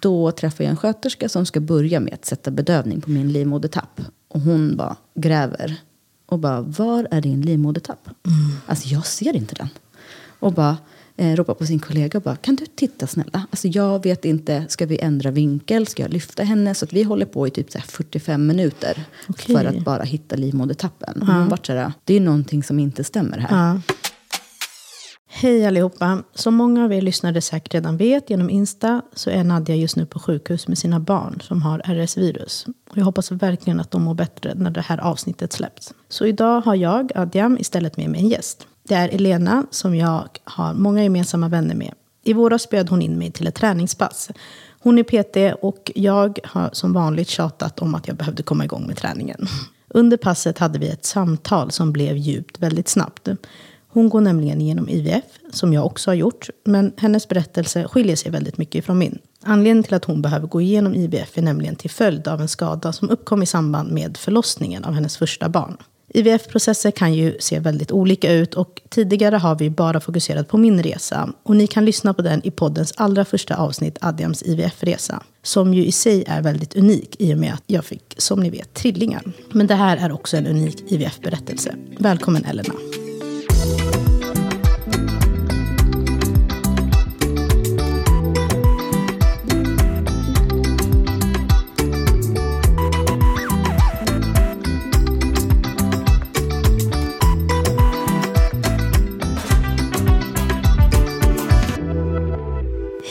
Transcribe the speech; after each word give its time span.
Då 0.00 0.30
träffar 0.30 0.64
jag 0.64 0.70
en 0.70 0.76
sköterska 0.76 1.28
som 1.28 1.46
ska 1.46 1.60
börja 1.60 2.00
med 2.00 2.14
att 2.14 2.24
sätta 2.24 2.50
bedövning 2.50 3.00
på 3.00 3.10
min 3.10 3.32
livmodertapp. 3.32 4.00
Och 4.28 4.40
hon 4.40 4.76
bara 4.76 4.96
gräver. 5.14 5.76
Och 6.26 6.38
bara, 6.38 6.60
var 6.60 7.08
är 7.10 7.20
din 7.20 7.40
livmodertapp? 7.40 8.08
Alltså 8.66 8.88
jag 8.88 9.06
ser 9.06 9.36
inte 9.36 9.54
den. 9.54 9.68
Och 10.38 10.52
bara 10.52 10.76
eh, 11.16 11.36
ropar 11.36 11.54
på 11.54 11.66
sin 11.66 11.78
kollega 11.78 12.18
och 12.18 12.22
bara, 12.22 12.36
kan 12.36 12.56
du 12.56 12.66
titta 12.66 13.06
snälla? 13.06 13.46
Alltså 13.50 13.68
jag 13.68 14.02
vet 14.02 14.24
inte, 14.24 14.64
ska 14.68 14.86
vi 14.86 14.98
ändra 14.98 15.30
vinkel? 15.30 15.86
Ska 15.86 16.02
jag 16.02 16.12
lyfta 16.12 16.42
henne? 16.42 16.74
Så 16.74 16.84
att 16.84 16.92
vi 16.92 17.02
håller 17.02 17.26
på 17.26 17.46
i 17.46 17.50
typ 17.50 17.72
så 17.72 17.78
här 17.78 17.86
45 17.86 18.46
minuter. 18.46 19.04
Okej. 19.28 19.56
För 19.56 19.64
att 19.64 19.84
bara 19.84 20.02
hitta 20.02 20.36
livmodertappen. 20.36 21.22
Och 21.22 21.26
hon 21.26 21.48
vart 21.48 21.66
så 21.66 21.72
här, 21.72 21.92
det 22.04 22.14
är 22.14 22.20
någonting 22.20 22.62
som 22.62 22.78
inte 22.78 23.04
stämmer 23.04 23.38
här. 23.38 23.66
Ja. 23.66 23.80
Hej 25.36 25.66
allihopa. 25.66 26.22
Som 26.34 26.54
många 26.54 26.84
av 26.84 26.92
er 26.92 27.00
lyssnare 27.00 27.40
säkert 27.40 27.74
redan 27.74 27.96
vet 27.96 28.30
genom 28.30 28.50
Insta 28.50 29.02
så 29.12 29.30
är 29.30 29.44
Nadja 29.44 29.74
just 29.74 29.96
nu 29.96 30.06
på 30.06 30.18
sjukhus 30.18 30.68
med 30.68 30.78
sina 30.78 31.00
barn 31.00 31.40
som 31.42 31.62
har 31.62 31.78
RS-virus. 31.78 32.66
Jag 32.94 33.04
hoppas 33.04 33.32
verkligen 33.32 33.80
att 33.80 33.90
de 33.90 34.02
mår 34.02 34.14
bättre 34.14 34.54
när 34.54 34.70
det 34.70 34.80
här 34.80 34.98
avsnittet 34.98 35.52
släpps. 35.52 35.94
Så 36.08 36.26
idag 36.26 36.60
har 36.60 36.74
jag, 36.74 37.12
Adjam, 37.14 37.58
istället 37.58 37.96
med 37.96 38.10
mig 38.10 38.20
en 38.20 38.28
gäst. 38.28 38.66
Det 38.82 38.94
är 38.94 39.08
Elena 39.08 39.66
som 39.70 39.96
jag 39.96 40.28
har 40.44 40.74
många 40.74 41.02
gemensamma 41.02 41.48
vänner 41.48 41.74
med. 41.74 41.94
I 42.22 42.32
våras 42.32 42.70
bjöd 42.70 42.88
hon 42.88 43.02
in 43.02 43.18
mig 43.18 43.30
till 43.30 43.46
ett 43.46 43.54
träningspass. 43.54 44.30
Hon 44.80 44.98
är 44.98 45.02
PT 45.02 45.58
och 45.62 45.92
jag 45.94 46.38
har 46.44 46.70
som 46.72 46.92
vanligt 46.92 47.28
tjatat 47.28 47.78
om 47.78 47.94
att 47.94 48.08
jag 48.08 48.16
behövde 48.16 48.42
komma 48.42 48.64
igång 48.64 48.86
med 48.86 48.96
träningen. 48.96 49.46
Under 49.88 50.16
passet 50.16 50.58
hade 50.58 50.78
vi 50.78 50.88
ett 50.88 51.04
samtal 51.04 51.70
som 51.70 51.92
blev 51.92 52.16
djupt 52.16 52.58
väldigt 52.58 52.88
snabbt. 52.88 53.28
Hon 53.94 54.08
går 54.08 54.20
nämligen 54.20 54.60
igenom 54.60 54.88
IVF, 54.88 55.24
som 55.52 55.72
jag 55.72 55.86
också 55.86 56.10
har 56.10 56.14
gjort, 56.14 56.48
men 56.64 56.92
hennes 56.96 57.28
berättelse 57.28 57.88
skiljer 57.88 58.16
sig 58.16 58.30
väldigt 58.30 58.58
mycket 58.58 58.84
från 58.84 58.98
min. 58.98 59.18
Anledningen 59.42 59.82
till 59.82 59.94
att 59.94 60.04
hon 60.04 60.22
behöver 60.22 60.46
gå 60.46 60.60
igenom 60.60 60.94
IVF 60.94 61.38
är 61.38 61.42
nämligen 61.42 61.76
till 61.76 61.90
följd 61.90 62.28
av 62.28 62.40
en 62.40 62.48
skada 62.48 62.92
som 62.92 63.10
uppkom 63.10 63.42
i 63.42 63.46
samband 63.46 63.92
med 63.92 64.16
förlossningen 64.16 64.84
av 64.84 64.94
hennes 64.94 65.16
första 65.16 65.48
barn. 65.48 65.76
IVF-processer 66.08 66.90
kan 66.90 67.14
ju 67.14 67.36
se 67.40 67.58
väldigt 67.58 67.92
olika 67.92 68.32
ut 68.32 68.54
och 68.54 68.82
tidigare 68.88 69.36
har 69.36 69.54
vi 69.54 69.70
bara 69.70 70.00
fokuserat 70.00 70.48
på 70.48 70.58
min 70.58 70.82
resa. 70.82 71.32
Och 71.42 71.56
ni 71.56 71.66
kan 71.66 71.84
lyssna 71.84 72.14
på 72.14 72.22
den 72.22 72.40
i 72.44 72.50
poddens 72.50 72.92
allra 72.96 73.24
första 73.24 73.56
avsnitt, 73.56 73.98
Adjams 74.00 74.42
IVF-resa. 74.42 75.22
Som 75.42 75.74
ju 75.74 75.84
i 75.86 75.92
sig 75.92 76.24
är 76.26 76.42
väldigt 76.42 76.76
unik 76.76 77.16
i 77.18 77.34
och 77.34 77.38
med 77.38 77.54
att 77.54 77.64
jag 77.66 77.84
fick, 77.84 78.14
som 78.18 78.40
ni 78.40 78.50
vet, 78.50 78.74
trillingar. 78.74 79.22
Men 79.52 79.66
det 79.66 79.74
här 79.74 79.96
är 79.96 80.12
också 80.12 80.36
en 80.36 80.46
unik 80.46 80.92
IVF-berättelse. 80.92 81.74
Välkommen 81.98 82.44
Elena. 82.44 82.74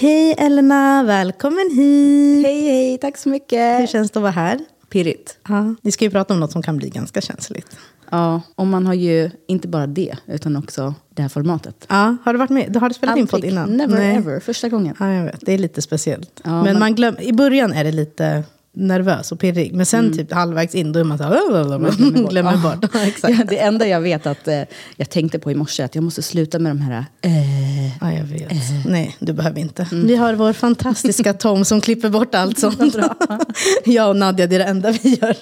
Hej 0.04 0.36
Elena, 0.38 1.04
välkommen 1.04 1.70
hit. 1.76 2.46
Hej, 2.46 2.62
hej, 2.62 2.98
tack 2.98 3.18
så 3.18 3.30
mycket. 3.30 3.80
Hur 3.82 3.88
känns 3.88 4.12
det 4.12 4.20
att 4.20 4.22
vara 4.22 4.32
här? 4.32 4.60
Pirrigt. 4.90 5.38
Ja. 5.48 5.76
Vi 5.82 5.92
ska 5.92 6.06
ju 6.06 6.12
prata 6.12 6.34
om 6.34 6.40
något 6.40 6.52
som 6.52 6.62
kan 6.62 6.78
bli 6.78 6.90
ganska 6.90 7.22
känsligt. 7.22 7.78
Ja, 8.10 8.42
och 8.56 8.68
man 8.68 8.86
har 8.86 8.94
ju 8.94 9.32
inte 9.48 9.68
bara 9.68 9.88
det, 9.88 10.18
utan 10.26 10.56
också 10.56 10.94
det 11.10 11.22
här 11.22 11.30
formatet. 11.30 11.86
Ja, 11.90 12.18
har 12.24 12.34
du 12.34 12.40
varit 12.40 12.50
med? 12.50 12.76
Har 12.76 12.90
du 12.90 12.96
spelat 12.96 13.18
in 13.18 13.28
podd 13.28 13.44
innan? 13.44 13.70
Never 13.70 13.98
Nej. 13.98 14.16
ever, 14.16 14.40
första 14.40 14.70
gången. 14.70 14.96
Ja, 15.00 15.14
jag 15.14 15.24
vet. 15.24 15.40
Det 15.46 15.54
är 15.54 15.58
lite 15.58 15.82
speciellt. 15.82 16.42
Ja, 16.44 16.52
men 16.52 16.64
men- 16.64 16.80
man 16.80 16.96
glöm, 16.96 17.16
i 17.20 17.34
början 17.34 17.74
är 17.74 17.84
det 17.84 17.92
lite 17.92 18.44
nervös 18.76 19.32
och 19.32 19.40
pirrig. 19.40 19.74
Men 19.74 19.86
sen 19.86 20.18
typ 20.18 20.32
halvvägs 20.32 20.76
in 20.76 20.92
då 20.92 21.00
är 21.00 21.04
man 21.04 21.18
så 21.18 21.24
här, 21.24 22.30
glömmer 22.30 22.58
bort. 22.58 22.90
Ja, 22.94 23.00
exakt. 23.08 23.38
Ja, 23.38 23.46
det 23.50 23.60
enda 23.60 23.88
jag 23.88 24.02
vet 24.02 24.26
att 24.26 24.48
eh, 24.48 24.62
jag 24.96 25.10
tänkte 25.10 25.40
på 25.40 25.52
i 25.52 25.56
morse, 25.56 25.84
att 25.84 25.96
jag 25.96 26.04
måste 26.04 26.22
sluta 26.22 26.60
med 26.60 26.72
de 26.72 26.82
här... 26.82 27.06
Eh, 27.22 27.74
Ja, 28.02 28.14
jag 28.14 28.24
vet. 28.24 28.52
Nej, 28.86 29.16
du 29.20 29.34
behöver 29.34 29.60
inte. 29.60 29.88
Vi 29.92 30.16
har 30.16 30.34
vår 30.34 30.54
fantastiska 30.54 31.34
Tom 31.34 31.66
som 31.66 31.82
klipper 31.82 32.10
bort 32.10 32.36
allt 32.36 32.60
sånt. 32.60 32.96
jag 33.86 34.10
och 34.10 34.16
Nadja, 34.16 34.48
det 34.48 34.56
är 34.56 34.60
det 34.60 34.66
enda 34.66 34.92
vi 34.92 35.10
gör. 35.22 35.38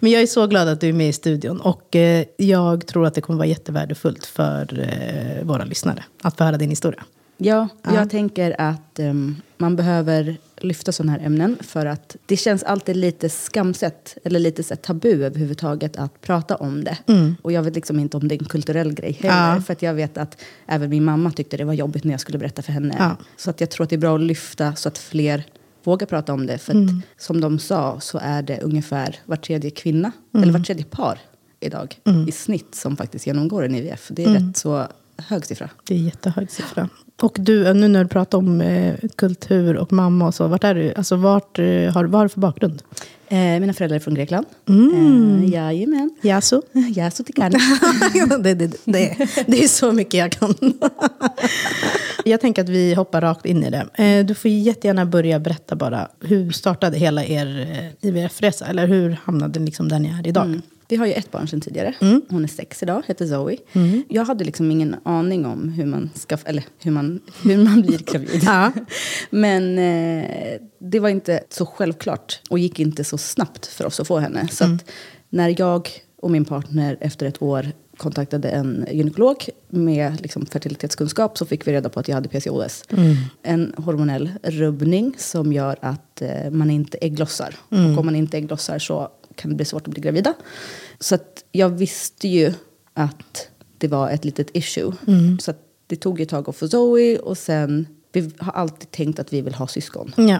Men 0.00 0.10
jag 0.12 0.22
är 0.22 0.26
så 0.26 0.46
glad 0.46 0.68
att 0.68 0.80
du 0.80 0.88
är 0.88 0.92
med 0.92 1.08
i 1.08 1.12
studion. 1.12 1.60
Och 1.60 1.96
eh, 1.96 2.24
jag 2.36 2.86
tror 2.86 3.06
att 3.06 3.14
det 3.14 3.20
kommer 3.20 3.36
vara 3.36 3.46
jättevärdefullt 3.48 4.26
för 4.26 4.78
eh, 4.80 5.44
våra 5.44 5.64
lyssnare 5.64 6.04
att 6.22 6.36
få 6.36 6.44
höra 6.44 6.56
din 6.56 6.70
historia. 6.70 7.02
ja, 7.36 7.68
jag 7.82 8.10
tänker 8.10 8.60
att 8.60 8.98
ehm, 8.98 9.36
man 9.58 9.76
behöver 9.76 10.36
lyfta 10.64 10.92
sådana 10.92 11.12
här 11.12 11.26
ämnen 11.26 11.56
för 11.60 11.86
att 11.86 12.16
det 12.26 12.36
känns 12.36 12.62
alltid 12.62 12.96
lite 12.96 13.28
skamset 13.28 14.16
eller 14.24 14.40
lite 14.40 14.62
så 14.62 14.76
tabu 14.76 15.24
överhuvudtaget 15.24 15.96
att 15.96 16.20
prata 16.20 16.56
om 16.56 16.84
det. 16.84 16.98
Och 17.42 17.52
jag 17.52 17.62
vet 17.62 17.74
liksom 17.74 17.98
inte 17.98 18.16
om 18.16 18.28
det 18.28 18.34
är 18.34 18.42
en 18.42 18.48
kulturell 18.48 18.94
grej 18.94 19.12
heller. 19.12 19.54
Ja. 19.54 19.60
För 19.60 19.72
att 19.72 19.82
jag 19.82 19.94
vet 19.94 20.18
att 20.18 20.40
även 20.66 20.90
min 20.90 21.04
mamma 21.04 21.30
tyckte 21.30 21.56
det 21.56 21.64
var 21.64 21.72
jobbigt 21.72 22.04
när 22.04 22.12
jag 22.12 22.20
skulle 22.20 22.38
berätta 22.38 22.62
för 22.62 22.72
henne. 22.72 22.96
Ja. 22.98 23.16
Så 23.36 23.50
att 23.50 23.60
jag 23.60 23.70
tror 23.70 23.84
att 23.84 23.90
det 23.90 23.96
är 23.96 23.98
bra 23.98 24.14
att 24.14 24.20
lyfta 24.20 24.74
så 24.74 24.88
att 24.88 24.98
fler 24.98 25.44
vågar 25.84 26.06
prata 26.06 26.32
om 26.32 26.46
det. 26.46 26.58
För 26.58 26.72
att 26.72 26.90
som 27.18 27.40
de 27.40 27.58
sa 27.58 28.00
så 28.00 28.18
är 28.22 28.42
det 28.42 28.60
ungefär 28.60 29.18
var 29.24 29.36
tredje 29.36 29.70
kvinna, 29.70 30.12
eller 30.34 30.52
var 30.52 30.60
tredje 30.60 30.84
par 30.84 31.18
idag 31.60 32.00
i 32.28 32.32
snitt 32.32 32.74
som 32.74 32.96
faktiskt 32.96 33.26
genomgår 33.26 33.64
en 33.64 33.74
IVF. 33.74 34.08
Det 34.10 34.24
är 34.24 34.28
rätt 34.28 34.56
så 34.56 34.86
hög 35.16 35.46
siffra. 35.46 35.70
Det 35.84 35.94
är 35.94 35.98
jättehög 35.98 36.50
siffra. 36.50 36.88
Och 37.22 37.36
du, 37.40 37.74
nu 37.74 37.88
när 37.88 38.04
du 38.04 38.08
pratar 38.08 38.38
om 38.38 38.60
eh, 38.60 38.94
kultur 39.16 39.76
och 39.76 39.92
mamma 39.92 40.26
och 40.26 40.34
så, 40.34 40.46
vart 40.46 40.64
är 40.64 40.74
du? 40.74 40.94
Alltså 40.94 41.16
vart, 41.16 41.58
eh, 41.58 41.64
har, 41.64 42.04
vad 42.04 42.14
har 42.20 42.24
du 42.24 42.28
för 42.28 42.40
bakgrund? 42.40 42.82
Eh, 43.28 43.38
mina 43.38 43.72
föräldrar 43.72 43.96
är 43.96 44.00
från 44.00 44.14
Grekland. 44.14 44.46
Mm. 44.68 45.42
Eh, 45.42 45.50
jajamän. 45.50 46.10
Yasu? 46.22 46.60
Jag 46.94 47.12
så 47.12 47.24
tycker 47.24 47.50
det, 48.42 48.54
det, 48.54 48.66
det, 48.84 49.16
det 49.46 49.64
är 49.64 49.68
så 49.68 49.92
mycket 49.92 50.14
jag 50.14 50.32
kan. 50.32 50.54
jag 52.24 52.40
tänker 52.40 52.62
att 52.62 52.68
vi 52.68 52.94
hoppar 52.94 53.20
rakt 53.20 53.46
in 53.46 53.64
i 53.64 53.70
det. 53.70 54.04
Eh, 54.04 54.26
Du 54.26 54.34
får 54.34 54.50
jättegärna 54.50 55.06
börja 55.06 55.38
berätta 55.38 55.76
bara. 55.76 56.08
Hur 56.20 56.50
startade 56.50 56.98
hela 56.98 57.24
er 57.24 57.68
eh, 58.02 58.08
IVF-resa? 58.08 58.66
Eller 58.66 58.86
hur 58.86 59.16
hamnade 59.24 59.60
ni 59.60 59.66
liksom 59.66 59.88
där 59.88 59.98
ni 59.98 60.08
är 60.08 60.26
idag? 60.26 60.46
Mm. 60.46 60.62
Vi 60.88 60.96
har 60.96 61.06
ju 61.06 61.12
ett 61.12 61.30
barn 61.30 61.48
sedan 61.48 61.60
tidigare. 61.60 61.94
Mm. 62.00 62.22
Hon 62.28 62.44
är 62.44 62.48
sex 62.48 62.82
idag, 62.82 63.02
heter 63.06 63.26
Zoe. 63.26 63.56
Jag 64.08 64.24
hade 64.24 64.44
liksom 64.44 64.70
ingen 64.70 64.96
aning 65.02 65.46
om 65.46 65.68
hur 65.68 65.86
man, 65.86 66.10
ska, 66.14 66.38
eller 66.44 66.64
hur 66.82 66.92
man, 66.92 67.11
hur 67.42 67.56
man 67.64 67.82
blir 67.82 67.98
gravid. 67.98 68.42
Ja. 68.44 68.72
Men 69.30 69.78
eh, 69.78 70.60
det 70.78 71.00
var 71.00 71.08
inte 71.08 71.44
så 71.50 71.66
självklart 71.66 72.40
och 72.50 72.58
gick 72.58 72.80
inte 72.80 73.04
så 73.04 73.18
snabbt 73.18 73.66
för 73.66 73.86
oss 73.86 74.00
att 74.00 74.06
få 74.08 74.18
henne. 74.18 74.48
Så 74.48 74.64
Mm. 74.64 74.78
när 75.30 75.54
jag 75.60 75.88
och 76.20 76.30
min 76.30 76.44
partner 76.44 76.96
efter 77.00 77.26
ett 77.26 77.42
år 77.42 77.66
kontaktade 77.96 78.48
en 78.50 78.86
gynekolog 78.92 79.48
med 79.68 80.20
liksom 80.20 80.46
fertilitetskunskap 80.46 81.38
så 81.38 81.46
fick 81.46 81.66
vi 81.66 81.72
reda 81.72 81.88
på 81.88 82.00
att 82.00 82.08
jag 82.08 82.14
hade 82.14 82.28
PCOS. 82.28 82.84
Mm. 82.90 83.16
En 83.42 83.74
hormonell 83.76 84.30
rubbning 84.42 85.14
som 85.18 85.52
gör 85.52 85.76
att 85.80 86.22
eh, 86.22 86.50
man 86.50 86.70
inte 86.70 86.98
ägglossar. 86.98 87.54
Mm. 87.70 87.92
Och 87.92 87.98
om 87.98 88.06
man 88.06 88.16
inte 88.16 88.36
ägglossar 88.38 88.78
så 88.78 89.08
kan 89.34 89.50
det 89.50 89.54
bli 89.56 89.64
svårt 89.64 89.86
att 89.88 89.92
bli 89.94 90.00
gravida. 90.02 90.34
Så 91.00 91.18
jag 91.52 91.68
visste 91.68 92.28
ju 92.28 92.52
att 92.94 93.48
det 93.78 93.88
var 93.88 94.10
ett 94.10 94.24
litet 94.24 94.48
issue. 94.52 94.92
Mm. 95.06 95.38
Så 95.38 95.52
det 95.92 95.96
tog 95.96 96.20
ett 96.20 96.28
tag 96.28 96.48
att 96.48 96.56
få 96.56 96.68
Zoe 96.68 97.18
och 97.18 97.38
sen, 97.38 97.86
vi 98.12 98.30
har 98.38 98.52
alltid 98.52 98.90
tänkt 98.90 99.18
att 99.18 99.32
vi 99.32 99.40
vill 99.40 99.54
ha 99.54 99.66
syskon. 99.66 100.14
Ja. 100.16 100.38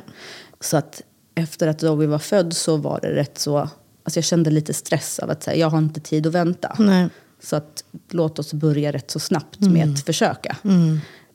Så 0.60 0.76
att 0.76 1.02
efter 1.34 1.66
att 1.69 1.81
Zoe 1.81 2.06
var 2.06 2.19
född 2.19 2.52
så 2.52 2.76
var 2.76 2.99
det 3.02 3.14
rätt 3.14 3.38
så, 3.38 3.58
alltså 3.58 4.19
jag 4.19 4.25
kände 4.25 4.50
lite 4.50 4.75
stress 4.75 5.19
av 5.19 5.31
att 5.31 5.43
säga, 5.43 5.56
jag 5.56 5.70
har 5.70 5.78
inte 5.78 6.00
tid 6.00 6.26
att 6.26 6.32
vänta. 6.32 6.76
Nej. 6.78 7.08
Så 7.43 7.56
att 7.56 7.84
låt 8.10 8.38
oss 8.38 8.52
börja 8.52 8.93
rätt 8.93 9.10
så 9.10 9.19
snabbt 9.20 9.60
med 9.60 9.93
att 9.93 10.00
försöka. 10.04 10.56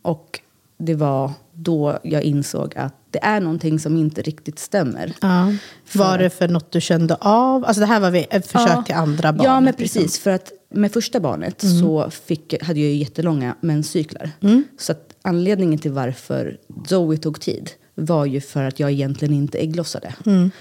Och 0.02 0.40
det 0.78 0.96
var 0.96 1.32
då 1.54 2.00
jag 2.04 2.24
insåg 2.24 2.74
att 2.78 2.94
det 3.12 3.20
är 3.24 3.40
någonting 3.42 3.80
som 3.80 3.98
inte 3.98 4.22
riktigt 4.22 4.60
stämmer. 4.60 5.14
Ja. 5.22 5.54
Var 5.94 6.18
det 6.18 6.30
för 6.30 6.48
något 6.48 6.72
du 6.72 6.82
kände 6.82 7.16
av? 7.16 7.66
Alltså 7.66 7.80
det 7.80 7.86
här 7.86 8.00
var 8.00 8.12
vi- 8.12 8.28
ett 8.30 8.48
försök 8.48 8.70
Ja. 8.78 8.84
till 8.84 8.96
andra 8.96 9.34
barn. 9.34 9.46
Ja, 9.46 9.60
men 9.60 9.74
liksom. 9.78 10.02
precis. 10.02 10.20
För 10.20 10.32
att 10.32 10.52
med 10.70 10.92
första 10.92 11.20
barnet 11.20 11.62
så 11.62 12.10
fick, 12.10 12.64
hade 12.64 12.80
jag 12.80 12.90
ju 12.90 12.96
jättelånga 12.96 13.56
menscyklar. 13.62 14.32
Så 14.78 14.92
att 14.92 15.16
anledningen 15.22 15.80
till 15.80 15.92
varför 15.92 16.58
Zoe 16.88 17.18
tog 17.18 17.42
tid 17.42 17.70
var 17.96 18.26
ju 18.26 18.42
för 18.42 18.64
att 18.64 18.80
jag 18.80 18.92
egentligen 18.92 19.34
inte 19.34 19.58
ägglossade. 19.58 20.16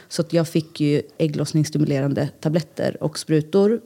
Så 0.08 0.22
att 0.22 0.32
jag 0.32 0.48
fick 0.48 0.80
ju 0.80 1.02
ägglossningsstimulerande 1.18 2.28
tabletter 2.40 3.02
och 3.02 3.18
sprutor 3.18 3.80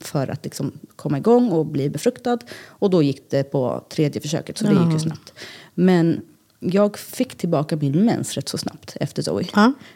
för 0.00 0.28
att 0.28 0.44
liksom 0.44 0.72
komma 0.96 1.18
igång 1.18 1.50
och 1.50 1.66
bli 1.66 1.90
befruktad. 1.90 2.38
Och 2.66 2.90
då 2.90 3.02
gick 3.02 3.30
det 3.30 3.42
på 3.44 3.84
tredje 3.90 4.20
försöket, 4.20 4.58
så 4.58 4.64
det 4.64 4.84
gick 4.84 4.92
ju 4.92 4.98
snabbt. 4.98 5.32
Men 5.74 6.20
jag 6.60 6.98
fick 6.98 7.34
tillbaka 7.34 7.76
min 7.76 8.04
mens 8.04 8.34
rätt 8.34 8.48
så 8.48 8.58
snabbt 8.58 8.96
efter 9.00 9.22
Zoe. 9.22 9.44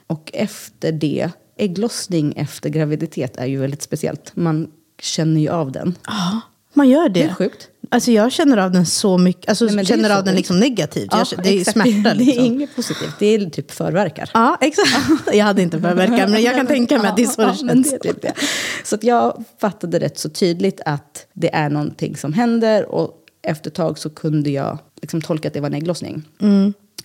Och 0.07 0.31
efter 0.35 0.93
det, 0.93 1.31
ägglossning 1.57 2.33
efter 2.37 2.71
graviditet 2.71 3.37
är 3.37 3.47
ju 3.47 3.59
väldigt 3.59 3.83
speciellt. 3.83 4.37
Man 4.37 4.71
känner 5.03 5.41
ju 5.41 5.49
av 5.49 5.73
den. 5.73 5.95
Ja, 6.07 6.41
man 6.73 6.89
gör 6.89 7.09
det. 7.09 7.21
Det 7.21 7.23
är 7.23 7.35
sjukt. 7.35 7.69
Alltså 7.89 8.11
jag 8.11 8.33
känner 8.33 8.57
av 8.57 8.73
den 8.73 8.87
så 8.87 9.19
mycket, 9.19 9.49
alltså 9.49 9.65
Nej, 9.65 9.87
känner 9.87 10.09
så 10.09 10.15
av 10.15 10.25
den 10.25 10.35
liksom 10.35 10.61
negativt. 10.61 11.09
Ja, 11.11 11.25
jag, 11.31 11.45
det 11.45 11.49
är 11.51 11.61
exakt. 11.61 11.73
smärta 11.73 11.91
Det 12.03 12.09
är 12.09 12.15
liksom. 12.15 12.45
inget 12.45 12.77
positivt, 12.77 13.15
det 13.19 13.27
är 13.27 13.51
typ 13.51 13.71
förverkar. 13.71 14.31
Ja, 14.35 14.59
exakt. 14.61 14.91
Jag 15.33 15.45
hade 15.45 15.63
inte 15.63 15.81
förverkan, 15.81 16.31
men 16.31 16.43
jag 16.43 16.55
kan 16.55 16.67
tänka 16.77 16.99
mig 16.99 17.07
att 17.09 17.17
det 17.17 17.23
är 17.23 17.27
så 17.27 17.41
det 17.43 17.47
Ja, 17.47 17.55
känns. 17.55 17.93
är 17.93 17.99
typ 17.99 18.23
det. 18.23 18.33
Så 18.85 18.95
att 18.95 19.05
jag 19.05 19.45
fattade 19.61 19.99
rätt 20.01 20.19
så 20.19 20.29
tydligt 20.29 20.81
att 20.85 21.27
det 21.33 21.55
är 21.55 21.71
någonting 21.71 22.17
som 22.17 22.33
händer. 22.33 22.87
Och 22.87 23.13
efter 23.43 23.71
ett 23.71 23.75
tag 23.77 23.99
så 23.99 24.11
kunde 24.11 24.51
jag 24.51 24.79
liksom 25.03 25.23
tolka 25.23 25.49
att 25.49 25.55
det 25.55 25.61
var 25.61 25.67
en 25.69 25.75
ägglossning. 25.75 26.23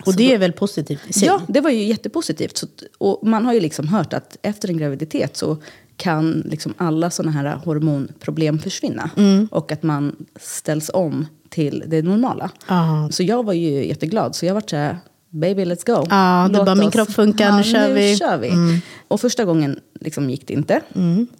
Och 0.06 0.16
det 0.16 0.34
är 0.34 0.38
väl 0.38 0.52
positivt 0.52 1.00
i 1.08 1.12
sig? 1.12 1.26
Ja, 1.28 1.40
det 1.48 1.60
var 1.60 1.70
ju 1.70 1.82
jättepositivt. 1.84 2.56
Så, 2.56 2.66
och 2.98 3.26
man 3.28 3.46
har 3.46 3.52
ju 3.54 3.60
liksom 3.60 3.88
hört 3.88 4.12
att 4.12 4.36
efter 4.42 4.68
en 4.68 4.78
graviditet 4.78 5.36
så 5.36 5.56
kan 5.98 6.42
liksom 6.46 6.74
alla 6.76 7.10
sådana 7.10 7.32
här 7.32 7.56
hormonproblem 7.64 8.58
försvinna. 8.58 9.10
Mm. 9.16 9.48
Och 9.50 9.72
att 9.72 9.82
man 9.82 10.16
ställs 10.40 10.90
om 10.94 11.26
till 11.48 11.84
det 11.86 12.02
normala. 12.02 12.50
Ja. 12.68 13.08
Så 13.12 13.22
jag 13.22 13.44
var 13.46 13.52
ju 13.52 13.86
jätteglad. 13.86 14.34
Så 14.36 14.46
jag 14.46 14.54
var 14.54 14.62
så 14.66 14.76
här, 14.76 14.98
baby 15.30 15.64
let's 15.64 15.86
go. 15.86 16.06
Ja, 16.10 16.46
du 16.50 16.56
Låt 16.56 16.66
bara, 16.66 16.74
min 16.74 16.88
oss- 16.88 16.92
kropp 16.94 17.10
funkar, 17.12 17.56
nu 17.56 17.62
kör 17.64 17.94
vi. 17.94 18.06
Mm. 18.06 18.16
kör 18.18 18.38
vi. 18.38 18.80
Och 19.08 19.20
första 19.20 19.44
gången 19.44 19.80
liksom 20.00 20.30
gick 20.30 20.46
det 20.48 20.54
inte. 20.54 20.80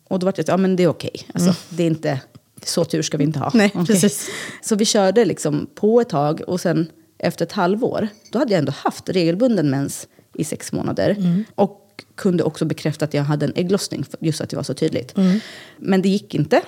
Och 0.09 0.19
då 0.19 0.25
var 0.25 0.33
det 0.37 0.49
ja 0.49 0.57
men 0.57 0.77
det 0.77 0.83
är 0.83 0.89
okej. 0.89 1.15
Alltså, 1.35 1.55
Det 1.69 1.83
är 1.83 1.87
inte, 1.87 2.21
så 2.65 2.85
tur 2.85 3.03
ska 3.03 3.17
vi 3.19 3.25
inte 3.25 3.39
ha. 3.39 3.51
Nej, 3.55 3.71
Okej. 3.75 3.87
precis. 3.87 4.29
Så 4.63 4.77
vi 4.77 4.85
körde 4.85 5.25
liksom 5.25 5.67
på 5.75 6.01
ett 6.01 6.09
tag 6.09 6.41
och 6.47 6.61
sen 6.61 6.87
efter 7.19 7.45
ett 7.45 7.53
halvår, 7.53 8.09
då 8.33 8.39
hade 8.39 8.53
jag 8.53 8.59
ändå 8.59 8.73
haft 8.77 9.09
regelbunden 9.09 9.71
mens 9.71 10.09
i 10.35 10.45
sex 10.45 10.73
månader. 10.73 11.11
Mm. 11.19 11.45
Och 11.55 11.85
kunde 12.19 12.43
också 12.45 12.65
bekräfta 12.65 13.05
att 13.05 13.15
jag 13.15 13.23
hade 13.23 13.47
en 13.47 13.53
ägglossning, 13.57 14.05
just 14.21 14.41
att 14.41 14.51
det 14.51 14.57
var 14.57 14.63
så 14.63 14.75
tydligt. 14.75 15.17
Mm. 15.17 15.41
Men 15.79 16.03
det 16.03 16.09
gick 16.09 16.35
inte. 16.35 16.63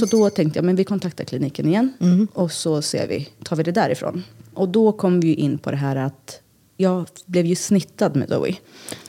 Så 0.00 0.06
då 0.06 0.30
tänkte 0.30 0.58
jag, 0.58 0.64
men 0.64 0.76
vi 0.76 0.84
kontaktar 0.84 1.24
kliniken 1.24 1.68
igen. 1.68 1.92
Mm. 2.00 2.28
Och 2.32 2.52
så 2.52 2.82
ser 2.82 3.08
vi, 3.08 3.28
tar 3.44 3.56
vi 3.56 3.62
det 3.62 3.72
därifrån. 3.72 4.24
Och 4.54 4.68
då 4.68 4.92
kom 4.92 5.20
vi 5.20 5.34
in 5.34 5.58
på 5.58 5.70
det 5.70 5.76
här 5.76 5.96
att 5.96 6.40
jag 6.76 7.06
blev 7.26 7.46
ju 7.46 7.54
snittad 7.56 8.16
med 8.16 8.28
Zoe. 8.28 8.54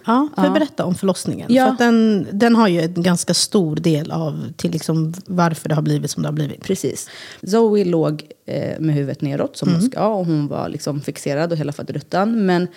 Ja, 0.06 0.30
får 0.36 0.44
jag 0.46 0.54
berätta 0.54 0.86
om 0.86 0.96
förlossningen? 0.96 1.54
Ja. 1.54 1.76
För 1.78 1.86
den, 1.86 2.28
den 2.32 2.56
har 2.56 2.68
ju 2.68 2.82
en 2.82 3.04
ganska 3.04 3.34
stor 3.34 3.76
del 3.76 4.12
av 4.12 4.54
till 4.58 4.72
liksom 4.72 5.14
varför 5.26 5.70
det 5.70 5.76
har 5.76 5.82
blivit 5.82 6.12
som 6.12 6.24
det 6.24 6.30
har 6.30 6.34
blivit. 6.34 6.64
Precis. 6.64 7.10
Zoe 7.44 7.86
låg 7.86 8.24
eh, 8.46 8.80
med 8.80 8.96
huvudet 8.96 9.22
neråt 9.22 9.58
som 9.58 9.70
Mm. 9.70 9.82
hon 9.82 9.90
ska 9.92 10.08
och 10.08 10.26
hon 10.26 10.48
var 10.48 10.70
liksom 10.70 11.02
fixerad 11.02 11.52
och 11.52 11.58
hela 11.58 11.72
faderuttan. 11.72 12.46
Men 12.46 12.68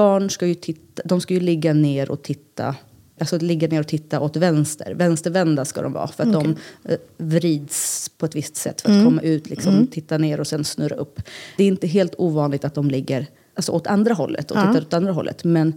barn 0.00 0.30
ska 0.30 0.46
ju, 0.46 0.54
titta, 0.54 1.02
de 1.04 1.20
ska 1.20 1.34
ju 1.34 1.40
ligga 1.40 1.72
ner 1.72 2.10
och 2.10 2.22
titta 2.22 2.74
Alltså 3.20 3.38
ligga 3.38 3.68
ner 3.68 3.80
och 3.80 3.86
titta 3.88 4.20
åt 4.20 4.36
vänster. 4.36 4.94
Vänstervända 4.94 5.64
ska 5.64 5.82
de 5.82 5.92
vara. 5.92 6.08
För 6.08 6.22
att 6.24 6.32
de 6.32 6.56
eh, 6.84 6.98
vrids 7.16 8.08
på 8.18 8.26
ett 8.26 8.34
visst 8.36 8.56
sätt. 8.56 8.80
För 8.80 8.88
att 8.88 8.94
Mm. 8.94 9.04
komma 9.04 9.22
ut, 9.22 9.50
liksom, 9.50 9.86
titta 9.86 10.18
ner 10.18 10.40
och 10.40 10.46
sen 10.46 10.64
snurra 10.64 10.94
upp. 10.96 11.22
Det 11.56 11.64
är 11.64 11.68
inte 11.68 11.86
helt 11.86 12.14
ovanligt 12.18 12.64
att 12.64 12.74
de 12.74 12.88
ligger 12.90 13.26
alltså, 13.54 13.72
åt 13.72 13.86
andra 13.86 14.14
hållet. 14.14 14.50
Och 14.50 14.56
Ja. 14.56 14.66
tittar 14.66 14.80
åt 14.86 14.94
andra 14.94 15.12
hållet. 15.12 15.44
Men 15.44 15.72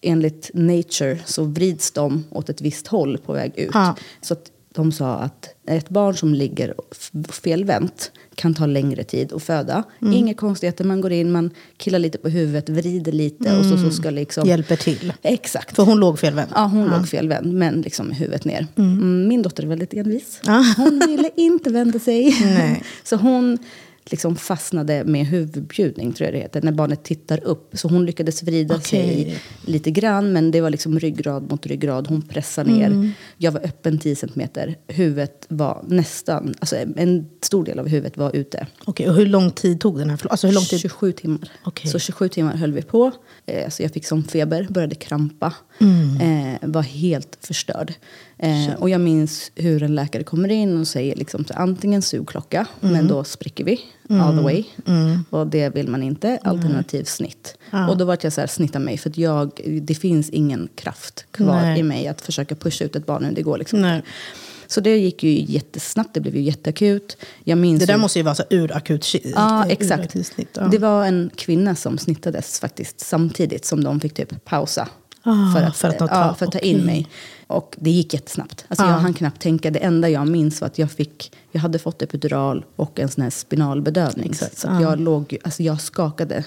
enligt 0.00 0.50
nature 0.54 1.18
så 1.24 1.44
vrids 1.44 1.90
de 1.92 2.24
åt 2.30 2.48
ett 2.48 2.60
visst 2.60 2.86
håll 2.86 3.18
på 3.18 3.32
väg 3.32 3.52
ut. 3.56 3.70
Ja. 3.74 3.96
Så 4.20 4.32
att 4.34 4.50
de 4.74 4.92
sa 4.92 5.14
att 5.14 5.48
ett 5.66 5.88
barn 5.88 6.16
som 6.16 6.34
ligger 6.34 6.74
felvänt 7.30 8.12
kan 8.34 8.54
ta 8.54 8.66
längre 8.66 9.04
tid 9.04 9.32
att 9.32 9.42
föda. 9.42 9.82
Mm. 10.02 10.14
Inga 10.14 10.34
konstigheter, 10.34 10.84
man 10.84 11.00
går 11.00 11.12
in, 11.12 11.32
man 11.32 11.50
killar 11.76 11.98
lite 11.98 12.18
på 12.18 12.28
huvudet, 12.28 12.68
vrider 12.68 13.12
lite 13.12 13.58
och 13.58 13.64
så, 13.64 13.78
så 13.78 13.90
ska 13.90 14.10
liksom... 14.10 14.48
Hjälper 14.48 14.76
till. 14.76 15.12
Exakt. 15.22 15.76
För 15.76 15.82
hon 15.82 16.00
låg 16.00 16.18
felvänd. 16.18 16.50
Ja, 16.54 16.64
hon 16.64 16.86
låg 16.86 17.08
felvänd, 17.08 17.52
men 17.52 17.80
liksom 17.80 18.10
huvudet 18.10 18.44
ner. 18.44 18.66
Mm, 18.76 19.28
Min 19.28 19.42
dotter 19.42 19.62
är 19.62 19.66
väldigt 19.66 19.94
envis. 19.94 20.40
Hon 20.76 21.02
ville 21.06 21.30
inte 21.36 21.70
vända 21.70 21.98
sig. 21.98 22.34
Så 23.04 23.16
hon 23.16 23.58
liksom 24.10 24.36
fastnade 24.36 25.04
med 25.04 25.26
huvudbjudning, 25.26 26.12
tror 26.12 26.26
jag 26.26 26.34
det 26.34 26.38
heter, 26.38 26.62
när 26.62 26.72
barnet 26.72 27.04
tittar 27.04 27.44
upp. 27.44 27.70
Så 27.72 27.88
hon 27.88 28.06
lyckades 28.06 28.42
vrida 28.42 28.74
Okej. 28.74 29.24
sig 29.24 29.38
lite 29.66 29.90
grann, 29.90 30.32
men 30.32 30.50
det 30.50 30.60
var 30.60 30.70
liksom 30.70 30.98
ryggrad 30.98 31.50
mot 31.50 31.66
ryggrad. 31.66 32.06
Hon 32.06 32.22
pressade 32.22 32.70
ner. 32.70 32.86
Mm. 32.86 33.10
Jag 33.36 33.52
var 33.52 33.60
öppen 33.60 33.98
10 33.98 34.16
centimeter. 34.16 34.76
Huvudet 34.88 35.46
var 35.48 35.84
nästan, 35.88 36.54
alltså 36.58 36.76
en 36.96 37.26
stor 37.40 37.64
del 37.64 37.78
av 37.78 37.88
huvudet 37.88 38.16
var 38.16 38.36
ute. 38.36 38.66
Okej, 38.84 39.08
och 39.08 39.14
hur 39.14 39.26
lång 39.26 39.50
tid 39.50 39.80
tog 39.80 39.98
den 39.98 40.10
här? 40.10 40.20
Alltså 40.30 40.46
hur 40.46 40.54
lång 40.54 40.64
tid? 40.64 40.80
27 40.80 41.12
timmar. 41.12 41.50
Okej. 41.64 41.90
Så 41.90 41.98
27 41.98 42.28
timmar 42.28 42.56
höll 42.56 42.72
vi 42.72 42.82
på. 42.82 43.10
Eh, 43.46 43.68
så 43.68 43.82
jag 43.82 43.90
fick 43.92 44.06
som 44.06 44.24
feber, 44.24 44.66
började 44.70 44.94
krampa. 44.94 45.54
Mm. 45.80 46.20
Eh, 46.62 46.68
var 46.68 46.82
helt 46.82 47.38
förstörd. 47.40 47.94
Eh, 48.38 48.74
och 48.78 48.90
jag 48.90 49.00
minns 49.00 49.52
hur 49.54 49.82
en 49.82 49.94
läkare 49.94 50.22
kommer 50.24 50.48
in 50.50 50.80
och 50.80 50.88
säger 50.88 51.16
liksom, 51.16 51.44
så 51.44 51.54
antingen 51.54 52.02
sugklocka, 52.02 52.66
Mm. 52.80 52.92
men 52.92 53.08
då 53.08 53.24
spricker 53.24 53.64
vi 53.64 53.80
all 54.10 54.36
the 54.38 54.42
way. 54.44 54.64
Och 55.30 55.46
det 55.46 55.68
vill 55.74 55.88
man 55.88 56.02
inte. 56.02 56.38
Alternativ 56.42 57.04
snitt. 57.04 57.56
Och 57.90 57.96
då 57.96 58.04
var 58.04 58.18
jag 58.20 58.32
så 58.32 58.40
här, 58.40 58.48
snitta 58.48 58.78
mig. 58.78 58.98
För 58.98 59.12
jag, 59.14 59.60
det 59.82 59.94
finns 59.94 60.30
ingen 60.30 60.68
kraft 60.74 61.26
kvar 61.30 61.62
Nej. 61.62 61.80
i 61.80 61.82
mig 61.82 62.08
att 62.08 62.20
försöka 62.20 62.54
pusha 62.54 62.84
ut 62.84 62.96
ett 62.96 63.06
barn. 63.06 63.34
Det 63.34 63.42
går 63.42 63.58
liksom 63.58 63.78
inte. 63.78 64.02
Så 64.66 64.80
det 64.80 64.96
gick 64.98 65.22
ju 65.22 65.44
jättesnabbt, 65.52 66.14
det 66.14 66.20
blev 66.20 66.36
ju 66.36 66.42
jätteakut. 66.42 67.16
Jag 67.44 67.58
minns 67.58 67.80
Det 67.80 67.86
där 67.86 67.94
ju- 67.94 68.00
måste 68.00 68.18
ju 68.18 68.22
vara 68.22 68.34
så 68.34 68.42
urakut 68.50 69.14
Ja, 69.34 69.64
ur- 69.66 69.72
exakt. 69.72 70.26
snitt, 70.26 70.48
ja. 70.52 70.62
Det 70.70 70.78
var 70.78 71.04
en 71.06 71.30
kvinna 71.36 71.74
som 71.74 71.98
snittades 71.98 72.60
faktiskt 72.60 73.00
samtidigt 73.00 73.64
som 73.64 73.84
de 73.84 74.00
fick 74.00 74.14
typ 74.14 74.44
pausa. 74.44 74.88
Ah, 75.26 75.52
för, 75.54 75.62
att, 75.62 75.76
för 75.76 75.88
att 75.88 75.98
ta- 75.98 76.08
ja, 76.10 76.34
för 76.38 76.46
att 76.46 76.52
ta 76.52 76.58
in 76.58 76.74
okej. 76.76 76.86
mig. 76.86 77.08
Och 77.46 77.76
det 77.80 77.90
gick 77.90 78.14
jättesnabbt. 78.14 78.64
Alltså 78.68 78.84
Ah. 78.84 78.90
Jag 78.90 78.98
hann 78.98 79.14
knappt 79.14 79.42
tänka. 79.42 79.70
Det 79.70 79.78
enda 79.78 80.08
jag 80.08 80.28
minns 80.28 80.60
var 80.60 80.66
att 80.66 80.78
jag, 80.78 80.90
fick, 80.90 81.32
jag 81.52 81.60
hade 81.60 81.78
fått 81.78 82.02
epidural 82.02 82.64
och 82.76 83.00
en 83.00 83.08
sån 83.08 83.22
här 83.22 83.30
spinalbedövning. 83.30 84.30
Exakt, 84.30 84.58
Så 84.58 84.68
ah. 84.68 84.80
jag, 84.80 85.00
låg, 85.00 85.36
alltså 85.44 85.62
jag 85.62 85.80
skakade. 85.80 86.44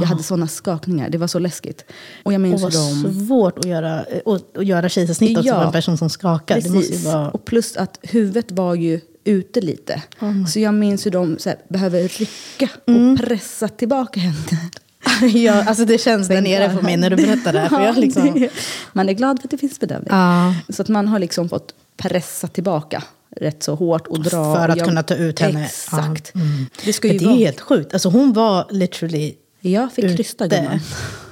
Jag 0.00 0.08
hade 0.08 0.22
såna 0.22 0.46
skakningar. 0.48 1.10
Det 1.10 1.18
var 1.18 1.26
så 1.26 1.38
läskigt. 1.38 1.84
Och 2.22 2.32
jag 2.32 2.38
Och 2.38 2.40
minns 2.40 2.62
vad 2.62 2.74
hur 2.74 3.04
de... 3.04 3.26
svårt 3.26 3.58
att 3.58 3.64
göra, 3.64 4.00
att, 4.26 4.56
att 4.56 4.66
göra 4.66 4.88
kejsarsnitt 4.88 5.38
också 5.38 5.48
Ja. 5.48 5.54
för 5.58 5.66
en 5.66 5.72
person 5.72 5.98
som 5.98 6.10
skakar. 6.10 6.60
Det 6.60 6.70
måste 6.70 6.90
Precis. 6.92 7.06
vara... 7.06 7.30
Och 7.30 7.44
plus 7.44 7.76
att 7.76 7.98
huvudet 8.02 8.50
var 8.50 8.74
ju 8.74 9.00
ute 9.24 9.60
lite. 9.60 10.02
så 10.48 10.60
jag 10.60 10.74
minns 10.74 11.06
hur 11.06 11.10
de 11.10 11.36
här, 11.44 11.56
behöver 11.68 12.08
rycka 12.08 12.68
Mm. 12.86 13.12
och 13.12 13.18
pressa 13.18 13.68
tillbaka 13.68 14.20
henne. 14.20 14.70
ja, 15.34 15.64
alltså 15.64 15.84
det 15.84 15.98
känns 15.98 16.28
där 16.28 16.40
nere 16.40 16.76
på 16.76 16.82
mig 16.82 16.96
när 16.96 17.10
du 17.10 17.16
berättar 17.16 17.52
det 17.52 17.58
här. 17.58 17.68
För 17.68 17.80
jag 17.80 17.96
liksom... 17.96 18.48
Man 18.92 19.08
är 19.08 19.12
glad 19.12 19.40
för 19.40 19.46
att 19.46 19.50
det 19.50 19.58
finns 19.58 19.80
bedövning. 19.80 20.08
Ja. 20.10 20.54
Så 20.68 20.82
att 20.82 20.88
man 20.88 21.08
har 21.08 21.18
liksom 21.18 21.48
fått 21.48 21.74
pressa 21.96 22.48
tillbaka 22.48 23.02
rätt 23.36 23.62
så 23.62 23.74
hårt 23.74 24.06
och 24.06 24.22
dra. 24.22 24.54
För 24.54 24.68
att 24.68 24.78
Jag- 24.78 24.86
kunna 24.86 25.02
ta 25.02 25.14
ut 25.14 25.38
henne. 25.40 25.64
Exakt. 25.64 26.30
Ja. 26.34 26.40
Mm. 26.40 26.66
Det 26.84 26.92
ska 26.92 27.08
ju 27.08 27.18
det 27.18 27.24
är 27.24 27.26
vara... 27.26 27.36
helt 27.36 27.60
sjukt. 27.60 27.92
Alltså 27.92 28.08
hon 28.08 28.32
var 28.32 28.66
literally 28.70 29.34
Jag 29.60 29.92
fick 29.92 30.16
krysta 30.16 30.46
gumman. 30.46 30.80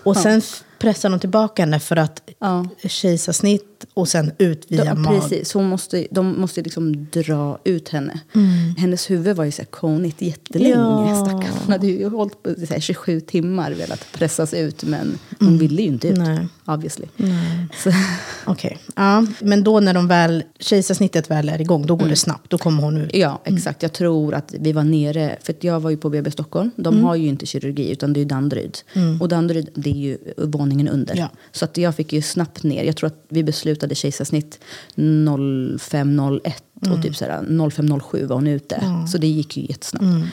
Och 0.02 0.16
sen 0.16 0.42
pressade 0.80 1.14
de 1.14 1.20
tillbaka 1.20 1.62
henne 1.62 1.80
för 1.80 1.96
att 1.96 2.22
Ja. 2.38 2.66
kejsarsnitt 2.88 3.86
och 3.94 4.08
sen 4.08 4.32
ut 4.38 4.66
via 4.68 4.84
De, 4.94 5.02
mag. 5.02 5.20
precis, 5.20 5.52
hon 5.54 5.64
måste, 5.68 6.06
de 6.10 6.40
måste 6.40 6.62
liksom 6.62 7.06
dra 7.12 7.58
ut 7.64 7.88
henne. 7.88 8.20
Hennes 8.78 9.10
huvud 9.10 9.36
var 9.36 9.44
ju 9.44 9.50
så 9.50 9.62
här 9.62 9.66
konigt 9.66 10.22
jättelänge. 10.22 10.74
Ja. 10.74 11.24
Stackarn. 11.26 11.52
Hon 11.64 11.72
hade 11.72 11.86
ju 11.86 12.08
hållit 12.08 12.42
på 12.42 12.54
så 12.66 12.72
här 12.74 12.80
27 12.80 13.20
timmar 13.20 13.70
velat 13.72 14.06
pressas 14.12 14.54
ut. 14.54 14.84
Men 14.84 15.18
hon 15.38 15.58
ville 15.58 15.82
ju 15.82 15.88
inte 15.88 16.08
ut. 16.08 16.18
Nej. 16.18 16.46
Obviously. 16.64 17.06
Okej. 18.44 18.78
Ja, 18.96 19.26
men 19.40 19.64
då 19.64 19.80
när 19.80 19.94
de 19.94 20.08
väl, 20.08 20.42
kejsarsnittet 20.58 21.30
väl 21.30 21.48
är 21.48 21.60
igång, 21.60 21.86
då 21.86 21.96
går 21.96 22.06
det 22.08 22.16
snabbt. 22.16 22.50
Då 22.50 22.58
kommer 22.58 22.82
hon 22.82 22.96
ut. 22.96 23.10
ja, 23.16 23.40
exakt. 23.44 23.82
Jag 23.82 23.92
tror 23.92 24.34
att 24.34 24.54
vi 24.60 24.72
var 24.72 24.84
nere. 24.84 25.36
För 25.42 25.54
jag 25.60 25.80
var 25.80 25.90
ju 25.90 25.96
på 25.96 26.10
BB 26.10 26.30
Stockholm. 26.30 26.70
De 26.76 27.04
har 27.04 27.14
ju 27.16 27.28
inte 27.28 27.46
kirurgi 27.46 27.90
utan 27.92 28.12
det 28.12 28.20
är 28.20 28.24
Danderyd. 28.24 28.78
Och 29.20 29.28
Danderyd 29.28 29.68
det 29.74 29.90
är 29.90 29.94
ju 29.94 30.18
våningen 30.70 30.88
under. 30.88 31.16
Ja. 31.16 31.28
Så 31.52 31.64
att 31.64 31.76
jag 31.76 31.94
fick 31.94 32.12
ju 32.12 32.22
snabbt 32.22 32.62
ner. 32.62 32.84
Jag 32.84 32.96
tror 32.96 33.06
att 33.06 33.24
vi 33.28 33.42
beslutade 33.44 33.94
kejsarsnitt 33.94 34.60
0501. 34.96 36.62
Och 36.92 37.02
typ 37.02 37.16
så 37.16 37.24
här 37.24 37.70
0507 37.70 38.26
var 38.26 38.36
hon 38.36 38.46
ute. 38.46 39.04
Så 39.12 39.18
det 39.18 39.26
gick 39.26 39.56
ju 39.56 39.62
jättesnabbt. 39.68 40.26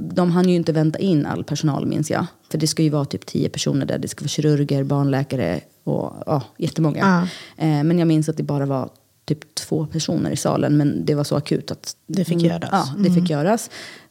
De 0.00 0.30
hann 0.30 0.48
ju 0.48 0.54
inte 0.54 0.72
vänta 0.72 0.98
in 0.98 1.26
all 1.26 1.44
personal 1.44 1.86
minns 1.86 2.10
jag. 2.10 2.26
För 2.50 2.58
det 2.58 2.66
ska 2.66 2.82
ju 2.82 2.90
vara 2.90 3.04
typ 3.04 3.26
tio 3.26 3.48
personer 3.48 3.86
där. 3.86 3.98
Det 3.98 4.08
ska 4.08 4.22
vara 4.22 4.28
kirurger, 4.28 4.84
barnläkare 4.84 5.60
och 5.84 6.12
ja, 6.26 6.42
jättemånga. 6.58 6.98
Ja. 6.98 7.22
Eh, 7.64 7.84
men 7.84 7.98
jag 7.98 8.08
minns 8.08 8.28
att 8.28 8.36
det 8.36 8.42
bara 8.42 8.66
var 8.66 8.90
typ 9.24 9.54
två 9.54 9.86
personer 9.86 10.30
i 10.30 10.36
salen. 10.36 10.76
Men 10.76 11.04
det 11.04 11.14
var 11.14 11.24
så 11.24 11.36
akut 11.36 11.70
att 11.70 11.96
Det 12.06 12.24
fick 12.24 12.34
hon- 12.36 12.44
göras. 12.44 12.68
Ja, 12.72 12.88
det 12.98 13.10
fick 13.14 13.30
göras. 13.30 13.70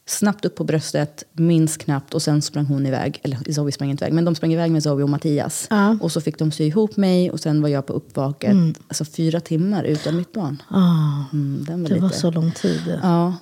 Snabbt 0.09 0.45
upp 0.45 0.55
på 0.55 0.63
bröstet, 0.63 1.23
minns 1.33 1.77
knappt 1.77 2.13
och 2.13 2.21
sen 2.21 2.41
sprang 2.41 2.65
hon 2.65 2.85
iväg. 2.85 3.19
Eller 3.23 3.53
Zoe 3.53 3.71
sprang 3.71 3.89
inte 3.89 4.05
iväg, 4.05 4.13
men 4.13 4.25
de 4.25 4.35
sprang 4.35 4.53
iväg 4.53 4.71
med 4.71 4.83
Zoe 4.83 5.03
och 5.03 5.09
Mattias. 5.09 5.67
Ja. 5.69 5.97
Och 6.01 6.11
så 6.11 6.21
fick 6.21 6.37
de 6.39 6.51
sy 6.51 6.63
ihop 6.63 6.97
mig 6.97 7.31
och 7.31 7.39
sen 7.39 7.61
var 7.61 7.69
jag 7.69 7.85
på 7.85 7.93
uppvaket. 7.93 8.55
Alltså 8.87 9.05
fyra 9.05 9.39
timmar 9.39 9.83
utan 9.83 10.17
mitt 10.17 10.33
barn. 10.33 10.61
Ah, 10.69 11.23
Mm, 11.33 11.65
var 11.67 11.77
det 11.77 11.93
lite... 11.93 12.01
var 12.01 12.09
så 12.09 12.31
lång 12.31 12.51
tid. 12.51 12.99
Ja. 13.03 13.35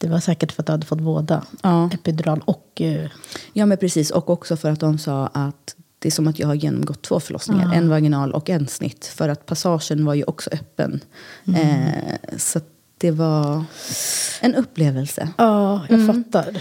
Det 0.00 0.08
var 0.08 0.20
säkert 0.20 0.52
för 0.52 0.62
att 0.62 0.66
du 0.66 0.72
hade 0.72 0.86
fått 0.86 1.00
båda. 1.00 1.44
Ja. 1.62 1.90
Epidural 1.92 2.42
och... 2.44 2.80
eh, 2.80 3.08
ja, 3.52 3.66
men 3.66 3.78
precis. 3.78 4.10
Och 4.10 4.30
också 4.30 4.56
för 4.56 4.70
att 4.70 4.80
de 4.80 4.98
sa 4.98 5.26
att 5.26 5.76
det 5.98 6.08
är 6.08 6.12
som 6.12 6.28
att 6.28 6.38
jag 6.38 6.46
har 6.46 6.54
genomgått 6.54 7.02
två 7.02 7.20
förlossningar. 7.20 7.74
En 7.74 7.88
vaginal 7.88 8.32
och 8.32 8.50
en 8.50 8.66
snitt. 8.66 9.06
För 9.06 9.28
att 9.28 9.46
passagen 9.46 10.04
var 10.04 10.14
ju 10.14 10.24
också 10.24 10.50
öppen. 10.50 11.00
Eh, 11.56 12.14
så 12.38 12.60
det 12.98 13.10
var 13.10 13.64
en 14.40 14.54
upplevelse. 14.54 15.28
Ja, 15.38 15.86
jag 15.88 16.06
fattar. 16.06 16.56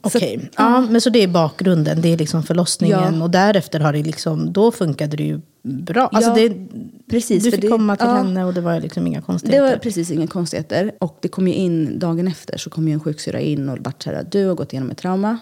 Okej, 0.00 0.50
ja, 0.56 0.80
men 0.80 1.00
så 1.00 1.10
det 1.10 1.22
är 1.22 1.28
bakgrunden. 1.28 2.00
Det 2.00 2.12
är 2.12 2.16
liksom 2.16 2.42
förlossningen. 2.42 3.14
Ja. 3.18 3.22
Och 3.22 3.30
därefter 3.30 3.80
har 3.80 3.92
det 3.92 4.02
liksom, 4.02 4.52
då 4.52 4.72
funkade 4.72 5.16
det 5.16 5.22
ju 5.24 5.40
bra. 5.62 6.06
Alltså 6.12 6.30
Ja, 6.30 6.34
det, 6.48 6.66
precis, 7.10 7.44
du 7.44 7.50
fick 7.50 7.60
det- 7.60 7.68
komma 7.68 7.96
till 7.96 8.06
ja. 8.06 8.14
henne 8.14 8.44
och 8.44 8.54
det 8.54 8.60
var 8.60 8.80
liksom 8.80 9.06
inga 9.06 9.18
Det 9.20 9.24
konstigheter. 9.26 9.70
var 9.70 9.76
precis 9.76 10.10
inga 10.10 10.26
konstigheter. 10.26 10.92
Och 11.00 11.18
det 11.20 11.28
kom 11.28 11.48
ju 11.48 11.54
in 11.54 11.98
dagen 11.98 12.28
efter 12.28 12.58
så 12.58 12.70
kom 12.70 12.88
ju 12.88 12.94
en 12.94 13.00
sjuksyrra 13.00 13.40
in 13.40 13.68
och 13.68 13.78
vart 13.80 14.02
så 14.02 14.10
här, 14.10 14.26
du 14.30 14.46
har 14.46 14.54
gått 14.54 14.72
igenom 14.72 14.90
ett 14.90 14.98
trauma. 14.98 15.38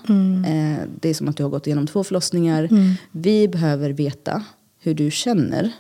Eh, 0.47 0.85
det 1.01 1.09
är 1.09 1.15
som 1.15 1.29
att 1.29 1.37
du 1.37 1.43
har 1.43 1.51
gått 1.51 1.67
igenom 1.67 1.87
två 1.87 2.05
förlossningar. 2.05 2.69
Vi 3.11 3.49
behöver 3.49 3.91
veta 3.91 4.43
hur 4.81 4.95
du 4.95 5.11
känner. 5.11 5.73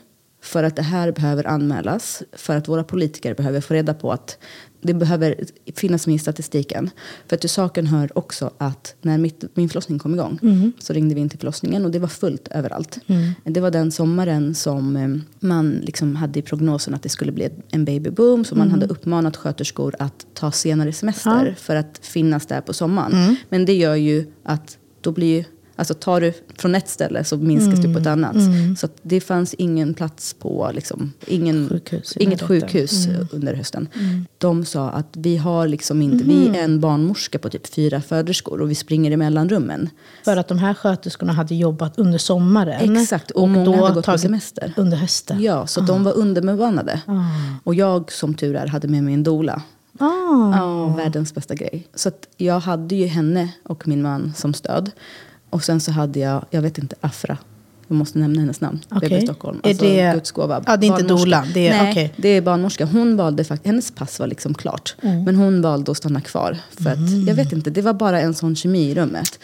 För 0.46 0.62
att 0.62 0.76
det 0.76 0.82
här 0.82 1.12
behöver 1.12 1.46
anmälas. 1.46 2.22
För 2.32 2.56
att 2.56 2.68
våra 2.68 2.84
politiker 2.84 3.34
behöver 3.34 3.60
få 3.60 3.74
reda 3.74 3.94
på 3.94 4.12
att 4.12 4.38
det 4.80 4.94
behöver 4.94 5.34
finnas 5.76 6.06
med 6.06 6.16
i 6.16 6.18
statistiken. 6.18 6.90
För 7.28 7.36
att 7.36 7.40
till 7.40 7.50
saken 7.50 7.86
hör 7.86 8.18
också 8.18 8.50
att 8.58 8.94
när 9.02 9.18
mitt, 9.18 9.44
min 9.54 9.68
förlossning 9.68 9.98
kom 9.98 10.14
igång 10.14 10.38
så 10.78 10.92
ringde 10.92 11.14
vi 11.14 11.20
in 11.20 11.28
till 11.28 11.38
förlossningen 11.38 11.84
och 11.84 11.90
det 11.90 11.98
var 11.98 12.08
fullt 12.08 12.48
överallt. 12.48 12.98
Det 13.44 13.60
var 13.60 13.70
den 13.70 13.92
sommaren 13.92 14.54
som 14.54 14.96
eh, 14.96 15.08
man 15.40 15.70
liksom 15.70 16.16
hade 16.16 16.38
i 16.38 16.42
prognosen 16.42 16.94
att 16.94 17.02
det 17.02 17.08
skulle 17.08 17.32
bli 17.32 17.48
en 17.70 17.84
babyboom. 17.84 18.44
Så 18.44 18.54
man 18.54 18.70
hade 18.70 18.86
uppmanat 18.86 19.36
sköterskor 19.36 19.94
att 19.98 20.26
ta 20.34 20.52
senare 20.52 20.92
semester 20.92 21.54
för 21.58 21.76
att 21.76 22.00
finnas 22.02 22.46
där 22.46 22.60
på 22.60 22.72
sommaren. 22.72 23.36
Men 23.48 23.64
det 23.64 23.74
gör 23.74 23.94
ju 23.94 24.26
att 24.42 24.78
då 25.00 25.12
blir 25.12 25.36
ju 25.38 25.44
Alltså 25.76 25.95
tar 25.95 26.21
du 26.21 26.33
från 26.59 26.75
ett 26.75 26.88
ställe 26.88 27.25
så 27.25 27.37
minskas 27.37 27.80
du 27.80 27.92
på 27.92 27.99
ett 27.99 28.06
annat. 28.06 28.37
Så 28.78 28.87
att 28.87 28.97
det 29.02 29.21
fanns 29.21 29.54
ingen 29.54 29.95
plats 29.95 30.35
på, 30.35 30.71
liksom, 30.75 31.12
ingen, 31.26 31.68
Sjukhus 31.68 32.16
i 32.16 32.23
inget 32.23 32.42
sjukhus 32.42 33.09
under 33.30 33.54
hösten. 33.54 33.88
De 34.38 34.64
sa 34.64 34.90
att 34.90 35.09
vi 35.12 35.37
har 35.37 35.68
liksom 35.68 36.02
inte, 36.02 36.25
vi 36.25 36.49
är 36.49 36.64
en 36.64 36.80
barnmorska 36.80 37.38
på 37.38 37.49
typ 37.49 37.66
fyra 37.66 38.00
föderskor 38.00 38.61
och 38.61 38.71
vi 38.71 38.75
springer 38.75 39.11
emellan 39.11 39.49
rummen. 39.49 39.90
För 40.25 40.37
att 40.37 40.49
de 40.49 40.59
här 40.59 40.75
sköterskorna 40.75 41.33
hade 41.33 41.54
jobbat 41.54 41.99
under 41.99 42.18
sommaren. 42.18 42.97
Exakt, 42.97 43.30
och 43.30 43.49
många 43.49 43.76
hade 43.76 43.95
gått 43.95 44.06
på 44.06 44.18
semester. 44.18 44.73
Under 44.76 44.97
hösten. 44.97 45.42
Ja, 45.42 45.66
så 45.66 45.80
de 45.80 46.04
var 46.04 46.12
underbemannade. 46.12 47.00
Och 47.64 47.75
jag 47.75 48.12
som 48.12 48.35
tur 48.35 48.56
är 48.56 48.66
hade 48.66 48.88
med 48.88 49.04
mig 49.04 49.14
en 49.14 49.23
doula. 49.23 49.62
Ah. 49.99 50.56
Ja, 50.56 50.87
världens 50.97 51.35
bästa 51.35 51.54
grej. 51.54 51.87
Så 51.95 52.11
jag 52.37 52.61
hade 52.61 52.95
ju 52.95 53.06
henne 53.06 53.49
och 53.62 53.88
min 53.88 54.02
man 54.02 54.33
som 54.37 54.54
stöd. 54.54 54.90
Och 55.56 55.64
sen 55.64 55.80
så 55.80 55.92
hade 55.92 56.18
jag, 56.20 56.44
jag 56.50 56.62
vet 56.62 56.78
inte, 56.78 56.96
Afra. 57.00 57.38
Jag 57.88 57.96
måste 57.96 58.18
nämna 58.18 58.40
hennes 58.40 58.60
namn. 58.60 58.80
Okej. 58.90 59.08
BB 59.08 59.20
Stockholm. 59.26 59.60
Är 59.62 59.68
Alltså 59.68 59.84
det- 59.84 60.12
Guds 60.14 60.30
gåva. 60.30 60.62
Ja, 60.66 60.76
det 60.76 60.86
är 60.86 60.88
inte 60.88 61.02
doula, 61.02 61.44
det 61.54 61.68
är- 61.68 61.82
Nej, 61.82 61.90
okej. 61.92 62.14
det 62.16 62.28
är 62.28 62.40
barnmorska. 62.40 62.84
Hon 62.84 63.16
valde 63.16 63.44
faktiskt, 63.44 63.66
hennes 63.66 63.90
pass 63.90 64.18
var 64.18 64.26
liksom 64.26 64.54
klart. 64.54 64.94
Mm. 65.02 65.25
Men 65.25 65.34
hon 65.36 65.62
valde 65.62 65.90
att 65.90 65.96
stanna 65.96 66.20
kvar. 66.20 66.56
För 66.82 66.90
att, 66.90 67.10
jag 67.26 67.34
vet 67.34 67.52
inte, 67.52 67.70
det 67.70 67.82
var 67.82 67.92
bara 67.92 68.20
en 68.20 68.34
sån 68.34 68.56
kemi 68.56 68.90
i 68.90 68.94
rummet. 68.94 69.38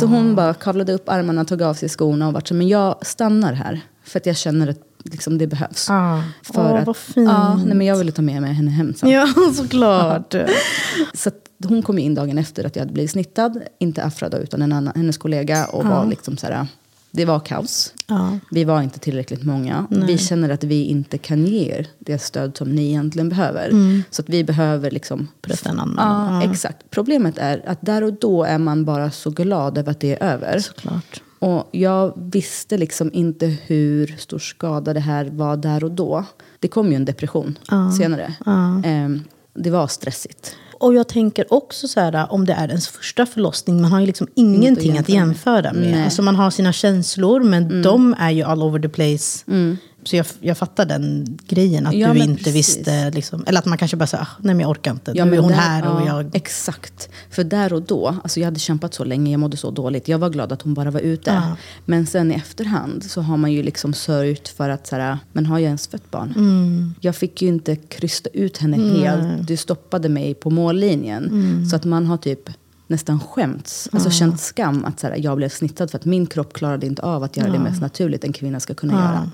Så 0.00 0.06
hon 0.06 0.34
bara 0.34 0.54
kavlade 0.54 0.92
upp 0.92 1.08
armarna, 1.08 1.44
tog 1.44 1.62
av 1.62 1.74
sig 1.74 1.88
skorna 1.88 2.26
och 2.28 2.32
vart 2.32 2.48
så, 2.48 2.54
men 2.54 2.68
jag 2.68 3.06
stannar 3.06 3.52
här. 3.52 3.80
För 4.04 4.18
att 4.20 4.26
jag 4.26 4.36
känner 4.36 4.68
att 4.68 4.78
liksom, 5.04 5.38
det 5.38 5.46
behövs. 5.46 5.90
Ah. 5.90 6.22
För 6.42 6.72
Åh, 6.72 6.80
att, 6.80 6.86
vad 6.86 6.96
fint. 6.96 7.28
Ja, 7.28 7.56
nej, 7.56 7.76
men 7.76 7.86
jag 7.86 7.96
ville 7.96 8.12
ta 8.12 8.22
med 8.22 8.42
mig 8.42 8.52
henne 8.52 8.70
hem 8.70 8.94
sen. 8.94 9.10
Ja, 9.10 9.26
såklart. 9.54 10.34
Så 11.14 11.30
hon 11.68 11.82
kom 11.82 11.98
in 11.98 12.14
dagen 12.14 12.38
efter 12.38 12.64
att 12.64 12.76
jag 12.76 12.82
hade 12.82 12.92
blivit 12.92 13.10
snittad. 13.10 13.62
Inte 13.78 14.04
Afra 14.04 14.28
då, 14.28 14.38
utan 14.38 14.62
en 14.62 14.72
annan, 14.72 14.92
hennes 14.96 15.18
kollega. 15.18 15.66
Och 15.66 15.84
var 15.84 16.06
liksom 16.06 16.36
så 16.36 16.46
här, 16.46 16.66
det 17.10 17.24
var 17.24 17.40
kaos. 17.40 17.94
Ja. 18.06 18.38
Vi 18.50 18.64
var 18.64 18.82
inte 18.82 18.98
tillräckligt 18.98 19.44
många. 19.44 19.86
Vi 19.90 20.18
känner 20.18 20.50
att 20.50 20.64
vi 20.64 20.84
inte 20.84 21.18
kan 21.18 21.46
ge 21.46 21.72
er 21.72 21.86
det 21.98 22.18
stöd 22.18 22.56
som 22.56 22.74
ni 22.74 22.88
egentligen 22.88 23.28
behöver. 23.28 23.70
Så 24.10 24.22
att 24.22 24.28
vi 24.28 24.44
behöver 24.44 24.90
liksom... 24.90 25.28
Berätta 25.42 25.70
en 25.70 25.80
annan. 25.80 26.42
Ja, 26.42 26.50
exakt. 26.50 26.90
Problemet 26.90 27.38
är 27.38 27.62
att 27.66 27.78
där 27.80 28.04
och 28.04 28.12
då 28.12 28.44
är 28.44 28.58
man 28.58 28.84
bara 28.84 29.10
så 29.10 29.30
glad 29.30 29.78
över 29.78 29.90
att 29.90 30.00
det 30.00 30.12
är 30.12 30.32
över. 30.32 30.58
Såklart. 30.58 31.22
Och 31.44 31.68
jag 31.70 32.12
visste 32.16 32.76
liksom 32.76 33.10
inte 33.12 33.46
hur 33.46 34.14
stor 34.18 34.38
skada 34.38 34.94
det 34.94 35.00
här 35.00 35.24
var 35.24 35.56
där 35.56 35.84
och 35.84 35.90
då. 35.90 36.24
Det 36.58 36.68
kom 36.68 36.90
ju 36.90 36.96
en 36.96 37.04
depression 37.04 37.58
senare. 37.98 38.34
Ehm, 38.84 39.22
det 39.54 39.70
var 39.70 39.86
stressigt. 39.86 40.56
Och 40.80 40.94
jag 40.94 41.08
tänker 41.08 41.52
också 41.52 41.88
så 41.88 42.00
här, 42.00 42.32
om 42.32 42.44
det 42.44 42.52
är 42.52 42.68
ens 42.68 42.88
första 42.88 43.26
förlossning, 43.26 43.82
man 43.82 43.92
har 43.92 44.00
ju 44.00 44.06
liksom 44.06 44.28
ingenting 44.34 44.98
att 44.98 45.08
jämföra 45.08 45.72
med. 45.72 45.82
Nej. 45.82 45.92
Mm. 45.92 46.04
Alltså 46.04 46.22
man 46.22 46.36
har 46.36 46.50
sina 46.50 46.72
känslor, 46.72 47.42
men 47.42 47.82
de 47.82 48.14
är 48.18 48.30
ju 48.30 48.42
all 48.42 48.62
over 48.62 48.78
the 48.80 48.88
place. 48.88 49.44
Så 50.04 50.16
jag, 50.16 50.26
jag 50.40 50.58
fattar 50.58 50.86
den 50.86 51.38
grejen, 51.48 51.86
att 51.86 51.94
Ja, 51.94 52.12
du 52.12 52.18
inte 52.20 52.44
precis. 52.44 52.54
visste, 52.54 53.10
liksom, 53.10 53.44
eller 53.46 53.58
att 53.58 53.66
man 53.66 53.78
kanske 53.78 53.96
bara 53.96 54.06
säger, 54.06 54.22
ah, 54.24 54.28
nej 54.38 54.54
men 54.54 54.60
jag 54.60 54.70
orkar 54.70 54.90
inte, 54.90 55.12
Ja, 55.14 55.24
nu 55.24 55.34
är 55.36 55.40
hon 55.40 55.48
där- 55.48 55.56
här 55.56 55.88
och 55.94 56.00
ja, 56.00 56.06
jag... 56.22 56.36
Exakt. 56.36 57.08
För 57.30 57.44
där 57.44 57.72
och 57.72 57.82
då, 57.82 58.16
alltså 58.22 58.40
jag 58.40 58.44
hade 58.44 58.58
kämpat 58.58 58.94
så 58.94 59.04
länge, 59.04 59.30
jag 59.32 59.40
mådde 59.40 59.56
så 59.56 59.70
dåligt. 59.70 60.08
Jag 60.08 60.18
var 60.18 60.30
glad 60.30 60.52
att 60.52 60.62
hon 60.62 60.74
bara 60.74 60.90
var 60.90 61.00
ute. 61.00 61.30
Ja. 61.30 61.56
Men 61.84 62.06
sen 62.06 62.32
i 62.32 62.34
efterhand 62.34 63.04
så 63.04 63.20
har 63.20 63.36
man 63.36 63.52
ju 63.52 63.62
liksom 63.62 63.94
sörjt 63.94 64.48
för 64.48 64.68
att, 64.70 64.86
så 64.86 64.96
här, 64.96 65.18
men 65.32 65.46
har 65.46 65.58
jag 65.58 65.66
ens 65.66 65.88
fött 65.88 66.10
barn? 66.10 66.32
Mm. 66.36 66.94
Jag 67.00 67.16
fick 67.16 67.42
ju 67.42 67.48
inte 67.48 67.76
krysta 67.76 68.30
ut 68.32 68.58
henne 68.58 68.76
helt. 68.98 69.46
Du 69.48 69.56
stoppade 69.56 70.08
mig 70.08 70.34
på 70.34 70.50
mållinjen. 70.50 71.24
Mm. 71.24 71.66
Så 71.66 71.76
att 71.76 71.84
man 71.84 72.06
har 72.06 72.16
typ 72.16 72.50
nästan 72.86 73.20
skämts, 73.20 73.88
alltså 73.92 74.10
känt 74.10 74.40
skam 74.40 74.84
att 74.84 75.00
så 75.00 75.06
här, 75.06 75.16
jag 75.18 75.36
blev 75.36 75.48
snittad 75.48 75.90
för 75.90 75.98
att 75.98 76.04
min 76.04 76.26
kropp 76.26 76.52
klarade 76.52 76.86
inte 76.86 77.02
av 77.02 77.22
att 77.22 77.36
göra 77.36 77.50
det 77.52 77.58
mest 77.58 77.80
naturligt 77.80 78.24
en 78.24 78.32
kvinna 78.32 78.60
ska 78.60 78.74
kunna 78.74 78.92
göra. 78.92 79.30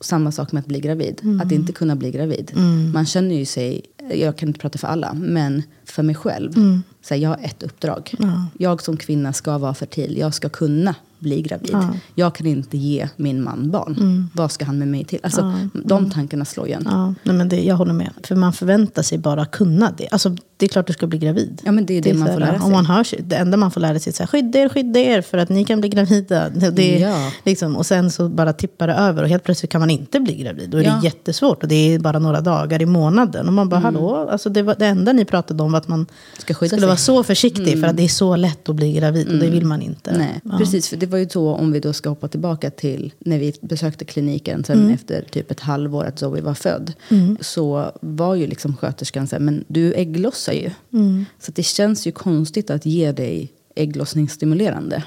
Samma 0.00 0.32
sak 0.32 0.52
med 0.52 0.60
att 0.60 0.66
bli 0.66 0.80
gravid, 0.80 1.20
Mm. 1.22 1.40
att 1.40 1.52
inte 1.52 1.72
kunna 1.72 1.96
bli 1.96 2.10
gravid. 2.10 2.52
Man 2.94 3.06
känner 3.06 3.34
ju 3.34 3.44
sig, 3.44 3.80
jag 4.14 4.36
kan 4.36 4.48
inte 4.48 4.60
prata 4.60 4.78
för 4.78 4.88
alla, 4.88 5.12
men 5.14 5.62
för 5.84 6.02
mig 6.02 6.14
själv. 6.14 6.56
Mm. 6.56 6.82
Så 7.02 7.14
här, 7.14 7.20
jag 7.22 7.28
har 7.30 7.38
ett 7.42 7.62
uppdrag. 7.62 8.14
Jag 8.58 8.82
som 8.82 8.96
kvinna 8.96 9.32
ska 9.32 9.58
vara 9.58 9.74
fertil, 9.74 10.16
jag 10.18 10.34
ska 10.34 10.48
kunna 10.48 10.94
bli 11.18 11.42
gravid. 11.42 11.76
Jag 12.14 12.34
kan 12.34 12.46
inte 12.46 12.78
ge 12.78 13.08
min 13.16 13.42
man 13.42 13.70
barn. 13.70 14.28
Vad 14.34 14.52
ska 14.52 14.64
han 14.64 14.78
med 14.78 14.88
mig 14.88 15.04
till? 15.04 15.18
Alltså, 15.22 15.54
De 15.84 16.10
tankarna 16.10 16.44
slår 16.44 16.66
ju 16.68 16.72
en. 16.72 16.86
Mm. 16.86 16.92
Ja, 16.98 17.14
nej 17.22 17.36
men 17.36 17.48
det, 17.48 17.60
jag 17.62 17.76
håller 17.76 17.92
med. 17.92 18.10
För 18.24 18.36
man 18.36 18.52
förväntar 18.52 19.02
sig 19.02 19.18
bara 19.18 19.44
kunna 19.46 19.92
det. 19.98 20.08
Alltså, 20.10 20.36
det 20.62 20.66
är 20.66 20.68
klart 20.68 20.86
du 20.86 20.92
ska 20.92 21.06
bli 21.06 21.18
gravid. 21.18 21.60
Ja, 21.64 21.72
men 21.72 21.86
det 21.86 21.98
är 21.98 22.02
det 22.02 22.14
man 22.14 22.26
så 22.28 22.32
får 22.32 22.40
lära 22.40 22.52
sig. 22.58 22.66
Om 22.66 22.72
man 22.72 22.86
hör 22.86 23.04
sig, 23.04 23.20
det 23.22 23.36
enda 23.36 23.56
man 23.56 23.70
får 23.70 23.80
lära 23.80 23.98
sig 23.98 24.10
är 24.10 24.14
så 24.14 24.22
här, 24.22 24.26
skydda 24.28 24.58
er, 24.58 24.68
skydda 24.68 25.00
er 25.00 25.20
för 25.22 25.38
att 25.38 25.48
ni 25.48 25.64
kan 25.64 25.80
bli 25.80 25.88
gravida. 25.88 26.48
Det, 26.48 26.70
det, 26.70 26.98
Ja. 26.98 27.30
liksom, 27.44 27.76
och 27.76 27.86
sen 27.86 28.10
så 28.10 28.28
bara 28.28 28.52
tippar 28.52 28.86
det 28.86 28.92
över 28.94 29.22
och 29.22 29.28
helt 29.28 29.44
plötsligt 29.44 29.70
kan 29.70 29.80
man 29.80 29.90
inte 29.90 30.20
bli 30.20 30.34
gravid. 30.36 30.70
Då 30.70 30.78
är 30.78 30.82
Ja. 30.82 30.88
Mm. 30.90 31.00
det 31.00 31.06
jättesvårt 31.06 31.62
och 31.62 31.68
det 31.68 31.74
är 31.94 31.98
bara 31.98 32.18
några 32.18 32.40
dagar 32.40 32.82
i 32.82 32.86
månaden. 32.86 33.46
Och 33.46 33.52
man 33.52 33.68
bara, 33.68 33.80
hallå? 33.80 34.28
Alltså 34.30 34.48
det, 34.50 34.62
var, 34.62 34.74
det 34.78 34.86
enda 34.86 35.12
ni 35.12 35.24
pratade 35.24 35.62
om 35.62 35.72
var 35.72 35.78
att 35.78 35.88
man 35.88 36.06
Ska 36.38 36.54
skulle 36.54 36.68
sig. 36.68 36.78
Mm. 36.78 36.86
vara 36.88 36.96
så 36.96 37.22
försiktig 37.22 37.80
för 37.80 37.86
att 37.86 37.96
det 37.96 38.02
är 38.04 38.08
så 38.08 38.36
lätt 38.36 38.68
att 38.68 38.76
bli 38.76 38.92
gravid 38.92 39.28
och 39.28 39.38
det 39.38 39.50
vill 39.50 39.66
man 39.66 39.82
inte. 39.82 40.14
Nej, 40.18 40.40
Ja. 40.44 40.58
precis. 40.58 40.88
För 40.88 40.96
det 40.96 41.06
var 41.06 41.18
ju 41.18 41.28
så, 41.28 41.54
om 41.54 41.72
vi 41.72 41.80
då 41.80 41.92
ska 41.92 42.08
hoppa 42.08 42.28
tillbaka 42.28 42.70
till 42.70 43.12
när 43.18 43.38
vi 43.38 43.52
besökte 43.60 44.04
kliniken 44.04 44.64
sen 44.64 44.78
Mm. 44.82 44.94
efter 44.94 45.24
typ 45.30 45.50
ett 45.50 45.60
halvår 45.60 46.04
att 46.04 46.18
Zoe 46.18 46.40
var 46.40 46.54
född. 46.54 46.92
Så 47.40 47.92
var 48.00 48.34
ju 48.34 48.46
liksom 48.46 48.76
sköterskan 48.76 49.26
så 49.28 49.36
här, 49.36 49.40
men 49.40 49.64
du 49.68 49.92
ägglossar 49.94 50.51
ju. 50.52 50.70
Mm. 50.92 51.24
Så 51.38 51.52
det 51.52 51.62
känns 51.62 52.06
ju 52.06 52.12
konstigt 52.12 52.70
att 52.70 52.86
ge 52.86 53.12
dig 53.12 53.52
ägglossningsstimulerande. 53.74 55.02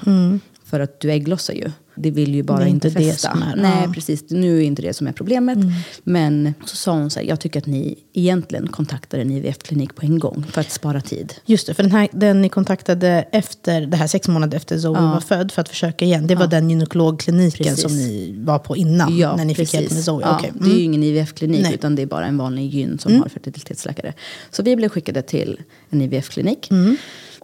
För 0.70 0.80
att 0.80 1.00
du 1.00 1.10
ägglossar 1.12 1.54
ju. 1.54 1.70
Det 1.98 2.10
vill 2.10 2.34
ju 2.34 2.42
bara 2.42 2.56
Mm. 2.56 2.66
Det 2.68 2.70
inte 2.74 2.88
inte 2.88 3.00
det 3.00 3.10
fästa. 3.12 3.30
som 3.32 3.42
är- 3.42 3.56
Nej, 3.56 3.70
ja. 3.74 3.78
Mm. 3.78 3.92
precis. 3.92 4.24
Nu 4.30 4.58
är 4.58 4.62
inte 4.62 4.82
det 4.82 4.92
som 4.94 5.06
är 5.06 5.12
problemet. 5.12 5.58
Men 6.04 6.54
så 6.64 6.76
sa 6.76 6.92
hon 6.92 7.10
så 7.10 7.20
här, 7.20 7.26
jag 7.26 7.40
tycker 7.40 7.60
att 7.60 7.66
ni 7.66 7.98
egentligen 8.12 8.66
kontaktar 8.68 9.18
en 9.18 9.30
IVF-klinik 9.30 9.94
på 9.94 10.02
en 10.06 10.18
gång. 10.18 10.44
För 10.50 10.60
att 10.60 10.70
spara 10.70 11.00
tid. 11.00 11.34
Just 11.46 11.66
det, 11.66 11.74
för 11.74 11.82
den, 11.82 11.92
här, 11.92 12.08
den 12.12 12.42
ni 12.42 12.48
kontaktade 12.48 13.08
efter, 13.32 13.80
det 13.86 13.96
här 13.96 14.06
sex 14.06 14.28
månader 14.28 14.56
efter 14.56 14.78
Zoe 14.78 14.92
var 15.00 15.20
född 15.20 15.52
för 15.52 15.62
att 15.62 15.68
försöka 15.68 16.04
igen. 16.04 16.26
Det 16.26 16.34
var 16.34 16.46
den 16.46 16.70
gynekologkliniken 16.70 17.66
Precis. 17.66 17.82
som 17.82 17.96
ni 17.96 18.34
var 18.38 18.58
på 18.58 18.76
innan. 18.76 19.16
när 19.18 19.44
ni 19.44 19.54
fick 19.54 19.74
hjälp 19.74 19.90
med 19.92 20.04
Zoe. 20.04 20.20
Ja, 20.22 20.36
Okej. 20.38 20.52
Det 20.54 20.64
är 20.64 20.68
ju 20.68 20.72
Mm. 20.72 20.84
ingen 20.84 21.02
IVF-klinik 21.02 21.74
utan 21.74 21.94
det 21.96 22.02
är 22.02 22.06
bara 22.06 22.26
en 22.26 22.36
vanlig 22.38 22.74
gyn 22.74 22.98
som 22.98 23.20
har 23.20 23.28
fertilitetsläkare. 23.28 24.12
Så 24.50 24.62
vi 24.62 24.76
blev 24.76 24.88
skickade 24.88 25.22
till 25.22 25.60
en 25.90 26.02
IVF-klinik. 26.02 26.70
Mm. 26.70 26.96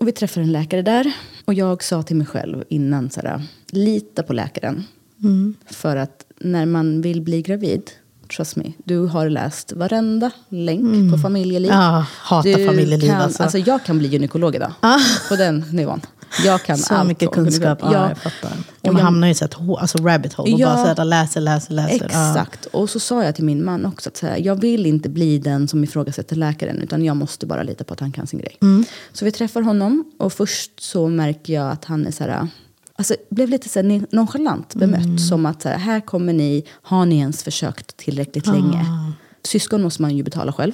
Och 0.02 0.08
vi 0.08 0.12
träffade 0.12 0.44
en 0.44 0.52
läkare 0.52 0.82
där. 0.82 1.12
Och 1.44 1.54
jag 1.54 1.82
sa 1.82 2.02
till 2.02 2.16
mig 2.16 2.26
själv 2.26 2.64
innan 2.68 3.10
så 3.10 3.20
här, 3.20 3.42
lita 3.70 4.22
på 4.22 4.32
läkaren. 4.32 4.84
Mm. 5.22 5.54
För 5.66 5.96
att 5.96 6.24
när 6.38 6.66
man 6.66 7.00
vill 7.00 7.22
bli 7.22 7.42
gravid 7.42 7.90
trust 8.36 8.56
me. 8.56 8.72
Du 8.84 8.98
har 8.98 9.28
läst 9.28 9.72
varenda 9.72 10.30
länk 10.48 11.12
på 11.12 11.18
familjeliv. 11.18 11.70
Mm. 11.70 11.82
Ja, 11.82 12.06
hatar 12.10 12.58
du 12.58 12.66
familjeliv, 12.66 13.08
kan, 13.08 13.20
alltså. 13.20 13.42
alltså. 13.42 13.58
Jag 13.58 13.84
kan 13.84 13.98
bli 13.98 14.08
gynekolog 14.08 14.54
idag. 14.54 14.72
På 15.28 15.36
den 15.36 15.64
nivån. 15.72 16.00
Jag 16.44 16.62
kan 16.62 16.78
Så 16.78 16.94
allt 16.94 17.08
mycket 17.08 17.28
om 17.28 17.34
kunskap. 17.34 17.78
Ja, 17.82 17.92
Ja. 17.92 18.08
jag 18.08 18.18
fattar. 18.18 18.50
Och 18.80 18.86
man 18.86 18.96
jag- 18.96 19.02
hamnar 19.04 19.28
i 19.28 19.34
så 19.34 19.44
ett 19.44 19.54
alltså 19.78 19.98
rabbit 19.98 20.32
hole 20.32 20.54
och 20.54 20.60
Ja. 20.60 20.66
bara 20.66 20.94
så 20.94 21.00
här, 21.00 21.04
läser, 21.04 21.40
läser, 21.40 21.74
läser. 21.74 22.08
Ja. 22.12 22.30
Exakt. 22.30 22.66
Och 22.66 22.90
så 22.90 23.00
sa 23.00 23.24
jag 23.24 23.34
till 23.34 23.44
min 23.44 23.64
man 23.64 23.86
också 23.86 24.08
att 24.08 24.16
så 24.16 24.26
här, 24.26 24.36
jag 24.38 24.60
vill 24.60 24.86
inte 24.86 25.08
bli 25.08 25.38
den 25.38 25.68
som 25.68 25.84
ifrågasätter 25.84 26.36
läkaren 26.36 26.82
utan 26.82 27.04
jag 27.04 27.16
måste 27.16 27.46
bara 27.46 27.62
lita 27.62 27.84
på 27.84 27.94
att 27.94 28.00
han 28.00 28.12
kan 28.12 28.26
sin 28.26 28.38
grej. 28.38 28.56
Mm. 28.62 28.84
Så 29.12 29.24
vi 29.24 29.32
träffar 29.32 29.62
honom 29.62 30.04
och 30.18 30.32
först 30.32 30.80
så 30.80 31.08
märker 31.08 31.52
jag 31.52 31.70
att 31.70 31.84
han 31.84 32.06
är 32.06 32.10
så 32.10 32.24
här, 32.24 32.48
alltså 32.96 33.14
blev 33.30 33.48
lite 33.48 33.68
så 33.68 33.82
här 33.82 34.06
nonchalant 34.10 34.74
bemött. 34.74 35.04
Mm. 35.04 35.18
Som 35.18 35.46
att 35.46 35.62
så 35.62 35.68
här, 35.68 35.78
här 35.78 36.00
kommer 36.00 36.32
ni, 36.32 36.64
har 36.82 37.06
ni 37.06 37.18
ens 37.18 37.42
försökt 37.42 37.96
tillräckligt 37.96 38.46
länge? 38.46 38.86
Syskon 39.44 39.82
måste 39.82 40.02
man 40.02 40.16
ju 40.16 40.22
betala 40.22 40.52
själv. 40.52 40.72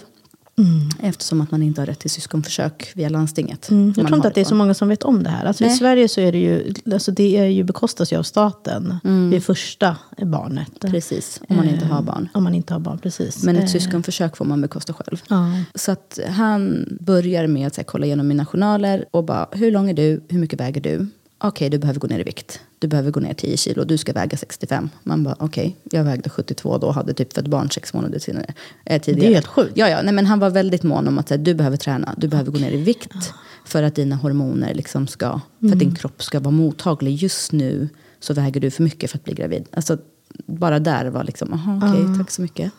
Eftersom 1.02 1.40
att 1.40 1.50
man 1.50 1.62
inte 1.62 1.80
har 1.80 1.86
rätt 1.86 1.98
till 1.98 2.10
syskonförsök 2.10 2.92
via 2.94 3.08
landstinget. 3.08 3.70
Mm. 3.70 3.94
Jag 3.96 4.06
tror 4.06 4.16
inte 4.16 4.28
att 4.28 4.34
det 4.34 4.40
är 4.40 4.44
så 4.44 4.54
många 4.54 4.74
som 4.74 4.88
vet 4.88 5.02
om 5.02 5.22
det 5.22 5.30
här. 5.30 5.44
Alltså 5.44 5.64
I. 5.64 5.70
Sverige 5.70 6.08
så 6.08 6.20
är 6.20 6.32
det 6.32 6.38
ju, 6.38 6.74
alltså 6.92 7.12
det 7.12 7.36
är 7.36 7.44
ju 7.44 7.64
bekostas 7.64 8.12
ju 8.12 8.16
av 8.16 8.22
staten 8.22 8.94
vid 9.30 9.44
första 9.44 9.96
barnet. 10.22 10.84
Mm. 10.84 10.92
Precis, 10.92 11.40
om 11.48 11.56
man 11.56 11.68
inte 11.68 11.86
har 11.86 11.98
Eh, 11.98 12.04
barn. 12.04 12.28
Om 12.34 12.44
man 12.44 12.54
inte 12.54 12.74
har 12.74 12.80
barn, 12.80 12.98
precis. 12.98 13.44
Men 13.44 13.56
Eh, 13.56 13.64
ett 13.64 13.70
syskonförsök 13.70 14.36
får 14.36 14.44
man 14.44 14.60
bekosta 14.60 14.92
själv. 14.92 15.22
Ja. 15.28 15.52
Så 15.74 15.92
att 15.92 16.18
han 16.28 16.86
börjar 17.00 17.46
med 17.46 17.66
att 17.66 17.76
här, 17.76 17.84
kolla 17.84 18.06
igenom 18.06 18.28
mina 18.28 18.46
journaler 18.46 19.04
och 19.10 19.24
bara, 19.24 19.48
hur 19.52 19.72
lång 19.72 19.90
är 19.90 19.94
du? 19.94 20.20
Hur 20.28 20.38
mycket 20.38 20.60
väger 20.60 20.80
du? 20.80 21.06
Okej, 21.40 21.70
du 21.70 21.78
behöver 21.78 22.00
gå 22.00 22.06
ner 22.06 22.18
i 22.18 22.22
vikt. 22.22 22.60
Du 22.78 22.88
behöver 22.88 23.10
gå 23.10 23.20
ner 23.20 23.34
10 23.34 23.56
kilo. 23.56 23.84
Du 23.84 23.98
ska 23.98 24.12
väga 24.12 24.36
65. 24.36 24.90
Man 25.02 25.24
bara, 25.24 25.36
okej, 25.38 25.76
jag 25.90 26.04
vägde 26.04 26.30
72 26.30 26.78
då 26.78 26.86
och 26.86 26.94
hade 26.94 27.14
typ 27.14 27.32
fått 27.34 27.46
barn 27.48 27.70
sex 27.70 27.94
månader 27.94 28.18
senare, 28.18 28.54
eh, 28.84 29.02
tidigare. 29.02 29.26
Det 29.26 29.32
är 29.32 29.34
helt 29.34 29.46
sjukt. 29.46 29.72
Ja, 29.74 29.88
ja. 29.88 30.02
Nej, 30.02 30.14
men 30.14 30.26
han 30.26 30.38
var 30.38 30.50
väldigt 30.50 30.82
mån 30.82 31.08
om 31.08 31.18
att 31.18 31.30
här, 31.30 31.38
du 31.38 31.54
behöver 31.54 31.76
träna. 31.76 32.14
Du 32.16 32.28
behöver 32.28 32.52
gå 32.52 32.58
ner 32.58 32.70
i 32.70 32.76
vikt. 32.76 33.32
För 33.64 33.82
att 33.82 33.94
dina 33.94 34.16
hormoner 34.16 34.74
liksom 34.74 35.06
ska, 35.06 35.40
för 35.58 35.66
Mm. 35.66 35.72
att 35.72 35.78
din 35.78 35.94
kropp 35.94 36.22
ska 36.22 36.40
vara 36.40 36.50
mottaglig. 36.50 37.14
Just 37.14 37.52
nu 37.52 37.88
så 38.20 38.34
väger 38.34 38.60
du 38.60 38.70
för 38.70 38.82
mycket 38.82 39.10
för 39.10 39.18
att 39.18 39.24
bli 39.24 39.34
gravid. 39.34 39.64
Alltså, 39.72 39.98
bara 40.46 40.78
där 40.78 41.06
var 41.06 41.24
liksom, 41.24 41.52
aha, 41.52 41.76
okej, 41.76 42.18
tack 42.18 42.30
så 42.30 42.42
mycket. 42.42 42.72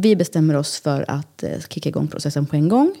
Vi 0.00 0.16
bestämmer 0.16 0.56
oss 0.56 0.80
för 0.80 1.04
att 1.08 1.42
eh, 1.42 1.50
kicka 1.68 1.88
igång 1.88 2.08
processen 2.08 2.46
på 2.46 2.56
en 2.56 2.68
gång. 2.68 2.94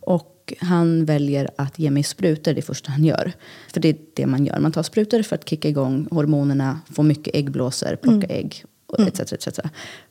Och 0.00 0.54
han 0.60 1.04
väljer 1.04 1.50
att 1.58 1.78
ge 1.78 1.90
mig 1.90 2.02
sprutor 2.02 2.52
det 2.52 2.62
första 2.62 2.90
han 2.90 3.04
gör. 3.04 3.32
För 3.72 3.80
det 3.80 3.88
är 3.88 3.96
det 4.14 4.26
man 4.26 4.46
gör. 4.46 4.58
Man 4.58 4.72
tar 4.72 4.82
sprutor 4.82 5.22
för 5.22 5.36
att 5.36 5.48
kicka 5.48 5.68
igång 5.68 6.08
hormonerna, 6.10 6.80
få 6.90 7.02
mycket 7.02 7.34
äggblåsor, 7.34 7.96
plocka 7.96 8.26
ägg 8.26 8.64
och 8.86 9.00
etc, 9.00 9.32
etc. 9.32 9.60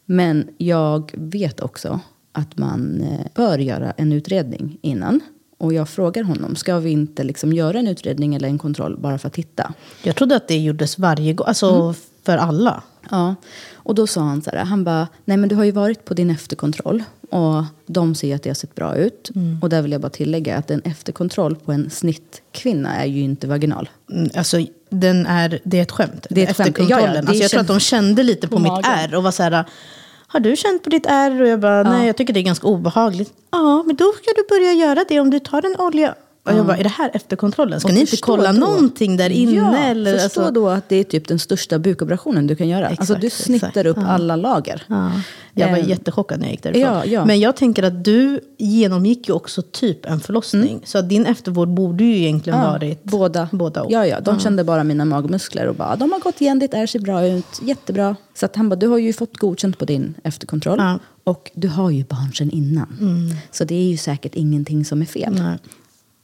Men 0.05 0.49
jag 0.57 1.11
vet 1.13 1.59
också 1.59 1.99
att 2.31 2.57
man 2.57 3.01
eh, 3.01 3.25
bör 3.35 3.57
göra 3.57 3.91
en 3.91 4.11
utredning 4.13 4.77
innan. 4.81 5.19
Och 5.57 5.73
jag 5.73 5.89
frågar 5.89 6.23
honom, 6.23 6.55
ska 6.55 6.79
vi 6.79 6.89
inte 6.89 7.23
liksom 7.23 7.53
göra 7.53 7.79
en 7.79 7.87
utredning 7.87 8.35
eller 8.35 8.47
en 8.47 8.57
kontroll 8.57 8.97
bara 8.97 9.17
för 9.17 9.27
att 9.27 9.33
titta? 9.33 9.73
Jag 10.03 10.15
trodde 10.15 10.35
att 10.35 10.47
det 10.47 10.57
gjordes 10.57 10.99
varje 10.99 11.33
gång, 11.33 11.47
alltså 11.47 11.69
Mm. 11.69 11.93
För 12.27 12.37
alla. 12.37 12.83
Ja, 13.09 13.35
och 13.75 13.95
då 13.95 14.07
sa 14.07 14.21
han 14.21 14.41
så 14.41 14.49
här, 14.49 14.65
han 14.65 14.83
bara, 14.83 15.07
nej 15.25 15.37
men 15.37 15.49
du 15.49 15.55
har 15.55 15.63
ju 15.63 15.71
varit 15.71 16.05
på 16.05 16.13
din 16.13 16.29
efterkontroll 16.29 17.03
och 17.29 17.63
de 17.85 18.15
ser 18.15 18.35
att 18.35 18.43
det 18.43 18.49
har 18.49 18.55
sett 18.55 18.75
bra 18.75 18.95
ut. 18.95 19.29
Och 19.61 19.69
där 19.69 19.81
vill 19.81 19.91
jag 19.91 20.01
bara 20.01 20.09
tillägga 20.09 20.57
att 20.57 20.71
en 20.71 20.81
efterkontroll 20.81 21.55
på 21.55 21.71
en 21.71 21.89
snittkvinna 21.89 22.95
är 22.95 23.05
ju 23.05 23.21
inte 23.21 23.47
vaginal. 23.47 23.89
Mm, 24.11 24.29
Alltså, 24.35 24.57
den 24.89 25.25
är, 25.25 25.59
det 25.63 25.77
är 25.77 25.81
ett 25.81 25.91
skämt. 25.91 26.27
Det 26.29 26.45
är 26.45 26.49
ett 26.51 26.57
skämt. 26.57 26.77
Ja, 26.79 26.85
ja, 26.89 27.07
det 27.07 27.19
alltså, 27.19 27.33
jag 27.33 27.51
tror 27.51 27.61
att 27.61 27.67
de 27.67 27.79
kände 27.79 28.23
lite 28.23 28.47
på, 28.47 28.55
på 28.55 28.61
mitt 28.61 28.85
ärr 28.85 29.15
och 29.15 29.23
var 29.23 29.31
så 29.31 29.43
här... 29.43 29.65
Har 30.27 30.39
du 30.39 30.55
känt 30.55 30.83
på 30.83 30.89
ditt 30.89 31.05
ärr? 31.05 31.41
Och 31.41 31.47
jag 31.47 31.59
bara, 31.59 31.83
nej 31.83 32.07
jag 32.07 32.17
tycker 32.17 32.33
det 32.33 32.39
är 32.39 32.49
ganska 32.51 32.67
obehagligt. 32.67 33.33
Ja, 33.51 33.83
men 33.85 33.95
då 33.95 34.11
ska 34.11 34.31
du 34.35 34.43
börja 34.49 34.73
göra 34.73 35.05
det 35.09 35.19
om 35.19 35.29
du 35.29 35.39
tar 35.39 35.65
en 35.65 35.75
olja. 35.79 36.15
Och 36.47 36.57
jag 36.57 36.65
bara, 36.65 36.77
är 36.77 36.83
det 36.83 36.89
här 36.89 37.11
efterkontrollen? 37.13 37.79
Ska 37.79 37.87
Och 37.89 37.93
ni 37.93 37.99
inte 38.01 38.17
kolla 38.17 38.53
då- 38.53 38.59
någonting 38.59 39.17
där 39.17 39.29
inne? 39.29 39.51
Ja, 39.51 39.77
eller, 39.77 40.17
förstå 40.17 40.41
alltså, 40.41 40.51
då 40.53 40.69
att 40.69 40.89
det 40.89 40.95
är 40.95 41.03
typ 41.03 41.27
den 41.27 41.39
största 41.39 41.79
bukoperationen 41.79 42.47
du 42.47 42.55
kan 42.55 42.67
göra. 42.67 42.87
alltså 42.87 43.13
du 43.15 43.27
Exakt, 43.27 43.43
snittar 43.45 43.67
exakt. 43.67 43.85
upp 43.85 43.97
Ja. 43.97 44.07
alla 44.07 44.35
lager. 44.35 44.83
Ja, 44.87 45.11
jag 45.53 45.69
var 45.71 45.77
Ehm, 45.77 45.89
jättechockad 45.89 46.39
när 46.39 46.45
jag 46.45 46.51
gick 46.51 46.63
därifrån. 46.63 47.27
Men 47.27 47.39
jag 47.39 47.55
tänker 47.55 47.83
att 47.83 48.03
du 48.03 48.39
genomgick 48.57 49.27
ju 49.27 49.33
också 49.33 49.61
typ 49.61 50.05
en 50.05 50.19
förlossning. 50.19 50.81
Så 50.85 50.97
att 50.97 51.09
din 51.09 51.25
eftervård 51.25 51.67
borde 51.69 52.03
ju 52.03 52.17
egentligen 52.17 52.59
varit 52.61 53.03
båda. 53.03 53.49
båda. 53.51 53.85
Ja, 53.89 54.05
ja, 54.05 54.19
de 54.19 54.39
kände 54.39 54.63
bara 54.63 54.83
mina 54.83 55.05
magmuskler 55.05 55.67
och 55.67 55.75
bara, 55.75 55.95
de 55.95 56.11
har 56.11 56.19
gått 56.19 56.41
igen, 56.41 56.59
ditt 56.59 56.73
ärr 56.73 56.85
ser 56.87 56.99
bra 56.99 57.27
ut, 57.27 57.45
jättebra. 57.61 58.15
Så 58.35 58.45
att 58.45 58.55
han 58.55 58.69
bara, 58.69 58.75
du 58.75 58.87
har 58.87 58.97
ju 58.97 59.13
fått 59.13 59.37
godkänt 59.37 59.77
på 59.77 59.85
din 59.85 60.13
efterkontroll. 60.23 60.77
Ja. 60.79 60.99
Och 61.23 61.51
du 61.53 61.67
har 61.67 61.89
ju 61.89 62.03
barn 62.03 62.33
sedan 62.33 62.49
innan. 62.51 62.87
Så 63.51 63.63
det 63.63 63.75
är 63.75 63.89
ju 63.89 63.97
säkert 63.97 64.35
ingenting 64.35 64.85
som 64.85 65.01
är 65.01 65.05
fel. 65.05 65.33
Nej. 65.33 65.57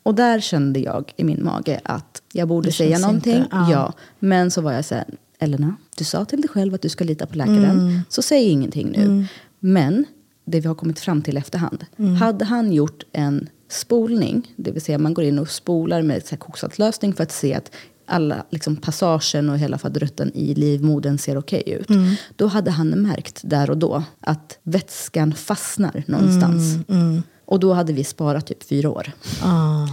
Och 0.04 0.16
där 0.16 0.40
kände 0.40 0.80
jag 0.80 1.14
i 1.16 1.24
min 1.24 1.44
mage 1.44 1.80
att 1.84 2.22
jag 2.34 2.48
borde 2.48 2.68
Det 2.68 2.74
säga 2.74 3.00
någonting. 3.00 3.36
inte, 3.38 3.48
ja. 3.52 3.72
ja. 3.72 3.94
Men 4.20 4.52
så 4.52 4.62
var 4.62 4.72
jag 4.72 4.86
så 4.86 4.96
här, 4.96 5.06
Elena, 5.40 5.76
du 5.98 6.04
sa 6.04 6.26
till 6.26 6.42
dig 6.42 6.50
själv 6.50 6.74
att 6.74 6.82
du 6.82 6.90
ska 6.90 7.04
lita 7.04 7.26
på 7.26 7.38
läkaren. 7.38 7.80
Mm. 7.80 8.00
Så 8.10 8.22
säg 8.22 8.50
ingenting 8.50 8.92
nu. 8.92 9.26
Men 9.60 10.06
det 10.46 10.60
vi 10.60 10.68
har 10.68 10.76
kommit 10.76 11.00
fram 11.00 11.22
till 11.22 11.38
efterhand. 11.38 11.86
Mm. 11.98 12.16
Hade 12.16 12.46
han 12.46 12.74
gjort 12.74 13.04
en 13.12 13.50
spolning, 13.70 14.54
det 14.56 14.72
vill 14.72 14.82
säga 14.82 14.98
man 14.98 15.14
går 15.14 15.26
in 15.26 15.40
och 15.40 15.50
spolar 15.50 16.02
med 16.02 16.26
så 16.26 16.38
koksaltlösning 16.38 17.14
för 17.14 17.24
att 17.24 17.32
se 17.32 17.54
att 17.54 17.72
alla 18.06 18.46
liksom, 18.50 18.76
passagen 18.76 19.50
och 19.50 19.58
hela 19.58 19.78
fadrutten 19.78 20.32
i 20.34 20.56
livmodern 20.56 21.18
ser 21.18 21.38
okej 21.38 21.64
ut. 21.66 21.90
Mm. 21.90 22.16
Då 22.36 22.48
hade 22.48 22.72
han 22.72 22.90
märkt 22.90 23.42
där 23.44 23.70
och 23.70 23.78
då 23.78 24.04
att 24.20 24.60
vätskan 24.64 25.34
fastnar 25.34 26.04
någonstans. 26.08 26.78
Mm, 26.88 27.24
Och 27.54 27.60
då 27.60 27.74
hade 27.74 27.94
vi 27.94 28.04
sparat 28.04 28.46
typ 28.48 28.64
fyra 28.64 28.90
år. 28.90 29.12
Ah, 29.44 29.88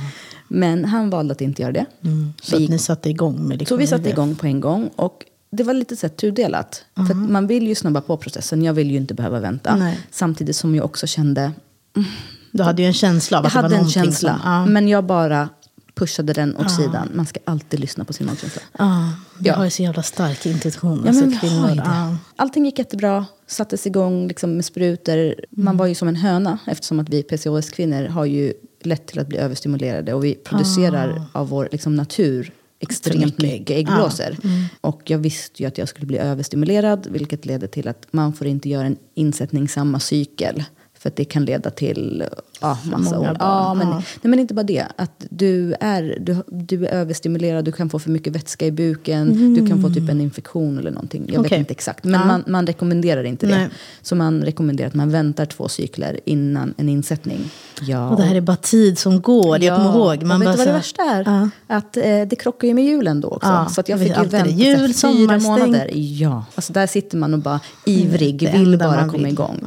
Men 0.49 0.85
han 0.85 1.11
valde 1.11 1.33
att 1.33 1.41
inte 1.41 1.63
göra 1.63 1.73
det. 1.73 1.87
så 2.43 2.57
Vi- 2.59 2.65
att 2.65 2.71
ni 2.71 2.79
satte 2.79 3.11
igång 3.11 3.49
med 3.49 3.59
liksom 3.59 3.75
så 3.77 3.79
vi 3.79 3.87
satte 3.87 4.03
det. 4.03 4.11
igång 4.11 4.35
på 4.35 4.47
en 4.47 4.61
gång. 4.61 4.91
Och 4.97 5.25
det 5.51 5.63
var 5.63 5.75
lite 5.75 5.97
så 5.97 6.07
här 6.07 6.15
tudelat. 6.15 6.85
För 6.97 7.03
att 7.03 7.17
man 7.17 7.47
vill 7.47 7.69
ju 7.69 7.75
snabba 7.75 8.01
på 8.01 8.17
processen. 8.17 8.63
Jag 8.63 8.73
vill 8.75 8.91
ju 8.91 8.97
inte 8.97 9.15
behöva 9.15 9.41
vänta. 9.41 9.77
Nej. 9.77 9.99
Samtidigt 10.11 10.57
som 10.57 10.75
jag 10.75 10.85
också 10.85 11.07
kände... 11.07 11.53
Du 12.53 12.63
hade 12.63 12.83
ju 12.83 12.89
en 12.89 12.95
känsla 12.95 13.39
av 13.39 13.45
Jag 13.45 13.49
att 13.49 13.53
det 13.53 13.57
var 13.57 13.63
hade 13.63 13.75
en 13.75 13.79
någonting 13.81 14.03
känsla. 14.05 14.31
Som, 14.43 14.51
ja. 14.53 14.67
Men 14.67 14.89
jag 14.89 15.05
bara 15.05 15.49
pushade 15.95 16.33
den 16.33 16.57
åt 16.57 16.71
sidan. 16.71 17.09
Man 17.15 17.27
ska 17.27 17.41
alltid 17.45 17.81
lyssna 17.81 18.05
på 18.05 18.13
sin 18.13 18.27
magkänsla. 18.27 18.63
Ja, 18.79 19.13
vi 19.39 19.49
Ja. 19.49 19.57
har 19.57 19.65
ju 19.65 19.71
så 19.71 19.83
jävla 19.83 20.03
stark 20.03 20.47
intuition. 20.47 21.01
Ja, 21.05 21.09
alltså, 21.09 21.21
men 21.25 21.31
vi 21.31 21.39
kvinnor. 21.39 21.69
det. 21.69 21.75
Ja. 21.85 22.17
Allting 22.37 22.65
gick 22.65 22.79
jättebra. 22.79 23.27
Sattes 23.51 23.87
igång 23.87 24.29
liksom 24.29 24.57
med 24.57 24.65
sprutor. 24.65 25.35
Man 25.51 25.77
var 25.77 25.87
ju 25.87 25.95
som 25.95 26.09
en 26.09 26.17
höna 26.17 26.59
eftersom 26.67 27.01
att 27.01 27.09
vi 27.09 27.23
PCOS-kvinnor 27.23 28.09
har 28.09 28.25
ju 28.25 28.53
lätt 28.83 29.07
till 29.07 29.19
att 29.19 29.29
bli 29.29 29.39
överstimulerade. 29.39 30.15
Och 30.15 30.25
vi 30.25 30.35
producerar 30.35 31.23
av 31.33 31.49
vår 31.49 31.69
liksom, 31.73 31.95
natur 31.95 32.53
extremt 32.81 33.25
mycket 33.25 33.45
ägg. 33.45 33.61
mycket 33.61 33.77
äggblåsor. 33.77 34.37
Och 34.81 35.03
jag 35.05 35.19
visste 35.19 35.63
ju 35.63 35.69
att 35.69 35.79
jag 35.79 35.89
skulle 35.89 36.07
bli 36.07 36.19
överstimulerad. 36.19 37.07
Vilket 37.11 37.47
leder 37.47 37.67
till 37.67 37.89
att 37.89 38.07
man 38.11 38.33
får 38.33 38.47
inte 38.47 38.69
göra 38.69 38.87
en 38.87 38.97
insättning 39.15 39.69
samma 39.69 40.01
cykel. 40.01 40.65
För 41.03 41.09
att 41.09 41.17
det 41.17 41.25
kan 41.25 41.45
leda 41.45 41.71
till 41.71 42.25
ja, 42.61 42.79
massa 42.85 43.19
år. 43.19 43.37
Ja, 43.39 43.75
men, 43.75 43.89
Ja. 43.89 43.95
Nej, 43.95 44.31
men 44.31 44.39
inte 44.39 44.55
bara 44.55 44.63
det. 44.63 44.87
Att 44.97 45.27
du 45.31 45.75
är, 45.81 46.19
du, 46.21 46.37
du 46.47 46.87
är 46.87 46.91
överstimulerad, 46.91 47.65
du 47.65 47.73
kan 47.73 47.91
få 47.91 47.99
för 47.99 48.11
mycket 48.11 48.33
vätska 48.37 48.67
i 48.67 48.71
buken. 48.73 49.55
Du 49.55 49.67
kan 49.67 49.83
få 49.83 49.89
typ 49.91 50.09
en 50.11 50.21
infektion 50.21 50.79
eller 50.79 50.91
någonting. 50.91 51.25
Jag 51.27 51.43
vet 51.43 51.47
Okej. 51.47 51.59
inte 51.59 51.73
exakt. 51.73 52.05
Men 52.05 52.21
Ja. 52.21 52.27
man, 52.27 52.45
man 52.47 52.67
rekommenderar 52.67 53.25
inte 53.25 53.47
det. 53.47 53.57
Nej. 53.59 53.69
Så 54.03 54.17
man 54.17 54.43
rekommenderar 54.43 54.89
att 54.89 54.95
man 54.95 55.11
väntar 55.11 55.47
två 55.47 55.69
cykler 55.69 56.21
innan 56.25 56.75
en 56.77 56.89
insättning. 56.89 57.51
Ja. 57.81 58.11
Och 58.11 58.17
det 58.17 58.23
här 58.23 58.35
är 58.35 58.41
bara 58.41 58.57
tid 58.57 58.99
som 58.99 59.21
går. 59.21 59.63
Jag 59.65 59.77
kommer 59.77 59.91
ihåg. 59.99 60.23
Man 60.23 60.37
och 60.37 60.41
vet 60.43 60.47
bara 60.47 60.53
du 60.53 60.59
vad 60.59 60.67
det 60.67 60.73
värsta 60.73 61.03
är? 61.03 61.25
Ja. 61.27 61.49
Att 61.77 61.97
eh, 61.97 62.03
det 62.03 62.37
krockar 62.39 62.69
ju 62.69 62.75
med 62.75 62.85
julen 62.85 63.21
då 63.21 63.29
också. 63.29 63.67
Så 63.71 63.81
att 63.81 63.89
jag 63.89 63.99
fick 63.99 64.09
ju 64.19 64.25
vänta 64.25 64.49
Jul, 64.49 64.95
så 64.95 65.13
fyra 65.13 65.39
månader. 65.39 65.91
Ja. 65.95 66.45
Alltså 66.55 66.73
där 66.73 66.87
sitter 66.87 67.17
man 67.17 67.35
och 67.35 67.41
bara 67.41 67.61
ivrig, 67.87 68.39
Det 68.39 68.59
vill 68.59 68.79
bara 68.79 69.09
komma 69.09 69.13
vill. 69.25 69.27
igång. 69.33 69.65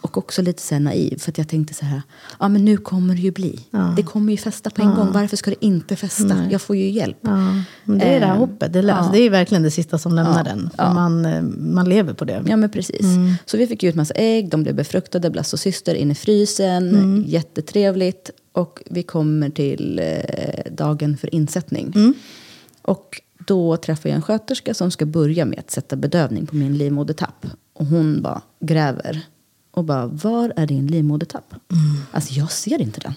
Och 0.00 0.18
också 0.18 0.42
lite 0.42 0.62
så 0.66 0.78
naiv. 0.78 1.18
För 1.18 1.30
att 1.30 1.38
jag 1.38 1.48
tänkte 1.48 1.74
så 1.74 1.84
här, 1.84 2.02
ja 2.40 2.48
men 2.48 2.64
nu 2.64 2.76
kommer 2.76 3.14
det 3.14 3.20
ju 3.20 3.30
bli. 3.30 3.60
Det 3.96 4.02
kommer 4.02 4.32
ju 4.32 4.36
festa 4.36 4.70
på 4.70 4.82
en 4.82 4.94
gång. 4.94 5.12
Varför 5.12 5.36
ska 5.36 5.50
det 5.50 5.64
inte 5.64 5.96
festa? 5.96 6.48
Jag 6.50 6.62
får 6.62 6.76
ju 6.76 6.90
hjälp. 6.90 7.18
Ja, 7.20 7.62
det 7.84 8.04
är 8.04 8.20
det 8.20 8.26
här 8.26 8.34
Eh, 8.34 8.38
hoppet. 8.38 8.72
Det, 8.72 8.80
ja. 8.80 9.10
det 9.12 9.18
är 9.18 9.30
verkligen 9.30 9.62
det 9.62 9.70
sista 9.70 9.98
som 9.98 10.14
lämnar 10.14 10.38
Ja, 10.38 10.44
den. 10.44 10.70
Ja. 10.78 10.94
man, 10.94 11.24
eh, 11.26 11.42
man 11.58 11.88
lever 11.88 12.14
på 12.14 12.24
det. 12.24 12.44
Ja 12.48 12.56
men 12.56 12.70
precis. 12.70 13.06
Så 13.46 13.56
vi 13.56 13.66
fick 13.66 13.82
ut 13.84 13.94
massa 13.94 14.14
ägg, 14.14 14.48
de 14.48 14.62
blev 14.62 14.74
befruktade, 14.74 15.30
blastocyster 15.30 15.94
in 15.94 16.10
i 16.10 16.14
frysen. 16.14 17.24
Jättetrevligt. 17.26 18.30
Och 18.52 18.82
vi 18.90 19.02
kommer 19.02 19.50
till 19.50 19.98
eh, 20.02 20.72
dagen 20.72 21.16
för 21.16 21.34
insättning. 21.34 22.14
Och 22.82 23.20
då 23.46 23.76
träffar 23.76 24.08
jag 24.08 24.16
en 24.16 24.22
sköterska 24.22 24.74
som 24.74 24.90
ska 24.90 25.06
börja 25.06 25.44
med 25.44 25.58
att 25.58 25.70
sätta 25.70 25.96
bedövning 25.96 26.46
på 26.46 26.56
min 26.56 26.78
livmodertapp. 26.78 27.46
Och 27.72 27.86
hon 27.86 28.22
bara 28.22 28.42
gräver. 28.60 29.20
Och 29.76 29.84
bara, 29.84 30.06
var 30.06 30.52
är 30.56 30.66
din 30.66 30.86
livmodertapp? 30.86 31.54
Alltså 32.10 32.34
jag 32.34 32.52
ser 32.52 32.80
inte 32.82 33.00
den. 33.00 33.14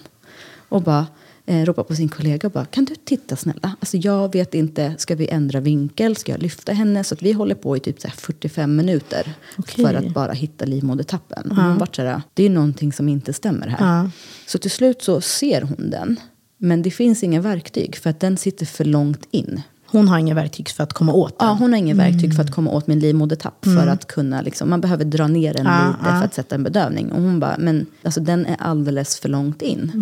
Och 0.68 0.82
bara, 0.82 1.06
eh, 1.46 1.64
ropar 1.64 1.82
på 1.82 1.94
sin 1.94 2.08
kollega 2.08 2.48
och 2.48 2.52
bara, 2.52 2.64
kan 2.64 2.84
du 2.84 2.94
titta 2.94 3.36
snälla? 3.36 3.76
Alltså 3.80 3.96
jag 3.96 4.32
vet 4.32 4.54
inte, 4.54 4.94
ska 4.98 5.14
vi 5.14 5.28
ändra 5.28 5.60
vinkel? 5.60 6.16
Ska 6.16 6.32
jag 6.32 6.42
lyfta 6.42 6.72
henne? 6.72 7.04
Så 7.04 7.14
att 7.14 7.22
vi 7.22 7.32
håller 7.32 7.54
på 7.54 7.76
i 7.76 7.80
typ 7.80 8.00
så 8.00 8.08
här 8.08 8.14
45 8.14 8.76
minuter 8.76 9.34
Okej. 9.58 9.84
för 9.84 9.94
att 9.94 10.14
bara 10.14 10.32
hitta 10.32 10.64
livmodertappen. 10.64 11.50
Och 11.50 11.56
Hon 11.56 11.78
vart 11.78 11.96
så 11.96 12.02
här, 12.02 12.22
det 12.34 12.44
är 12.44 12.50
någonting 12.50 12.92
som 12.92 13.08
inte 13.08 13.32
stämmer 13.32 13.66
här. 13.66 14.02
Ja. 14.02 14.10
Så 14.46 14.58
till 14.58 14.70
slut 14.70 15.02
så 15.02 15.20
ser 15.20 15.62
hon 15.62 15.90
den. 15.90 16.20
Men 16.58 16.82
det 16.82 16.90
finns 16.90 17.22
inga 17.22 17.40
verktyg 17.40 17.96
för 17.96 18.10
att 18.10 18.20
den 18.20 18.36
sitter 18.36 18.66
för 18.66 18.84
långt 18.84 19.28
in. 19.30 19.62
Hon 19.90 20.08
har 20.08 20.18
inga 20.18 20.34
verktyg 20.34 20.68
för 20.68 20.82
att 20.84 20.92
komma 20.92 21.12
åt 21.12 21.38
den. 21.38 21.48
Ja, 21.48 21.54
hon 21.54 21.72
har 21.72 21.78
inga 21.78 21.94
verktyg 21.94 22.34
för 22.34 22.42
att 22.42 22.50
komma 22.54 22.70
åt 22.70 22.86
min 22.86 22.98
livmodertapp. 23.00 23.64
För 23.64 23.86
att 23.86 24.06
kunna, 24.06 24.42
liksom, 24.42 24.70
man 24.70 24.80
behöver 24.80 25.04
dra 25.04 25.26
ner 25.26 25.54
den 25.54 25.66
Ja, 25.66 25.86
lite 25.86 25.98
ja. 26.10 26.18
för 26.18 26.24
att 26.24 26.34
sätta 26.34 26.54
en 26.54 26.62
bedövning. 26.62 27.12
Och 27.12 27.22
hon 27.22 27.40
bara, 27.40 27.56
men 27.58 27.86
alltså, 28.02 28.20
den 28.20 28.46
är 28.46 28.56
alldeles 28.58 29.18
för 29.20 29.28
långt 29.28 29.62
in. 29.62 29.92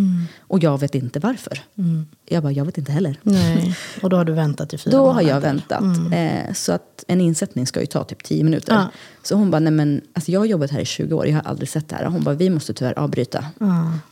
Och 0.41 0.63
jag 0.63 0.81
vet 0.81 0.95
inte 0.95 1.19
varför. 1.21 1.61
Jag 2.29 2.43
bara, 2.43 2.53
jag 2.53 2.65
vet 2.65 2.79
inte 2.79 2.93
heller. 2.93 3.17
Nej. 3.23 3.77
Och 4.03 4.11
då 4.11 4.17
har 4.17 4.25
du 4.25 4.33
väntat 4.33 4.75
i 4.75 4.79
fyra 4.79 4.93
Då 4.93 4.99
har 4.99 5.07
månader. 5.07 5.29
jag 5.29 5.41
väntat. 5.41 5.83
Eh, 6.13 6.53
så 6.55 6.73
att 6.73 7.05
en 7.09 7.21
insättning 7.21 7.67
ska 7.67 7.81
ju 7.81 7.87
ta 7.87 8.05
typ 8.05 8.25
10 8.25 8.45
minuter. 8.45 8.73
Ja. 8.75 8.89
Så 9.23 9.35
hon 9.35 9.51
bara, 9.51 9.59
nej 9.61 9.73
men 9.73 10.01
alltså 10.13 10.31
jag 10.33 10.41
har 10.41 10.47
jobbat 10.47 10.71
här 10.71 10.81
i 10.81 10.85
20 10.85 11.15
år, 11.15 11.27
jag 11.27 11.35
har 11.35 11.43
aldrig 11.43 11.69
sett 11.69 11.89
det 11.89 11.97
här. 11.97 12.05
Hon 12.05 12.25
bara, 12.25 12.35
vi 12.35 12.51
måste 12.51 12.75
tyvärr 12.75 12.99
avbryta. 12.99 13.45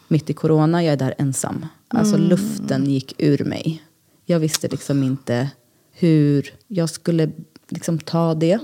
Mitt 0.08 0.30
i 0.30 0.32
corona, 0.32 0.84
jag 0.84 0.92
är 0.92 0.96
där 0.96 1.14
ensam. 1.18 1.66
Alltså 1.88 2.16
luften 2.16 2.84
gick 2.90 3.14
ur 3.18 3.44
mig. 3.44 3.82
Jag 4.28 4.38
visste 4.40 4.68
liksom 4.68 5.02
inte 5.02 5.48
hur 5.98 6.54
jag 6.68 6.90
skulle 6.90 7.30
liksom 7.68 7.98
ta 7.98 8.34
det. 8.34 8.58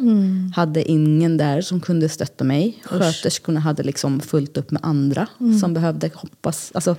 Hade 0.55 0.91
ingen 0.91 1.37
där 1.37 1.61
som 1.61 1.81
kunde 1.81 2.09
stötta 2.09 2.45
mig. 2.45 2.83
Sköterskorna 2.85 3.61
hade 3.61 3.83
liksom 3.83 4.21
fullt 4.21 4.57
upp 4.57 4.71
med 4.71 4.81
andra 4.85 5.27
som 5.61 5.75
behövde 5.75 6.11
hoppas. 6.15 6.71
Alltså, 6.75 6.97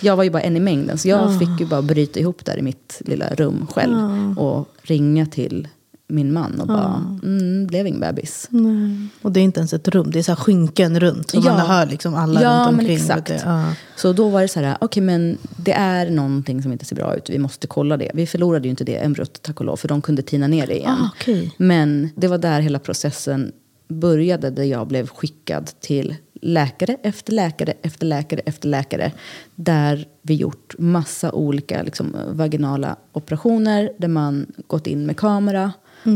jag 0.00 0.16
var 0.16 0.24
ju 0.24 0.30
bara 0.30 0.42
en 0.42 0.56
i 0.56 0.60
mängden, 0.60 0.98
så 0.98 1.08
jag 1.08 1.38
fick 1.38 1.60
ju 1.60 1.66
bara 1.66 1.82
bryta 1.82 2.20
ihop 2.20 2.44
där 2.44 2.58
i 2.58 2.62
mitt 2.62 3.02
lilla 3.04 3.34
rum 3.34 3.66
själv. 3.70 3.94
Och 4.38 4.68
ringa 4.82 5.26
till 5.26 5.68
min 6.10 6.32
man 6.32 6.60
och 6.60 6.66
bara, 6.66 7.04
mm, 7.22 7.66
blev 7.66 7.86
ingen 7.86 8.00
bebis. 8.00 8.46
Nej. 8.50 9.08
Och 9.22 9.32
det 9.32 9.40
är 9.40 9.44
inte 9.44 9.60
ens 9.60 9.72
ett 9.72 9.88
rum, 9.88 10.10
det 10.10 10.18
är 10.18 10.22
så 10.22 10.30
här 10.30 10.36
skynken 10.36 11.00
runt. 11.00 11.30
Så 11.30 11.40
man 11.40 11.60
hör 11.60 11.86
liksom 11.86 12.14
alla 12.14 12.42
ja, 12.42 12.66
runt 12.68 12.78
omkring. 12.78 12.96
exakt. 12.96 13.26
Det, 13.26 13.42
ja. 13.44 13.74
Så 13.96 14.12
då 14.12 14.28
var 14.28 14.42
det 14.42 14.48
så 14.48 14.60
här, 14.60 14.76
okej 14.80 15.02
men 15.02 15.38
det 15.56 15.72
är 15.72 16.10
någonting 16.10 16.62
som 16.62 16.72
inte 16.72 16.84
ser 16.84 16.96
bra 16.96 17.16
ut. 17.16 17.30
Vi 17.30 17.38
måste 17.38 17.66
kolla 17.66 17.96
det. 17.96 18.10
Vi 18.14 18.26
förlorade 18.26 18.64
ju 18.64 18.70
inte 18.70 18.84
det 18.84 18.96
embryot, 18.96 19.42
tack 19.42 19.60
och 19.60 19.66
lov, 19.66 19.76
för 19.76 19.88
de 19.88 20.02
kunde 20.02 20.22
tina 20.22 20.46
ner 20.46 20.66
det 20.66 20.76
igen. 20.76 20.98
Ah, 21.00 21.10
okej. 21.14 21.54
Men 21.56 22.10
det 22.16 22.28
var 22.28 22.38
där 22.38 22.60
hela 22.60 22.78
processen 22.78 23.52
började, 23.88 24.50
där 24.50 24.64
jag 24.64 24.86
blev 24.86 25.08
skickad 25.08 25.70
till 25.80 26.16
läkare 26.42 26.96
efter 27.02 27.32
läkare 27.32 27.74
efter 27.82 28.06
läkare 28.06 28.40
efter 28.40 28.68
läkare. 28.68 29.12
Där 29.54 30.08
vi 30.22 30.34
gjort 30.34 30.74
massa 30.78 31.32
olika 31.32 31.82
liksom, 31.82 32.16
vaginala 32.28 32.96
operationer, 33.12 33.92
där 33.98 34.08
man 34.08 34.46
gått 34.66 34.86
in 34.86 35.06
med 35.06 35.16
kamera 35.16 35.72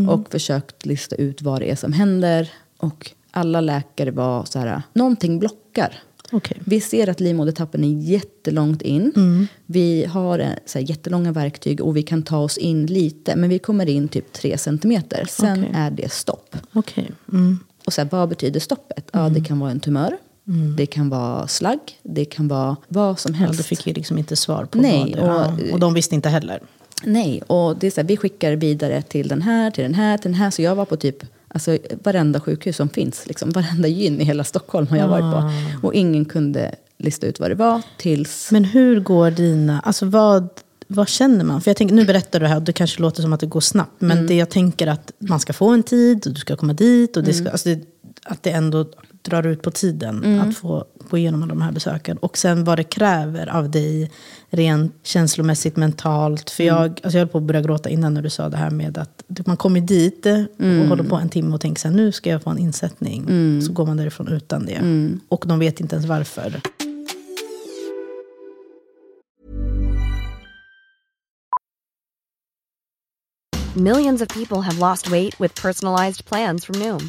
och 0.08 0.30
försökt 0.30 0.86
lista 0.86 1.16
ut 1.16 1.42
vad 1.42 1.60
det 1.60 1.70
är 1.70 1.76
som 1.76 1.92
händer. 1.92 2.50
Och 2.78 3.10
alla 3.30 3.60
läkare 3.60 4.10
var 4.10 4.44
så 4.44 4.58
här, 4.58 4.82
någonting 4.92 5.38
blockar. 5.38 5.98
Okej. 6.32 6.56
Vi 6.64 6.80
ser 6.80 7.08
att 7.08 7.20
livmodertappen 7.20 7.84
är 7.84 8.02
jättelångt 8.10 8.82
in. 8.82 9.12
Mm. 9.16 9.46
Vi 9.66 10.04
har 10.04 10.38
eh, 10.38 10.48
så 10.66 10.78
här, 10.78 10.86
jättelånga 10.90 11.32
verktyg 11.32 11.80
och 11.80 11.96
vi 11.96 12.02
kan 12.02 12.22
ta 12.22 12.38
oss 12.38 12.58
in 12.58 12.86
lite. 12.86 13.36
Men 13.36 13.50
vi 13.50 13.58
kommer 13.58 13.88
in 13.88 14.08
typ 14.08 14.32
tre 14.32 14.58
centimeter. 14.58 15.24
Sen 15.28 15.58
Okej. 15.60 15.70
är 15.74 15.90
det 15.90 16.12
stopp. 16.12 16.56
Okej. 16.72 17.10
Mm. 17.32 17.58
Och 17.86 17.92
så 17.92 18.00
här, 18.00 18.08
vad 18.12 18.28
betyder 18.28 18.60
stoppet? 18.60 19.08
Ja, 19.12 19.28
det 19.28 19.40
kan 19.40 19.58
vara 19.58 19.70
en 19.70 19.80
tumör. 19.80 20.16
Det 20.76 20.86
kan 20.86 21.08
vara 21.08 21.46
slagg. 21.48 21.78
Det 22.02 22.24
kan 22.24 22.48
vara 22.48 22.76
vad 22.88 23.18
som 23.18 23.32
Ja, 23.32 23.38
helst. 23.38 23.58
du 23.58 23.62
fick 23.64 23.86
ju 23.86 23.92
liksom 23.92 24.18
inte 24.18 24.36
svar 24.36 24.64
på 24.64 24.78
Nej, 24.78 25.14
vad 25.20 25.26
det 25.26 25.54
och- 25.54 25.68
ja. 25.68 25.72
Och 25.72 25.80
de 25.80 25.94
visste 25.94 26.14
inte 26.14 26.28
heller. 26.28 26.60
Nej, 27.06 27.42
och 27.46 27.76
det 27.78 27.86
är 27.86 27.90
så 27.90 28.00
här, 28.00 28.08
vi 28.08 28.16
skickar 28.16 28.52
vidare 28.52 29.02
till 29.02 29.28
den 29.28 29.42
här, 29.42 29.70
till 29.70 29.84
den 29.84 29.94
här, 29.94 30.18
till 30.18 30.30
den 30.30 30.40
här. 30.40 30.50
Så 30.50 30.62
jag 30.62 30.74
var 30.74 30.84
på 30.84 30.96
typ 30.96 31.16
alltså, 31.48 31.78
varenda 32.02 32.40
sjukhus 32.40 32.76
som 32.76 32.88
finns. 32.88 33.26
Liksom, 33.26 33.50
varenda 33.50 33.88
gyn 33.88 34.20
i 34.20 34.24
hela 34.24 34.44
Stockholm 34.44 34.86
har 34.86 34.96
jag 34.96 35.08
varit 35.08 35.32
på. 35.34 35.50
Och 35.86 35.94
ingen 35.94 36.24
kunde 36.24 36.74
lista 36.98 37.26
ut 37.26 37.40
vad 37.40 37.50
det 37.50 37.54
var 37.54 37.82
tills... 37.98 38.50
Men 38.50 38.64
hur 38.64 39.00
går 39.00 39.30
dina... 39.30 39.80
Alltså 39.80 40.06
vad, 40.06 40.48
vad 40.86 41.08
känner 41.08 41.44
man? 41.44 41.60
För 41.60 41.70
jag 41.70 41.76
tänker, 41.76 41.94
nu 41.94 42.04
berättar 42.04 42.40
du 42.40 42.46
här 42.46 42.56
och 42.56 42.62
det 42.62 42.72
kanske 42.72 43.02
låter 43.02 43.22
som 43.22 43.32
att 43.32 43.40
det 43.40 43.46
går 43.46 43.60
snabbt. 43.60 44.00
Men 44.00 44.10
Mm. 44.10 44.26
det 44.26 44.34
jag 44.34 44.50
tänker 44.50 44.86
att 44.86 45.12
man 45.18 45.40
ska 45.40 45.52
få 45.52 45.68
en 45.68 45.82
tid 45.82 46.26
och 46.26 46.32
du 46.32 46.40
ska 46.40 46.56
komma 46.56 46.72
dit. 46.72 47.16
Och 47.16 47.24
det 47.24 47.34
ska, 47.34 47.50
alltså 47.50 47.68
det, 47.68 47.80
att 48.22 48.42
det 48.42 48.50
ändå 48.50 48.86
drar 49.24 49.46
ut 49.46 49.62
på 49.62 49.70
tiden 49.70 50.24
Mm. 50.24 50.40
att 50.48 50.56
få 50.56 50.84
gå 51.10 51.18
igenom 51.18 51.48
de 51.48 51.62
här 51.62 51.72
besöken. 51.72 52.16
Och 52.18 52.38
sen 52.38 52.64
vad 52.64 52.78
det 52.78 52.84
kräver 52.84 53.46
av 53.46 53.70
dig 53.70 54.10
rent 54.50 54.94
känslomässigt, 55.02 55.76
mentalt. 55.76 56.50
För 56.50 56.62
Mm. 56.62 56.74
jag, 56.76 56.90
alltså 56.90 57.18
jag 57.18 57.24
höll 57.24 57.28
på 57.28 57.38
att 57.38 57.44
börja 57.44 57.60
gråta 57.60 57.88
innan 57.88 58.14
när 58.14 58.22
du 58.22 58.30
sa 58.30 58.48
det 58.48 58.56
här 58.56 58.70
med 58.70 58.98
att 58.98 59.46
man 59.46 59.56
kommer 59.56 59.80
dit 59.80 60.26
eh, 60.26 60.42
Mm. 60.58 60.80
och 60.82 60.88
håller 60.88 61.04
på 61.04 61.16
en 61.16 61.28
timme 61.28 61.54
och 61.54 61.60
tänker 61.60 61.80
så 61.80 61.88
här, 61.88 61.94
nu 61.94 62.12
ska 62.12 62.30
jag 62.30 62.42
få 62.42 62.50
en 62.50 62.58
insättning. 62.58 63.20
Mm. 63.22 63.62
Så 63.62 63.72
går 63.72 63.86
man 63.86 63.96
därifrån 63.96 64.28
utan 64.28 64.66
det. 64.66 64.80
Och 65.28 65.44
de 65.48 65.58
vet 65.58 65.80
inte 65.80 65.96
ens 65.96 66.06
varför. 66.08 66.60
Millions 73.76 74.22
of 74.22 74.28
people 74.28 74.60
have 74.62 74.78
lost 74.78 75.10
weight 75.10 75.40
with 75.40 75.54
personalized 75.60 76.24
plans 76.26 76.64
from 76.64 76.78
Noom, 76.78 77.08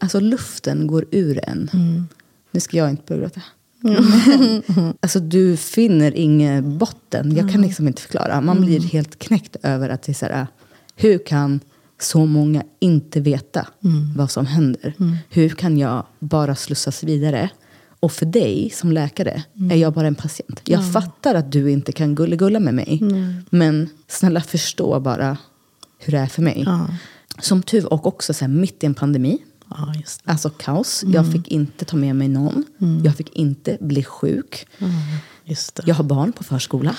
Alltså 0.00 0.20
luften 0.20 0.86
går 0.86 1.04
ur 1.10 1.40
en. 1.48 1.70
Nu 2.50 2.60
ska 2.60 2.76
jag 2.76 2.90
inte 2.90 3.02
börja 3.06 3.20
gråta. 3.20 3.40
alltså 5.00 5.20
du 5.20 5.56
finner 5.56 6.16
ingen 6.16 6.78
botten. 6.78 7.36
Jag 7.36 7.50
kan 7.52 7.62
liksom 7.62 7.88
inte 7.88 8.02
förklara. 8.02 8.40
Man 8.40 8.60
blir 8.60 8.80
helt 8.80 9.18
knäckt 9.18 9.56
över 9.62 9.88
att 9.88 10.02
det 10.02 10.12
är 10.12 10.14
så 10.14 10.26
här, 10.26 10.46
hur 10.96 11.18
kan 11.26 11.60
så 12.00 12.26
många 12.26 12.62
inte 12.80 13.20
veta 13.20 13.66
vad 14.16 14.30
som 14.30 14.46
händer? 14.46 14.94
Hur 15.30 15.48
kan 15.48 15.78
jag 15.78 16.06
bara 16.18 16.54
slussas 16.54 17.02
vidare? 17.04 17.50
Och 18.00 18.12
för 18.12 18.26
dig 18.26 18.70
som 18.74 18.92
läkare 18.92 19.42
är 19.70 19.76
jag 19.76 19.92
bara 19.92 20.06
en 20.06 20.14
patient. 20.14 20.60
Jag 20.64 20.92
fattar 20.92 21.34
att 21.34 21.52
du 21.52 21.70
inte 21.70 21.92
kan 21.92 22.14
gulligulla 22.14 22.60
med 22.60 22.74
mig. 22.74 23.00
Men 23.50 23.88
snälla 24.08 24.40
förstå 24.40 25.00
bara 25.00 25.36
hur 25.98 26.12
det 26.12 26.18
är 26.18 26.26
för 26.26 26.42
mig. 26.42 26.66
Som 27.40 27.62
tur 27.62 27.92
och 27.92 28.06
också 28.06 28.34
så 28.34 28.44
här, 28.44 28.52
mitt 28.52 28.82
i 28.82 28.86
en 28.86 28.94
pandemi. 28.94 29.38
Ja, 29.70 29.92
just 29.96 30.24
det. 30.24 30.30
Alltså 30.32 30.50
kaos. 30.50 31.04
Jag 31.06 31.32
fick 31.32 31.48
inte 31.48 31.84
ta 31.84 31.96
med 31.96 32.16
mig 32.16 32.28
någon. 32.28 32.64
Jag 33.04 33.16
fick 33.16 33.36
inte 33.36 33.76
bli 33.80 34.04
sjuk. 34.04 34.66
Det. 35.44 35.82
Jag 35.86 35.94
har 35.94 36.04
barn 36.04 36.32
på 36.32 36.44
förskola. 36.44 36.96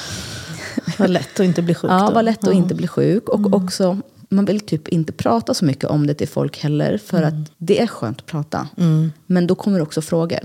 Vad 0.97 1.09
lätt 1.09 1.39
att 1.39 1.45
inte 1.45 1.61
bli 1.61 1.73
sjuk 1.73 1.91
Ja, 1.91 2.07
då. 2.07 2.13
var 2.13 2.23
lätt 2.23 2.47
att 2.47 2.53
inte 2.53 2.75
bli 2.75 2.87
sjuk. 2.87 3.29
Och 3.29 3.53
också, 3.53 3.97
man 4.29 4.45
vill 4.45 4.59
typ 4.59 4.87
inte 4.87 5.11
prata 5.11 5.53
så 5.53 5.65
mycket 5.65 5.85
om 5.85 6.07
det 6.07 6.13
till 6.13 6.27
folk 6.27 6.57
heller. 6.59 6.97
För 6.97 7.23
att 7.23 7.33
det 7.57 7.81
är 7.81 7.87
skönt 7.87 8.17
att 8.19 8.25
prata. 8.25 8.67
Men 9.25 9.47
då 9.47 9.55
kommer 9.55 9.81
också 9.81 10.01
frågor. 10.01 10.39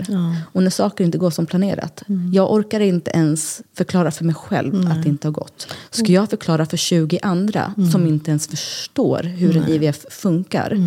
Och 0.51 0.63
när 0.63 0.69
saker 0.69 1.03
inte 1.03 1.17
går 1.17 1.29
som 1.29 1.45
planerat. 1.45 2.03
Jag 2.33 2.53
orkar 2.53 2.79
inte 2.79 3.11
ens 3.11 3.61
förklara 3.73 4.11
för 4.11 4.25
mig 4.25 4.35
själv 4.35 4.91
att 4.91 5.03
det 5.03 5.09
inte 5.09 5.27
har 5.27 5.33
gått. 5.33 5.67
Ska 5.89 6.11
jag 6.11 6.29
förklara 6.29 6.65
för 6.65 6.77
20 6.77 7.19
andra 7.21 7.73
som 7.91 8.07
inte 8.07 8.31
ens 8.31 8.47
förstår 8.47 9.23
hur 9.23 9.57
en 9.57 9.69
IVF 9.69 10.05
funkar. 10.09 10.77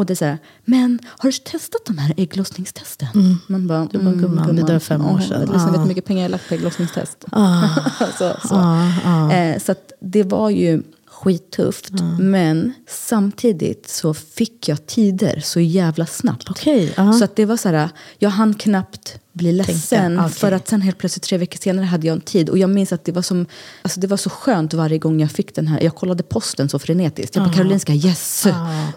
Och 0.00 0.06
det 0.06 0.12
är 0.12 0.14
så 0.14 0.24
här, 0.24 0.38
men 0.64 0.98
har 1.06 1.30
du 1.30 1.32
testat 1.32 1.80
de 1.86 1.98
här 1.98 2.14
ägglossningstesten? 2.16 3.08
Man 3.46 3.66
bara, 3.66 3.78
Mm. 3.78 3.88
Du 3.92 3.98
bara, 3.98 4.14
gumman, 4.14 4.56
det 4.56 4.62
där 4.62 4.74
är 4.74 4.78
fem 4.78 5.06
år 5.06 5.18
sedan. 5.20 5.40
Liksom, 5.40 5.64
Vet 5.64 5.72
du 5.72 5.78
Ah. 5.78 5.80
hur 5.80 5.88
mycket 5.88 6.04
pengar 6.04 6.22
jag 6.22 6.30
lagt 6.30 6.48
på 6.48 6.54
ägglossningstest? 6.54 7.24
så, 8.18 8.36
så. 8.48 8.54
Ah, 8.54 9.32
Eh, 9.32 9.58
så 9.58 9.74
det 10.00 10.22
var 10.22 10.50
ju 10.50 10.82
skittufft. 11.24 11.90
Men 12.18 12.72
samtidigt 12.88 13.88
så 13.88 14.14
fick 14.14 14.68
jag 14.68 14.86
tider 14.86 15.40
så 15.44 15.60
jävla 15.60 16.06
snabbt. 16.06 16.50
Okej, 16.50 16.92
ja. 16.96 17.12
Så 17.12 17.24
att 17.24 17.36
det 17.36 17.44
var 17.46 17.56
så 17.56 17.68
här, 17.68 17.88
jag 18.18 18.30
hann 18.30 18.54
knappt 18.54 19.16
bli 19.32 19.52
ledsen. 19.52 20.18
okej. 20.20 20.32
För 20.32 20.52
att 20.52 20.68
sen 20.68 20.80
helt 20.82 20.98
plötsligt 20.98 21.22
tre 21.22 21.38
veckor 21.38 21.58
senare 21.58 21.84
hade 21.86 22.06
jag 22.06 22.14
en 22.14 22.20
tid. 22.20 22.48
Och 22.48 22.58
jag 22.58 22.70
minns 22.70 22.92
att 22.92 23.04
det 23.04 23.12
var, 23.12 23.22
som, 23.22 23.46
alltså 23.82 24.00
det 24.00 24.06
var 24.06 24.16
så 24.16 24.30
skönt 24.30 24.74
varje 24.74 24.98
gång 24.98 25.20
jag 25.20 25.30
fick 25.30 25.54
den 25.54 25.66
här. 25.66 25.80
Jag 25.80 25.94
kollade 25.94 26.22
posten 26.22 26.68
så 26.68 26.78
frenetiskt. 26.78 27.36
Jag 27.36 27.46
på 27.46 27.52
Karolinska, 27.52 27.92
yes! 27.92 28.46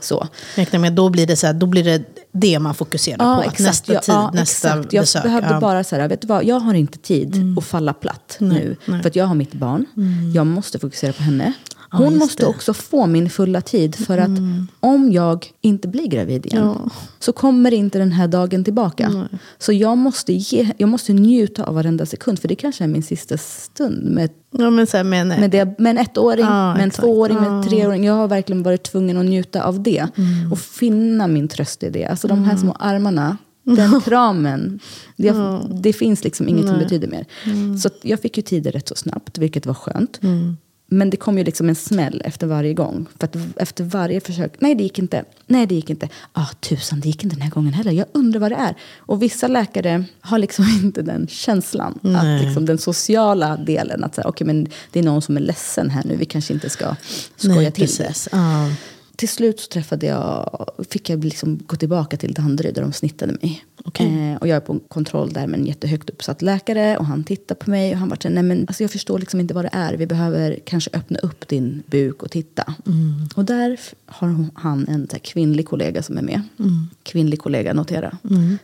Så. 0.02 0.28
Räkna 0.56 0.80
med, 0.80 0.94
då 0.94 1.10
blir 1.10 1.28
det, 1.28 1.36
så 1.36 1.48
här, 1.48 1.54
då 1.54 1.66
blir 1.66 1.84
det 1.84 2.04
det 2.32 2.60
man 2.60 2.76
fokuserar 2.76 3.44
på. 3.44 3.64
Nästa 3.64 3.94
Jag- 3.94 4.04
tid, 4.04 4.14
ja, 4.16 4.32
nästa 4.34 4.70
exakt. 4.70 4.94
Jag 4.94 5.04
besök. 5.04 5.24
behövde 5.24 5.50
ja. 5.50 5.60
bara 5.60 5.84
så 5.84 5.96
här, 5.96 6.08
vet 6.08 6.22
du 6.22 6.28
vad, 6.28 6.44
jag 6.46 6.60
har 6.60 6.74
inte 6.74 6.98
tid 6.98 7.58
att 7.58 7.66
falla 7.66 7.94
platt 7.94 8.38
nu. 8.40 8.78
För 8.86 9.08
att 9.08 9.16
jag 9.16 9.26
har 9.26 9.36
mitt 9.36 9.54
barn. 9.54 9.86
Jag 10.36 10.48
måste 10.48 10.80
fokusera 10.80 11.14
på 11.14 11.24
henne. 11.24 11.54
Hon 11.98 12.12
just 12.14 12.20
måste 12.24 12.44
det. 12.44 12.48
också 12.48 12.74
få 12.74 13.08
min 13.08 13.30
fulla 13.30 13.62
tid. 13.62 13.96
För 13.96 14.18
att 14.18 14.30
om 14.80 15.12
jag 15.12 15.48
inte 15.62 15.88
blir 15.88 16.08
gravid 16.08 16.46
igen 16.46 16.90
så 17.20 17.34
kommer 17.34 17.74
inte 17.74 17.98
den 18.00 18.12
här 18.12 18.28
dagen 18.28 18.64
tillbaka. 18.64 19.28
Så 19.58 19.74
jag 19.74 19.98
måste, 19.98 20.34
ge, 20.34 20.70
jag 20.78 20.90
måste 20.90 21.14
njuta 21.14 21.64
av 21.64 21.76
varenda 21.76 22.06
sekund. 22.06 22.40
För 22.40 22.48
det 22.48 22.56
kanske 22.56 22.84
är 22.84 22.88
min 22.88 23.04
sista 23.04 23.38
stund 23.38 24.04
med 24.04 24.30
Ja, 24.58 24.70
men 24.70 24.88
så 24.88 24.98
här, 24.98 25.04
med 25.04 25.22
en, 25.22 25.28
med, 25.28 25.52
det, 25.52 25.80
med 25.80 25.90
en 25.90 25.98
ettåring, 25.98 26.46
Ja, 26.46 26.74
med 26.74 26.82
en 26.84 26.88
exakt. 26.88 27.04
tvååring, 27.06 27.36
med 27.38 27.48
en 27.48 27.58
Ja. 27.58 27.64
treåring. 27.64 28.04
Jag 28.06 28.14
har 28.14 28.28
verkligen 28.28 28.64
varit 28.64 28.84
tvungen 28.84 29.18
att 29.18 29.26
njuta 29.26 29.64
av 29.64 29.84
det. 29.84 30.08
Och 30.52 30.60
finna 30.60 31.28
min 31.28 31.48
tröst 31.48 31.84
i 31.84 31.90
det. 31.90 32.06
Alltså 32.06 32.28
de 32.28 32.44
här 32.44 32.58
små 32.58 32.72
armarna, 32.80 33.38
den 33.64 34.02
kramen. 34.06 34.80
Det, 35.18 35.34
det 35.82 35.94
finns 35.94 36.24
liksom 36.24 36.48
inget 36.48 36.68
som 36.68 36.80
betyder 36.80 37.08
mer. 37.08 37.26
Så 37.78 37.88
att 37.88 37.98
jag 38.02 38.20
fick 38.20 38.38
ju 38.38 38.44
tider 38.44 38.72
rätt 38.72 38.88
så 38.88 38.96
snabbt, 38.96 39.38
vilket 39.38 39.66
var 39.66 39.74
skönt. 39.74 40.20
Men 40.98 41.10
det 41.10 41.18
kom 41.18 41.38
ju 41.38 41.44
liksom 41.44 41.70
en 41.70 41.76
smäll 41.76 42.22
efter 42.26 42.48
varje 42.48 42.74
gång. 42.74 43.08
För 43.20 43.26
att 43.26 43.36
efter 43.56 43.84
varje 43.84 44.20
försök, 44.22 44.54
nej 44.60 44.76
det 44.76 44.84
gick 44.84 45.00
inte, 45.00 45.26
nej 45.48 45.68
det 45.68 45.76
gick 45.76 45.90
inte. 45.90 46.10
Ah, 46.34 46.48
tusan, 46.60 47.00
det 47.00 47.08
gick 47.08 47.24
inte 47.24 47.36
den 47.36 47.42
här 47.42 47.52
gången 47.52 47.74
heller. 47.74 47.92
Jag 47.92 48.06
undrar 48.12 48.40
vad 48.40 48.52
det 48.52 48.56
är. 48.56 48.76
Och 48.98 49.22
vissa 49.22 49.48
läkare 49.48 50.04
har 50.22 50.38
liksom 50.38 50.66
inte 50.84 51.02
den 51.02 51.28
känslan. 51.28 52.00
Att 52.16 52.46
liksom 52.46 52.66
den 52.66 52.78
sociala 52.78 53.58
delen, 53.58 54.04
att 54.04 54.16
säga, 54.16 54.28
okay, 54.28 54.48
men 54.48 54.68
det 54.92 55.00
är 55.00 55.04
någon 55.04 55.22
som 55.22 55.38
är 55.38 55.42
ledsen 55.42 55.90
här 55.90 56.04
nu, 56.06 56.16
vi 56.16 56.26
kanske 56.26 56.54
inte 56.54 56.70
ska 56.70 56.96
skoja 57.36 57.56
Nej, 57.56 57.72
till 57.72 57.88
det. 57.88 57.98
precis. 57.98 58.30
Ja. 58.32 58.70
Till 59.16 59.30
slut 59.30 59.60
så 59.60 59.68
träffade 59.68 60.06
jag, 60.06 60.66
fick 60.90 61.10
jag 61.10 61.24
liksom 61.24 61.60
gå 61.68 61.76
tillbaka 61.76 62.18
till 62.18 62.34
Danderyd 62.34 62.76
där 62.76 62.82
de 62.82 62.94
snittade 62.94 63.34
mig. 63.34 63.66
Eh, 64.32 64.38
och 64.38 64.48
jag 64.48 64.56
är 64.56 64.60
på 64.60 64.74
en 64.74 64.80
kontroll 64.80 65.34
där 65.34 65.48
med 65.48 65.60
en 65.60 65.66
jättehögt 65.66 66.10
uppsatt 66.10 66.42
läkare. 66.42 66.98
Och 66.98 67.06
han 67.06 67.24
tittar 67.24 67.56
på 67.56 67.70
mig 67.70 67.92
och 67.92 67.98
han 67.98 68.10
var 68.10 68.18
så 68.22 68.30
nej 68.30 68.44
men 68.44 68.66
alltså 68.68 68.84
jag 68.84 68.92
förstår 68.92 69.20
liksom 69.20 69.40
inte 69.40 69.54
vad 69.54 69.66
det 69.66 69.70
är. 69.74 69.94
Vi 69.94 70.08
behöver 70.08 70.60
kanske 70.66 70.90
öppna 70.94 71.20
upp 71.20 71.48
din 71.48 71.84
buk 71.86 72.24
och 72.24 72.32
titta. 72.32 72.74
Och 73.36 73.46
där 73.46 73.80
har 74.06 74.46
han 74.54 74.88
en 74.88 75.08
så 75.12 75.20
kvinnlig 75.20 75.68
kollega 75.68 76.04
som 76.04 76.18
är 76.18 76.22
med. 76.22 76.42
Kvinnlig 77.04 77.40
kollega, 77.40 77.74
notera. 77.74 78.18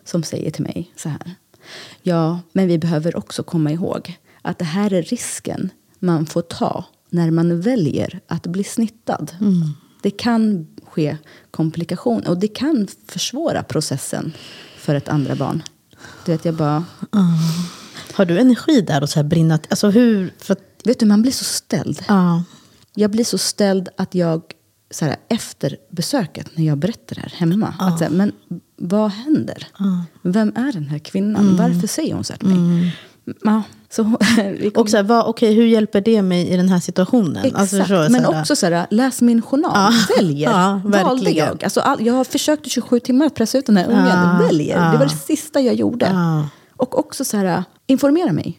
Som 0.04 0.24
säger 0.24 0.52
till 0.52 0.64
mig 0.64 0.92
så 0.96 1.10
här. 1.10 1.36
Ja, 2.02 2.40
men 2.54 2.68
vi 2.68 2.78
behöver 2.78 3.18
också 3.18 3.44
komma 3.44 3.72
ihåg 3.72 4.18
att 4.42 4.60
det 4.60 4.66
här 4.66 4.94
är 4.94 5.02
risken 5.04 5.70
man 6.00 6.26
får 6.26 6.42
ta 6.42 6.86
när 7.10 7.32
man 7.32 7.62
väljer 7.62 8.20
att 8.28 8.48
bli 8.48 8.64
snittad. 8.64 9.32
Det 10.02 10.12
kan 10.12 10.68
ske 10.84 11.18
komplikationer 11.52 12.30
och 12.30 12.40
det 12.40 12.48
kan 12.48 12.88
försvåra 13.08 13.64
processen 13.64 14.34
för 14.78 14.96
ett 14.96 15.10
andra 15.10 15.36
barn. 15.36 15.64
Du 16.26 16.32
vet, 16.32 16.46
jag 16.46 16.56
bara... 16.56 16.86
Har 18.14 18.26
du 18.26 18.40
energi 18.40 18.82
där 18.82 19.02
och 19.04 19.10
så 19.10 19.20
här 19.20 19.24
brinna? 19.24 19.60
Alltså 19.70 19.90
hur... 19.90 20.34
För 20.38 20.58
Vet 20.84 21.00
du, 21.00 21.06
man 21.06 21.22
blir 21.22 21.32
så 21.32 21.44
ställd. 21.44 22.04
ja. 22.08 22.44
Jag 22.96 23.12
blir 23.12 23.24
så 23.24 23.38
ställd 23.38 23.90
att 23.98 24.16
jag 24.16 24.42
så 24.92 25.06
här, 25.06 25.16
efter 25.30 25.78
besöket, 25.92 26.58
när 26.58 26.66
jag 26.66 26.78
berättar 26.78 27.16
det 27.16 27.22
här 27.22 27.34
hemma. 27.36 27.74
Att, 27.80 27.98
så 27.98 28.04
här, 28.04 28.12
men 28.12 28.32
vad 28.78 29.12
händer? 29.12 29.68
Vem 30.22 30.54
är 30.56 30.72
den 30.72 30.88
här 30.88 31.00
kvinnan? 31.00 31.44
Mm. 31.44 31.56
Varför 31.56 31.88
säger 31.88 32.14
hon 32.14 32.24
så 32.24 32.34
här 32.34 32.38
till 32.38 32.48
mig? 32.48 32.96
Ja, 33.44 33.64
så, 33.90 34.02
Och 34.76 34.90
så 34.90 34.98
här, 34.98 35.04
vad, 35.04 35.26
okej, 35.26 35.54
hur 35.54 35.66
hjälper 35.66 36.02
det 36.02 36.22
mig 36.22 36.48
i 36.50 36.58
den 36.58 36.70
här 36.70 36.80
situationen? 36.80 37.46
Exakt. 37.46 37.56
Alltså, 37.60 37.78
du, 37.78 38.10
men 38.10 38.24
så 38.24 38.32
här, 38.32 38.42
också 38.42 38.56
så 38.56 38.66
här, 38.66 38.88
läs 38.90 39.22
min 39.22 39.42
journal. 39.42 39.72
Ja. 39.76 39.94
Väljer. 40.18 40.50
Ja, 40.52 40.82
Valde 40.86 41.32
jag. 41.32 41.64
Alltså, 41.64 41.80
all, 41.82 42.06
jag 42.06 42.14
har 42.14 42.24
försökt 42.24 42.68
i 42.68 42.70
27 42.70 43.00
timmar 43.00 43.26
att 43.26 43.36
pressa 43.36 43.58
ut 43.58 43.66
den 43.66 43.78
här 43.78 43.86
ungen. 43.88 44.08
Ja. 44.08 44.46
Väljer. 44.48 44.92
Det 44.92 44.98
var 44.98 45.06
det 45.06 45.10
sista 45.10 45.60
jag 45.62 45.76
gjorde. 45.76 46.06
Ja. 46.06 46.50
Och 46.76 47.00
också 47.00 47.26
så 47.26 47.38
här, 47.38 47.64
informera 47.88 48.32
mig. 48.32 48.58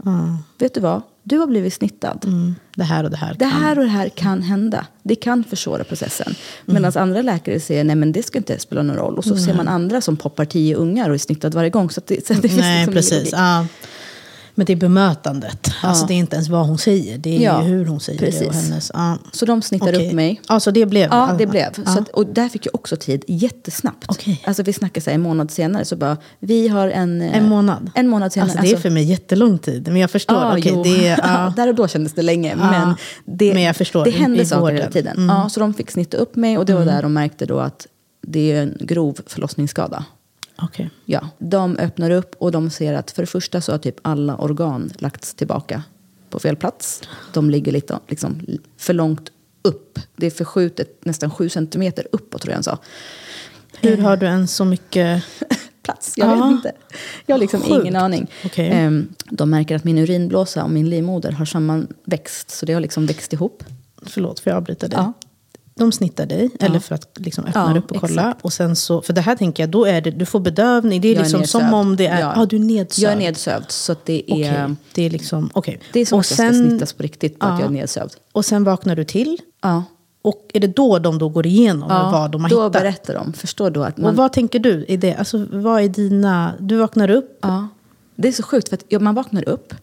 Vet 0.59 0.75
du 0.75 0.81
vad? 0.81 1.03
Du 1.23 1.39
har 1.39 1.47
blivit 1.47 1.75
snittad. 1.75 2.25
mm, 2.25 2.55
det 2.77 2.85
här 2.85 3.05
och 3.05 3.11
det 3.11 3.17
här. 3.17 3.33
Det 3.35 3.39
kan- 3.39 3.51
här 3.51 3.79
och 3.79 3.85
det 3.85 3.91
här 3.91 4.09
kan 4.09 4.43
hända. 4.43 4.87
Det 5.03 5.15
kan 5.15 5.45
försvåra 5.45 5.85
processen. 5.85 6.35
Medan 6.65 6.93
andra 6.95 7.23
läkare 7.23 7.61
säger 7.61 7.85
nej 7.85 7.97
men 7.97 8.13
det 8.13 8.23
ska 8.23 8.39
inte 8.39 8.59
spela 8.59 8.83
någon 8.83 8.97
roll. 8.97 9.19
Och 9.19 9.25
så 9.25 9.37
ser 9.37 9.55
man 9.55 9.69
andra 9.69 10.01
som 10.01 10.17
poppar 10.17 10.45
tio 10.45 10.75
ungar 10.77 11.09
och 11.09 11.15
är 11.15 11.19
snittad 11.19 11.55
varje 11.55 11.71
gång. 11.71 11.91
Så, 11.91 12.01
det, 12.07 12.27
så 12.27 12.33
det 12.35 12.57
Nej, 12.57 12.77
liksom 12.79 12.95
precis. 12.95 13.33
Ja. 13.33 13.67
Men 14.55 14.67
det 14.67 14.73
är 14.73 14.77
bemötandet. 14.77 15.71
Alltså, 15.83 16.07
det 16.07 16.15
är 16.15 16.19
inte 16.19 16.37
ens 16.37 16.49
vad 16.49 16.67
hon 16.67 16.79
säger, 16.79 17.19
det 17.19 17.37
är 17.37 17.41
Ja, 17.41 17.63
ju 17.63 17.69
hur 17.69 17.87
hon 17.87 18.01
säger 18.01 18.21
det. 18.21 18.27
Och 18.27 18.33
precis. 18.33 18.69
hennes, 18.71 18.91
ja. 18.95 19.19
Så 19.33 19.47
de 19.47 19.63
snittade 19.63 19.93
Okej. 19.93 20.07
upp 20.09 20.13
mig. 20.13 20.41
Ja, 20.49 20.61
så 20.61 20.71
det 20.71 20.87
blev? 20.87 21.09
Ja, 21.11 21.35
det 21.39 21.47
blev. 21.47 21.69
Ja. 21.87 21.99
Att, 21.99 22.09
och 22.09 22.27
där 22.27 22.49
fick 22.49 22.67
jag 22.67 22.75
också 22.75 22.97
tid 22.97 23.25
jättesnabbt. 23.29 24.05
Okej. 24.09 24.43
Alltså 24.47 24.63
vi 24.63 24.73
snackar 24.73 25.01
så 25.01 25.11
här, 25.11 25.15
en 25.15 25.21
månad 25.21 25.51
senare 25.51 25.85
så 25.85 25.97
bara, 25.97 26.17
vi 26.39 26.69
har 26.69 26.89
en... 26.89 27.23
eh, 27.23 27.37
En 27.37 27.49
månad? 27.49 27.91
En 27.95 28.09
månad 28.09 28.33
senare. 28.33 28.51
Alltså, 28.51 28.63
det 28.67 28.73
är 28.73 28.77
för 28.77 28.91
mig 28.91 29.03
jättelång 29.05 29.59
tid. 29.59 29.89
Men 29.89 29.97
jag 29.97 30.11
förstår. 30.11 30.37
Ja, 30.37 30.59
Okej, 30.59 30.73
jo. 30.75 30.83
det 30.83 31.09
är, 31.09 31.19
ja. 31.23 31.53
Där 31.57 31.69
och 31.69 31.75
då 31.75 31.89
kändes 31.89 32.13
det 32.13 32.23
länge. 32.23 32.57
Men 32.57 32.95
det, 33.25 33.55
Men 33.55 33.63
jag 33.63 33.77
förstår, 33.77 34.05
det 34.05 34.11
hände 34.11 34.43
i 34.43 34.47
saker. 34.47 34.63
Mm. 34.71 34.77
hela 34.77 34.91
tiden. 34.91 35.27
Ja, 35.29 35.49
så 35.49 35.61
de 35.61 35.75
fick 35.75 35.91
snitta 35.91 36.17
upp 36.17 36.37
mig 36.37 36.59
och 36.59 36.67
det 36.67 36.75
var 36.75 36.85
där 36.85 37.03
de 37.03 37.13
märkte 37.13 37.47
då 37.47 37.59
att 37.59 37.87
det 38.27 38.53
är 38.53 38.63
en 38.63 38.77
grov 38.81 39.19
förlossningsskada. 39.27 40.05
Okej. 40.63 40.91
Ja, 41.05 41.29
de 41.39 41.77
öppnar 41.77 42.11
upp 42.11 42.35
och 42.39 42.53
de 42.53 42.71
ser 42.71 42.95
att 42.95 43.11
för 43.11 43.23
det 43.23 43.27
första 43.27 43.61
så 43.61 43.73
har 43.73 43.79
typ 43.79 43.97
alla 44.03 44.37
organ 44.37 44.91
lagts 44.99 45.35
tillbaka 45.35 45.83
på 46.31 46.39
fel 46.39 46.57
plats. 46.57 47.03
De 47.33 47.51
ligger 47.51 47.73
lite 47.73 47.99
liksom, 48.09 48.41
för 48.77 48.95
långt 48.95 49.31
upp. 49.63 49.99
Det 50.17 50.27
är 50.27 50.31
förskjutet 50.31 51.05
nästan 51.05 51.31
sju 51.31 51.49
centimeter 51.49 52.07
uppåt 52.13 52.43
tror 52.43 52.51
jag 52.51 52.57
han 52.57 52.63
sa. 52.65 52.79
Hur 53.81 53.97
har 53.97 54.17
du 54.17 54.27
en 54.27 54.49
så 54.49 54.65
mycket... 54.65 55.25
plats. 55.83 56.15
Jag 56.17 56.29
Ja. 56.29 56.35
vet 56.45 56.53
inte. 56.53 56.73
Jag 57.27 57.35
har 57.35 57.41
liksom 57.41 57.61
Sjukt. 57.61 57.73
ingen 57.83 57.97
aning. 57.97 58.31
Okej. 58.45 58.71
Ehm, 58.71 59.09
de 59.31 59.51
märker 59.51 59.77
att 59.77 59.85
min 59.85 59.99
urinblåsa 59.99 60.65
och 60.65 60.71
min 60.71 60.91
livmoder 60.91 61.33
har 61.33 61.45
sammanväxt. 61.45 62.51
Så 62.51 62.67
det 62.67 62.73
har 62.73 62.81
liksom 62.81 63.07
växt 63.07 63.33
ihop. 63.33 63.65
Förlåt, 64.03 64.41
för 64.41 64.51
jag 64.51 64.57
avbryter 64.57 64.89
dig. 64.89 64.99
Ja. 64.99 65.13
De 65.81 65.93
snittar 65.93 66.27
dig, 66.27 66.51
eller 66.61 66.79
för 66.79 66.95
att 66.95 67.09
liksom 67.17 67.45
öppna 67.45 67.73
Ja, 67.75 67.79
upp 67.79 67.91
och 67.91 68.01
kolla. 68.01 68.35
Och 68.43 68.53
sen 68.53 68.77
så, 68.77 69.03
för 69.03 69.13
det 69.13 69.21
här 69.21 69.37
tänker 69.37 69.63
jag, 69.63 69.71
då 69.71 69.85
är 69.85 70.01
det, 70.01 70.11
du 70.11 70.27
får 70.27 70.41
bedövning. 70.41 71.01
Det 71.01 71.09
är 71.09 71.15
Jag 71.15 71.21
är 71.21 71.23
liksom 71.25 71.47
som 71.47 71.75
om 71.75 71.97
det 71.97 72.07
är... 72.07 72.21
Ja, 72.21 72.47
du 72.47 72.57
är 72.57 72.61
nedsövd. 72.61 73.05
Jag 73.05 73.13
är 73.13 73.17
nedsövd. 73.17 73.71
Så 73.71 73.93
att 73.93 74.05
det 74.07 74.45
är, 74.45 74.77
det 74.95 75.03
är 75.03 75.11
liksom... 75.11 75.51
okej. 75.53 75.81
det 75.93 76.01
är 76.01 76.07
som 76.07 76.17
och 76.19 76.21
att 76.21 76.31
jag 76.39 76.55
ska 76.55 76.69
snittas 76.69 76.93
på 76.93 77.03
riktigt. 77.03 77.39
På 77.39 77.47
att 77.47 77.53
Ja. 77.53 77.61
jag 77.61 77.67
är 77.69 77.73
nedsövd. 77.73 78.13
Och 78.33 78.45
sen 78.45 78.65
vaknar 78.65 78.97
du 78.97 79.05
till. 79.05 79.39
Ja. 79.63 79.85
Och 80.23 80.51
är 80.55 80.61
det 80.61 80.67
då 80.67 80.99
de 80.99 81.19
då 81.19 81.29
går 81.29 81.47
igenom 81.47 81.89
vad 81.89 82.31
de 82.31 82.43
har 82.43 82.51
då 82.51 82.57
hittat? 82.65 82.73
berättar 82.73 83.15
de. 83.15 83.33
Förstår 83.33 83.71
du 83.71 83.85
att 83.85 83.97
man... 83.97 84.11
Och 84.11 84.17
vad 84.17 84.33
tänker 84.33 84.59
du 84.59 84.85
i 84.85 84.97
det? 84.97 85.15
Alltså, 85.15 85.47
vad 85.53 85.83
är 85.83 85.89
dina... 85.89 86.55
Du 86.59 86.77
vaknar 86.77 87.11
upp. 87.11 87.39
Ja. 87.43 87.69
Det 88.17 88.29
är 88.29 88.33
så 88.33 88.43
sjukt, 88.43 88.69
för 88.69 88.77
att 88.77 88.85
ja, 88.89 88.99
man 88.99 89.15
vaknar 89.15 89.49
upp 89.49 89.75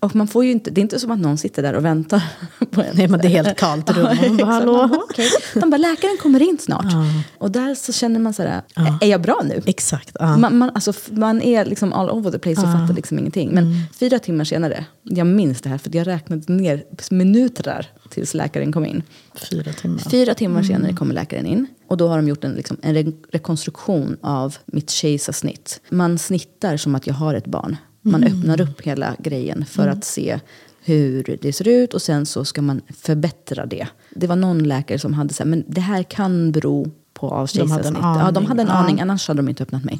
och 0.00 0.16
man 0.16 0.28
får 0.28 0.44
ju 0.44 0.50
inte, 0.50 0.70
det 0.70 0.80
är 0.80 0.82
inte 0.82 0.98
som 0.98 1.10
att 1.10 1.18
någon 1.18 1.38
sitter 1.38 1.62
där 1.62 1.74
och 1.74 1.84
väntar 1.84 2.22
på 2.70 2.80
en. 2.82 2.86
Nej, 2.96 3.08
men 3.08 3.20
det 3.20 3.26
är 3.26 3.30
helt 3.44 3.58
kallt 3.58 3.90
rum. 3.96 4.16
Man 4.28 4.36
bara, 4.36 4.46
hallå? 4.46 4.88
Okej. 5.10 5.28
De 5.54 5.70
bara, 5.70 5.76
läkaren 5.76 6.16
kommer 6.22 6.42
in 6.42 6.58
snart. 6.60 6.84
Och 7.38 7.50
där 7.50 7.74
så 7.74 7.92
känner 7.92 8.20
man 8.20 8.34
så 8.34 8.42
här, 8.42 8.62
är 9.00 9.06
jag 9.06 9.20
bra 9.22 9.42
nu? 9.44 9.62
Exakt. 9.66 10.16
Ja. 10.20 10.36
Man, 10.36 10.58
man, 10.58 10.70
alltså, 10.74 10.92
man 11.10 11.42
är 11.42 11.64
liksom 11.64 11.92
all 11.92 12.10
over 12.10 12.30
the 12.30 12.38
place 12.38 12.60
och 12.60 12.72
fattar 12.72 12.94
liksom 12.94 13.18
ingenting. 13.18 13.50
Men 13.54 13.74
fyra 13.98 14.18
timmar 14.18 14.44
senare, 14.44 14.84
jag 15.02 15.26
minns 15.26 15.60
det 15.60 15.68
här 15.68 15.78
för 15.78 15.96
jag 15.96 16.06
räknade 16.06 16.52
ner 16.52 16.84
minuter 17.10 17.90
tills 18.10 18.34
läkaren 18.34 18.72
kom 18.72 18.86
in. 18.86 19.02
Fyra 19.34 19.72
timmar. 19.72 19.98
Fyra 20.10 20.34
timmar 20.34 20.62
senare 20.62 20.92
kommer 20.92 21.14
läkaren 21.14 21.46
in. 21.46 21.66
Och 21.88 21.96
då 21.96 22.08
har 22.08 22.16
de 22.16 22.28
gjort 22.28 22.44
en, 22.44 22.52
liksom, 22.52 22.76
en 22.82 22.96
re- 22.96 23.14
rekonstruktion 23.32 24.16
av 24.20 24.56
mitt 24.66 24.90
kejsarsnitt. 24.90 25.80
Man 25.90 26.18
snittar 26.18 26.76
som 26.76 26.94
att 26.94 27.06
jag 27.06 27.14
har 27.14 27.34
ett 27.34 27.46
barn. 27.46 27.76
Man 28.02 28.24
öppnar 28.24 28.60
upp 28.60 28.80
hela 28.80 29.16
grejen 29.18 29.64
för 29.66 29.88
att 29.88 30.04
se 30.04 30.40
hur 30.84 31.38
det 31.42 31.52
ser 31.52 31.68
ut 31.68 31.94
och 31.94 32.02
sen 32.02 32.26
så 32.26 32.44
ska 32.44 32.62
man 32.62 32.80
förbättra 33.02 33.66
det. 33.66 33.86
Det 34.14 34.26
var 34.26 34.36
någon 34.36 34.58
läkare 34.62 34.98
som 34.98 35.14
hade 35.14 35.34
sagt 35.34 35.48
men 35.48 35.64
det 35.68 35.80
här 35.80 36.02
kan 36.02 36.52
bero 36.52 36.90
på 37.14 37.30
av 37.30 37.48
De 37.54 37.70
hade 37.70 37.88
en 37.88 37.94
kejsarsnitt. 37.94 38.02
Ja, 38.02 38.30
de 38.30 38.36
aning. 38.36 38.48
hade 38.48 38.62
en 38.62 38.68
Ja. 38.68 38.74
aning, 38.74 39.00
annars 39.00 39.28
hade 39.28 39.38
de 39.42 39.48
inte 39.48 39.62
öppnat 39.62 39.84
mig. 39.84 39.98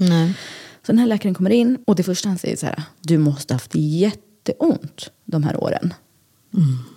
Så 0.86 0.92
den 0.92 0.98
här 0.98 1.06
läkaren 1.06 1.34
kommer 1.34 1.50
in 1.50 1.78
och 1.86 1.96
det 1.96 2.02
första 2.02 2.28
han 2.28 2.38
säger 2.38 2.54
är 2.54 2.58
så 2.58 2.66
här, 2.66 2.82
du 3.00 3.18
måste 3.18 3.54
ha 3.54 3.56
haft 3.56 3.70
jätteont 3.74 5.10
de 5.24 5.42
här 5.42 5.64
åren. 5.64 5.94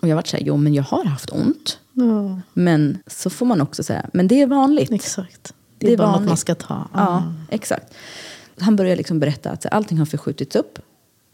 Och 0.02 0.08
jag 0.08 0.16
var 0.16 0.24
så 0.26 0.38
här, 0.38 0.44
jo 0.44 0.58
men 0.58 0.74
jag 0.74 0.84
har 0.84 1.06
haft 1.06 1.30
ont. 1.32 1.80
Ja, 1.94 2.42
Men 2.54 2.98
så 3.08 3.30
får 3.30 3.46
man 3.46 3.62
också 3.62 3.84
säga, 3.84 4.06
men 4.14 4.28
det 4.28 4.42
är 4.42 4.48
vanligt. 4.48 4.92
exakt. 4.92 5.54
Det 5.78 5.88
Det 5.88 5.94
är, 5.94 5.98
bara 5.98 6.08
något 6.08 6.14
vanligt. 6.16 6.28
man 6.30 6.38
ska 6.38 6.56
ta. 6.56 6.88
Ja, 6.94 7.34
exakt. 7.50 7.94
Han 8.60 8.76
börjar 8.76 8.96
liksom 8.96 9.20
berätta 9.20 9.52
att 9.52 9.66
allting 9.66 9.98
har 9.98 10.06
förskjutits 10.06 10.56
upp, 10.56 10.80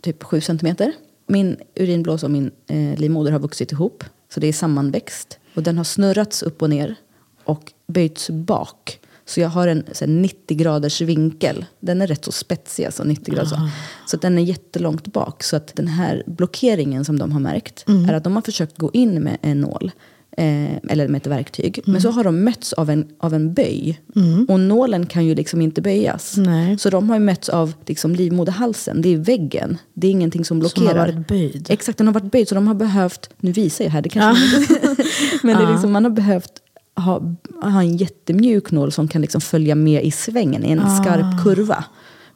typ 0.02 0.24
7 0.24 0.42
centimeter. 0.42 0.94
Min 1.28 1.58
urinblåsa 1.76 2.26
och 2.26 2.32
min 2.32 2.52
eh, 2.68 3.00
livmoder 3.00 3.32
har 3.32 3.40
vuxit 3.40 3.72
ihop, 3.72 4.04
så 4.34 4.40
det 4.40 4.48
är 4.48 4.54
sammanväxt. 4.54 5.40
Och 5.54 5.64
den 5.64 5.78
har 5.78 5.84
snurrats 5.84 6.44
upp 6.44 6.62
och 6.62 6.70
ner 6.70 6.96
och 7.44 7.74
böjts 7.88 8.30
bak. 8.30 9.00
Så 9.26 9.40
jag 9.40 9.50
har 9.50 9.68
en 9.68 9.84
så 9.92 10.06
här, 10.06 10.12
90 10.12 10.58
graders 10.58 11.02
vinkel. 11.02 11.66
Den 11.80 12.02
är 12.02 12.08
rätt 12.08 12.26
så 12.26 12.32
spetsig, 12.32 12.86
alltså 12.86 13.04
90 13.04 13.34
grader. 13.34 13.50
Så. 13.50 13.70
så 14.06 14.16
att 14.16 14.22
den 14.22 14.38
är 14.38 14.42
jättelångt 14.42 15.08
bak. 15.08 15.44
Så 15.44 15.56
att 15.56 15.76
den 15.76 15.88
här 15.88 16.24
blockeringen 16.28 17.06
som 17.06 17.20
de 17.20 17.32
har 17.32 17.40
märkt 17.40 17.86
är 18.10 18.14
att 18.14 18.24
de 18.24 18.36
har 18.36 18.42
försökt 18.42 18.78
gå 18.78 18.92
in 18.94 19.24
med 19.24 19.38
en 19.42 19.62
nål. 19.62 19.92
Eh, 20.38 20.76
eller 20.90 21.08
med 21.08 21.20
ett 21.20 21.28
verktyg. 21.28 21.80
Men 21.86 22.02
så 22.02 22.10
har 22.12 22.24
de 22.24 22.44
mötts 22.44 22.74
av 22.74 22.90
en, 22.90 23.08
av 23.20 23.34
en 23.34 23.54
böj. 23.54 24.00
Och 24.48 24.60
nålen 24.60 25.06
kan 25.06 25.26
ju 25.26 25.36
liksom 25.36 25.62
inte 25.62 25.82
böjas. 25.82 26.38
Nej. 26.38 26.78
Så 26.78 26.90
de 26.90 27.10
har 27.10 27.16
ju 27.16 27.24
mötts 27.24 27.50
av 27.50 27.74
liksom 27.86 28.16
livmoderhalsen. 28.16 29.02
Det 29.02 29.14
är 29.14 29.18
väggen. 29.18 29.78
Det 29.94 30.08
är 30.08 30.12
ingenting 30.12 30.46
som 30.46 30.46
Som 30.46 30.60
blockerar. 30.60 31.00
har 31.00 31.14
varit 31.14 31.28
böjd. 31.28 31.68
Exakt, 31.70 31.98
den 31.98 32.08
har 32.08 32.14
varit 32.14 32.32
böjd. 32.32 32.48
Så 32.48 32.56
de 32.56 32.68
har 32.68 32.74
behövt, 32.74 33.30
nu 33.40 33.52
visar 33.52 33.86
jag 33.86 33.92
här, 33.92 34.02
det 34.02 34.10
kanske 34.10 34.60
Men 35.44 35.58
det 35.58 35.64
är 35.64 35.72
liksom, 35.72 35.92
man 35.92 36.04
har 36.04 36.12
behövt 36.12 36.52
ha, 36.96 37.22
ha 37.62 37.82
en 37.82 37.98
jättemjuk 37.98 38.72
nål 38.72 38.92
som 38.92 39.08
kan 39.08 39.22
liksom 39.22 39.42
följa 39.42 39.76
med 39.76 40.04
i 40.04 40.12
svängen 40.12 40.66
i 40.66 40.72
en 40.72 40.98
skarp 41.04 41.44
kurva. 41.44 41.84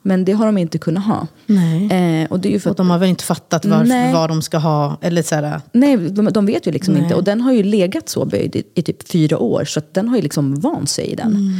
Men 0.05 0.25
det 0.25 0.31
har 0.31 0.45
de 0.45 0.57
inte 0.57 0.77
kunnat 0.77 1.05
ha. 1.05 1.27
Eh, 1.91 2.31
och 2.31 2.39
det 2.39 2.49
är 2.49 2.51
ju 2.51 2.59
för 2.59 2.69
Och 2.69 2.75
de 2.75 2.89
har 2.89 2.97
väl 2.97 3.09
inte 3.09 3.23
fattat 3.23 3.63
Nej. 3.63 4.13
vad 4.13 4.29
de 4.29 4.41
ska 4.41 4.57
ha? 4.57 4.97
Eller 5.01 5.21
så 5.21 5.35
här, 5.35 5.61
Nej, 5.71 5.97
de, 5.97 6.25
de 6.25 6.45
vet 6.45 6.67
ju 6.67 6.71
liksom 6.71 6.93
Nej. 6.93 7.03
inte. 7.03 7.15
Och 7.15 7.23
den 7.23 7.41
har 7.41 7.51
ju 7.51 7.63
legat 7.63 8.09
så 8.09 8.25
böjd 8.25 8.55
i, 8.55 8.63
i 8.75 8.81
typ 8.81 9.09
fyra 9.09 9.37
år. 9.37 9.65
Så 9.65 9.79
att 9.79 9.93
den 9.93 10.09
har 10.09 10.15
ju 10.15 10.21
liksom 10.21 10.59
vant 10.59 10.89
sig 10.89 11.05
i 11.05 11.15
den. 11.15 11.27
Mm. 11.27 11.53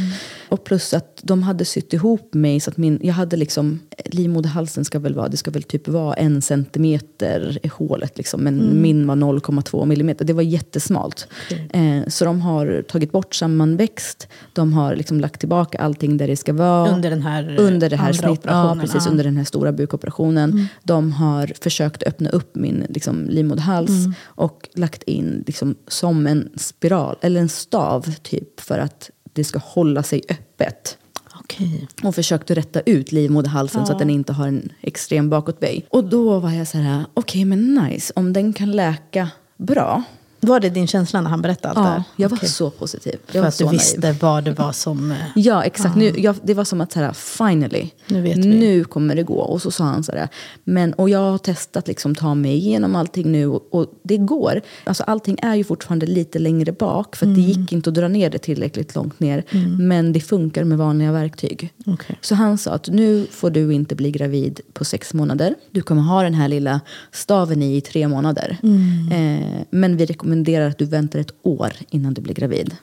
Och 0.54 0.64
plus 0.64 0.94
att 0.94 1.20
de 1.22 1.42
hade 1.42 1.64
sytt 1.64 1.92
ihop 1.92 2.34
mig 2.34 2.60
så 2.60 2.70
att 2.70 2.76
min, 2.76 2.98
jag 3.02 3.14
hade 3.14 3.36
liksom, 3.36 3.80
livmoderhalsen 4.04 4.84
ska 4.84 4.98
väl 4.98 5.14
vara, 5.14 5.28
det 5.28 5.36
ska 5.36 5.50
väl 5.50 5.62
typ 5.62 5.88
vara 5.88 6.14
en 6.14 6.42
centimeter 6.42 7.58
i 7.62 7.68
hålet 7.68 8.18
liksom. 8.18 8.40
Men 8.40 8.60
Mm. 8.60 8.82
min 8.82 9.06
var 9.06 9.16
0,2 9.16 9.86
millimeter. 9.86 10.24
Det 10.24 10.32
var 10.32 10.42
jättesmalt. 10.42 11.28
Eh, 11.70 12.00
så 12.08 12.24
de 12.24 12.40
har 12.40 12.82
tagit 12.82 13.12
bort 13.12 13.34
sammanväxt. 13.34 14.28
De 14.52 14.72
har 14.72 14.96
liksom 14.96 15.20
lagt 15.20 15.40
tillbaka 15.40 15.78
allting 15.78 16.16
där 16.16 16.26
det 16.26 16.36
ska 16.36 16.52
vara. 16.52 16.90
Under 16.94 17.10
den 17.10 17.22
här, 17.22 17.56
Under 17.60 17.90
det 17.90 17.96
här 17.96 18.12
snitt, 18.12 18.40
ja, 18.44 18.76
precis, 18.80 18.94
ja. 18.94 19.00
Mm. 19.00 19.10
under 19.12 19.24
den 19.24 19.36
här 19.36 19.44
stora 19.44 19.72
bukoperationen. 19.72 20.66
De 20.82 21.12
har 21.12 21.52
försökt 21.60 22.02
öppna 22.02 22.30
upp 22.30 22.54
min 22.54 22.86
liksom, 22.88 23.26
livmoderhals 23.30 23.90
Mm. 23.90 24.12
och 24.24 24.68
lagt 24.74 25.02
in 25.02 25.44
liksom, 25.46 25.74
som 25.88 26.26
en 26.26 26.48
spiral, 26.56 27.16
eller 27.20 27.40
en 27.40 27.48
stav 27.48 28.14
typ, 28.22 28.60
för 28.60 28.78
att 28.78 29.10
det 29.34 29.44
ska 29.44 29.58
hålla 29.58 30.02
sig 30.02 30.22
öppet. 30.28 30.98
Okej. 31.40 31.88
Och 32.02 32.14
försökt 32.14 32.50
rätta 32.50 32.80
ut 32.80 33.12
livmoderhalsen 33.12 33.86
så 33.86 33.92
att 33.92 33.98
den 33.98 34.10
inte 34.10 34.32
har 34.32 34.48
en 34.48 34.72
extrem 34.80 35.30
bakåtböj. 35.30 35.86
Och 35.90 36.04
då 36.04 36.38
var 36.38 36.50
jag 36.50 36.68
så 36.68 36.78
här, 36.78 37.04
okej 37.14 37.44
men 37.44 37.74
nice, 37.74 38.12
om 38.16 38.32
den 38.32 38.52
kan 38.52 38.72
läka 38.72 39.30
bra. 39.56 40.02
Var 40.46 40.60
det 40.60 40.70
din 40.70 40.86
känsla 40.86 41.20
när 41.20 41.30
han 41.30 41.42
berättade 41.42 41.68
allt 41.74 41.76
det 41.76 41.82
Ja, 41.82 41.90
här? 41.90 42.02
jag 42.16 42.28
var 42.28 42.36
Okej. 42.36 42.48
så 42.48 42.70
positiv. 42.70 43.14
Jag 43.32 43.42
För 43.42 43.48
att 43.48 43.58
du 43.58 43.64
naiv. 43.64 43.78
visste 43.78 44.12
vad 44.20 44.44
det 44.44 44.52
var 44.52 44.72
som... 44.72 45.10
eh, 45.10 45.16
Ja, 45.36 45.64
exakt. 45.64 45.96
Nu, 45.96 46.12
jag, 46.16 46.36
det 46.42 46.54
var 46.54 46.64
som 46.64 46.80
att 46.80 46.92
så 46.92 47.00
här, 47.00 47.12
finally, 47.12 47.88
Nu 48.06 48.22
vet 48.22 48.36
vi. 48.36 48.40
nu 48.48 48.84
kommer 48.84 49.14
det 49.16 49.22
gå. 49.22 49.34
Och 49.40 49.62
så 49.62 49.70
sa 49.70 49.84
han 49.84 50.04
så 50.04 50.12
här, 50.12 50.28
men, 50.64 50.92
och 50.94 51.08
jag 51.10 51.18
har 51.30 51.38
testat 51.38 51.88
liksom 51.88 52.14
ta 52.14 52.34
mig 52.34 52.54
igenom 52.54 52.96
allting 52.96 53.32
nu 53.32 53.46
och, 53.46 53.68
och 53.74 53.86
det 54.02 54.16
går. 54.16 54.60
Alltså 54.84 55.02
allting 55.02 55.38
är 55.42 55.54
ju 55.54 55.64
fortfarande 55.64 56.06
lite 56.06 56.38
längre 56.38 56.72
bak 56.72 57.16
för 57.16 57.26
att 57.26 57.34
det 57.34 57.40
Mm. 57.44 57.50
gick 57.60 57.72
inte 57.72 57.90
att 57.90 57.94
dra 57.94 58.08
ner 58.08 58.30
det 58.30 58.38
tillräckligt 58.38 58.94
långt 58.94 59.20
ner. 59.20 59.44
Men 59.78 60.12
det 60.12 60.20
funkar 60.20 60.64
med 60.64 60.78
vanliga 60.78 61.12
verktyg. 61.12 61.72
Okej. 61.86 62.18
Så 62.20 62.34
han 62.34 62.58
sa 62.58 62.70
att 62.70 62.88
nu 62.88 63.26
får 63.30 63.50
du 63.50 63.72
inte 63.74 63.94
bli 63.94 64.10
gravid 64.10 64.60
på 64.72 64.84
sex 64.84 65.14
månader. 65.14 65.54
Du 65.70 65.82
kommer 65.82 66.02
ha 66.02 66.22
den 66.22 66.34
här 66.34 66.48
lilla 66.48 66.80
staven 67.12 67.62
i 67.62 67.76
i 67.76 67.80
tre 67.80 68.08
månader. 68.08 68.56
Mm. 68.62 69.12
Eh, 69.12 69.48
men 69.70 69.96
vi 69.96 70.06
rekommenderar 70.06 70.33
att 70.42 70.78
du 70.78 70.84
väntar 70.84 71.18
ett 71.18 71.34
år 71.42 71.72
innan 71.90 72.14
du 72.14 72.20
blir 72.20 72.34
gravid. 72.34 72.76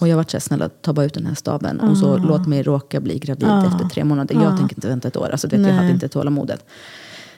Och 0.00 0.08
jag 0.08 0.16
var 0.16 0.24
så 0.28 0.40
snälla 0.40 0.68
ta 0.68 0.92
bara 0.92 1.06
ut 1.06 1.14
den 1.14 1.26
här 1.26 1.34
staven 1.34 1.80
och 1.80 1.98
så 1.98 2.16
låt 2.16 2.46
mig 2.48 2.62
råka 2.62 3.00
bli 3.00 3.18
gravid 3.18 3.48
efter 3.48 3.88
tre 3.88 4.04
månader. 4.04 4.34
Jag 4.34 4.58
tänker 4.58 4.76
inte 4.76 4.88
vänta 4.88 5.08
ett 5.08 5.16
år. 5.16 5.28
Alltså, 5.32 5.46
vet, 5.46 5.52
jag 5.52 5.62
Nej. 5.62 5.72
hade 5.72 5.90
inte 5.90 6.08
tålamodet. 6.08 6.64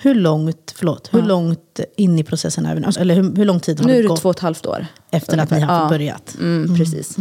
Hur 0.03 0.14
långt, 0.14 0.75
förlåt, 0.77 1.09
hur 1.12 1.23
långt 1.23 1.81
in 1.97 2.19
i 2.19 2.25
processen 2.25 2.66
är 2.66 2.75
vi 2.75 2.81
nu? 2.81 2.87
Alltså, 2.87 3.01
eller 3.01 3.14
hur, 3.14 3.37
hur 3.37 3.45
lång 3.45 3.61
tid 3.61 3.81
har 3.81 3.87
Nu 3.87 3.93
det 3.93 3.99
är 3.99 4.03
det 4.03 4.09
gått 4.09 4.21
två 4.21 4.29
och 4.29 4.35
ett 4.37 4.40
halvt 4.40 4.66
år. 4.66 4.87
efter 5.11 5.38
att 5.38 5.51
ni 5.51 5.61
har 5.61 5.83
Ja. 5.83 5.88
börjat? 5.88 6.37
Mm, 6.40 6.77
Precis. 6.77 7.16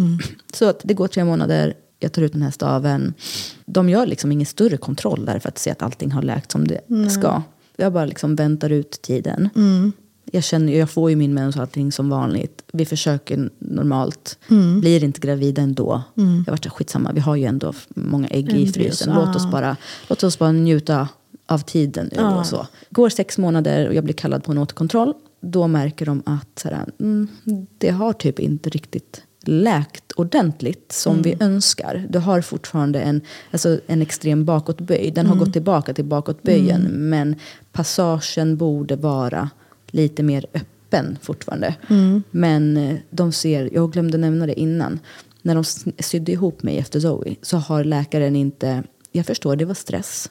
Så 0.54 0.69
att 0.69 0.82
det 0.84 0.93
går 0.93 1.08
tre 1.08 1.24
månader, 1.26 1.74
jag 2.00 2.12
tar 2.13 2.22
ut 2.22 2.34
den 2.34 2.41
här 2.41 2.52
staven. 2.52 3.13
De 3.65 3.89
gör 3.89 4.06
liksom 4.06 4.32
ingen 4.32 4.45
större 4.45 4.78
kontroll 4.78 5.26
där 5.26 5.39
för 5.39 5.50
att 5.50 5.58
se 5.58 5.72
att 5.72 5.82
allting 5.82 6.12
har 6.12 6.22
läkt 6.22 6.52
som 6.52 6.67
det 6.67 7.10
ska. 7.12 7.41
Jag 7.78 7.93
bara 7.93 8.06
liksom 8.06 8.36
väntar 8.36 8.69
ut 8.69 8.91
tiden. 9.02 9.50
Jag, 10.32 10.44
känner, 10.44 10.74
jag 10.74 10.89
får 10.89 11.10
ju 11.10 11.15
min 11.15 11.34
mens 11.34 11.56
och 11.56 11.62
allting 11.62 11.92
som 11.92 12.10
vanligt. 12.10 12.63
Vi 12.74 12.86
försöker 12.86 13.50
normalt. 13.60 14.38
Blir 14.82 15.04
inte 15.04 15.20
gravida 15.20 15.62
ändå. 15.62 16.02
Jag 16.46 16.52
vart 16.52 16.63
så 16.63 16.70
här, 16.70 16.76
skitsamma, 16.76 17.12
vi 17.13 17.20
har 17.20 17.36
ju 17.36 17.46
ändå 17.46 17.74
många 17.89 18.28
ägg 18.28 18.54
i 18.54 18.68
frysen. 18.68 19.13
Låt 19.15 19.36
oss, 19.36 19.52
bara, 19.52 19.78
låt 20.08 20.24
oss 20.24 20.39
bara 20.39 20.52
njuta 20.52 21.08
av 21.46 21.60
tiden 21.60 22.10
nu. 22.15 22.24
Och 22.24 22.46
så. 22.46 22.68
Går 22.89 23.10
sex 23.10 23.38
månader 23.38 23.88
och 23.88 23.94
jag 23.94 24.04
blir 24.04 24.13
kallad 24.13 24.44
på 24.44 24.52
en 24.52 24.58
återkontroll. 24.58 25.13
Då 25.42 25.68
märker 25.68 26.06
de 26.06 26.24
att 26.26 26.60
så 26.60 26.68
här, 26.68 26.86
mm, 27.00 27.28
det 27.78 27.89
har 27.89 28.13
typ 28.13 28.39
inte 28.39 28.70
riktigt 28.70 29.24
läkt 29.44 30.12
ordentligt 30.12 30.92
som 30.92 31.22
vi 31.22 31.38
önskar. 31.39 32.08
Du 32.10 32.20
har 32.20 32.42
fortfarande 32.42 33.02
en, 33.02 33.22
alltså 33.52 33.80
en 33.88 34.02
extrem 34.02 34.46
bakåtböj. 34.46 35.12
Den 35.12 35.28
har 35.28 35.36
gått 35.36 35.54
tillbaka 35.54 35.94
till 35.94 36.06
bakåtböjen. 36.06 36.82
Men 37.10 37.36
passagen 37.72 38.58
borde 38.58 38.96
vara 38.96 39.50
lite 39.93 40.23
mer 40.23 40.45
öppen 40.54 41.17
fortfarande. 41.21 41.75
Men 42.32 42.78
eh, 42.78 42.95
de 43.10 43.32
ser, 43.32 43.69
jag 43.73 43.91
glömde 43.91 44.17
nämna 44.17 44.45
det 44.45 44.60
innan. 44.60 44.99
När 45.41 45.56
de 45.56 45.63
sydde 46.04 46.32
ihop 46.32 46.63
mig 46.63 46.78
efter 46.78 46.99
Zoe 46.99 47.36
så 47.41 47.58
har 47.58 47.84
läkaren 47.84 48.36
inte, 48.36 48.84
jag 49.12 49.25
förstår 49.25 49.56
det 49.56 49.65
var 49.65 49.73
stress. 49.73 50.30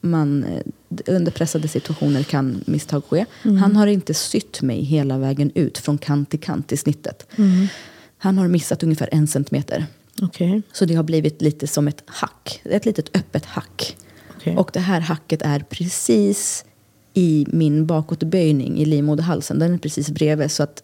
Man, 0.00 0.44
eh, 0.44 0.60
under 1.06 1.32
pressade 1.32 1.68
situationer 1.68 2.22
kan 2.22 2.64
misstag 2.66 3.04
ske. 3.04 3.26
Han 3.42 3.76
har 3.76 3.86
inte 3.86 4.14
sytt 4.14 4.62
mig 4.62 4.82
hela 4.82 5.18
vägen 5.18 5.50
ut 5.54 5.78
från 5.78 5.98
kant 5.98 6.30
till 6.30 6.40
kant 6.40 6.72
i 6.72 6.76
snittet. 6.76 7.26
Han 8.18 8.38
har 8.38 8.48
missat 8.48 8.82
ungefär 8.82 9.08
en 9.12 9.26
centimeter. 9.26 9.86
Okej. 10.22 10.62
Så 10.72 10.84
det 10.84 10.94
har 10.94 11.02
blivit 11.02 11.42
lite 11.42 11.66
som 11.66 11.88
ett 11.88 12.02
hack. 12.06 12.60
Ett 12.64 12.86
litet 12.86 13.16
öppet 13.16 13.44
hack. 13.44 13.96
Okej. 14.36 14.56
Och 14.56 14.70
det 14.72 14.80
här 14.80 15.00
hacket 15.00 15.42
är 15.42 15.60
precis 15.60 16.64
i 17.14 17.46
min 17.48 17.86
bakåtböjning 17.86 18.78
i 18.78 18.84
livmoderhalsen. 18.84 19.58
Den 19.58 19.74
är 19.74 19.78
precis 19.78 20.10
bredvid. 20.10 20.50
Så 20.50 20.62
att 20.62 20.82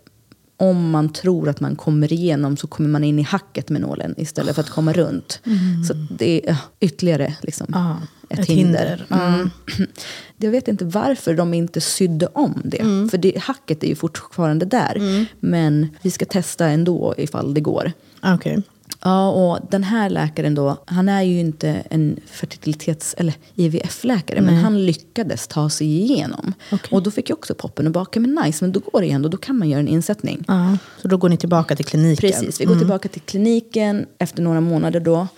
om 0.57 0.91
man 0.91 1.13
tror 1.13 1.49
att 1.49 1.61
man 1.61 1.77
kommer 1.77 2.13
igenom 2.13 2.57
så 2.57 2.67
kommer 2.67 2.89
man 2.89 3.05
in 3.05 3.19
i 3.19 3.23
hacket 3.23 3.69
med 3.69 3.81
nålen 3.81 4.15
istället 4.17 4.55
för 4.55 4.63
att 4.63 4.71
komma 4.71 4.93
runt. 4.93 5.41
Så 5.87 5.93
att 5.93 6.19
det 6.19 6.49
är 6.49 6.57
ytterligare 6.81 7.35
liksom, 7.43 7.67
Ja, 7.73 7.97
ett, 8.29 8.39
ett 8.39 8.47
hinder. 8.47 9.07
hinder. 9.09 9.35
Mm. 9.35 9.51
Jag 10.37 10.51
vet 10.51 10.69
inte 10.69 10.85
varför 10.85 11.35
de 11.35 11.55
inte 11.55 11.81
sydde 11.81 12.27
om 12.27 12.61
det. 12.65 13.09
För 13.11 13.19
det, 13.19 13.39
hacket 13.39 13.85
är 13.85 13.89
ju 13.89 13.95
fortfarande 13.95 14.67
där. 14.67 15.27
Men 15.41 15.89
vi 16.03 16.11
ska 16.11 16.25
testa 16.25 16.67
ändå 16.67 17.15
ifall 17.19 17.55
det 17.55 17.61
går. 17.61 17.93
Okej. 18.23 18.63
Ja, 19.03 19.31
och 19.31 19.59
den 19.71 19.85
här 19.85 20.11
läkaren 20.11 20.55
då, 20.55 20.77
han 20.87 21.09
är 21.09 21.23
ju 21.23 21.41
inte 21.41 21.69
en 21.91 22.17
fertilitets 22.27 23.15
eller 23.19 23.35
IVF-läkare, 23.55 24.41
men 24.41 24.55
han 24.55 24.87
lyckades 24.87 25.47
ta 25.49 25.71
sig 25.71 25.87
igenom. 25.87 26.55
Okej. 26.73 26.89
Och 26.91 27.03
då 27.03 27.11
fick 27.11 27.31
jag 27.31 27.39
också 27.39 27.55
poppen 27.55 27.87
och 27.87 27.93
baka, 27.93 28.21
men 28.21 28.39
nice, 28.45 28.65
men 28.65 28.73
då 28.73 28.81
går 28.81 29.01
det 29.01 29.07
igen, 29.07 29.25
och 29.25 29.31
då 29.31 29.37
kan 29.37 29.59
man 29.59 29.69
göra 29.69 29.81
en 29.81 29.89
insättning. 29.89 30.45
Ja. 30.49 30.77
Så 31.03 31.09
då 31.09 31.17
går 31.17 31.29
ni 31.29 31.37
tillbaka 31.37 31.77
till 31.77 31.85
kliniken? 31.85 32.31
Precis, 32.31 32.61
vi 32.61 32.65
går 32.65 32.77
tillbaka 32.77 33.09
till 33.09 33.21
kliniken 33.21 34.07
efter 34.19 34.43
några 34.43 34.61
månader 34.61 35.01
då. 35.01 35.29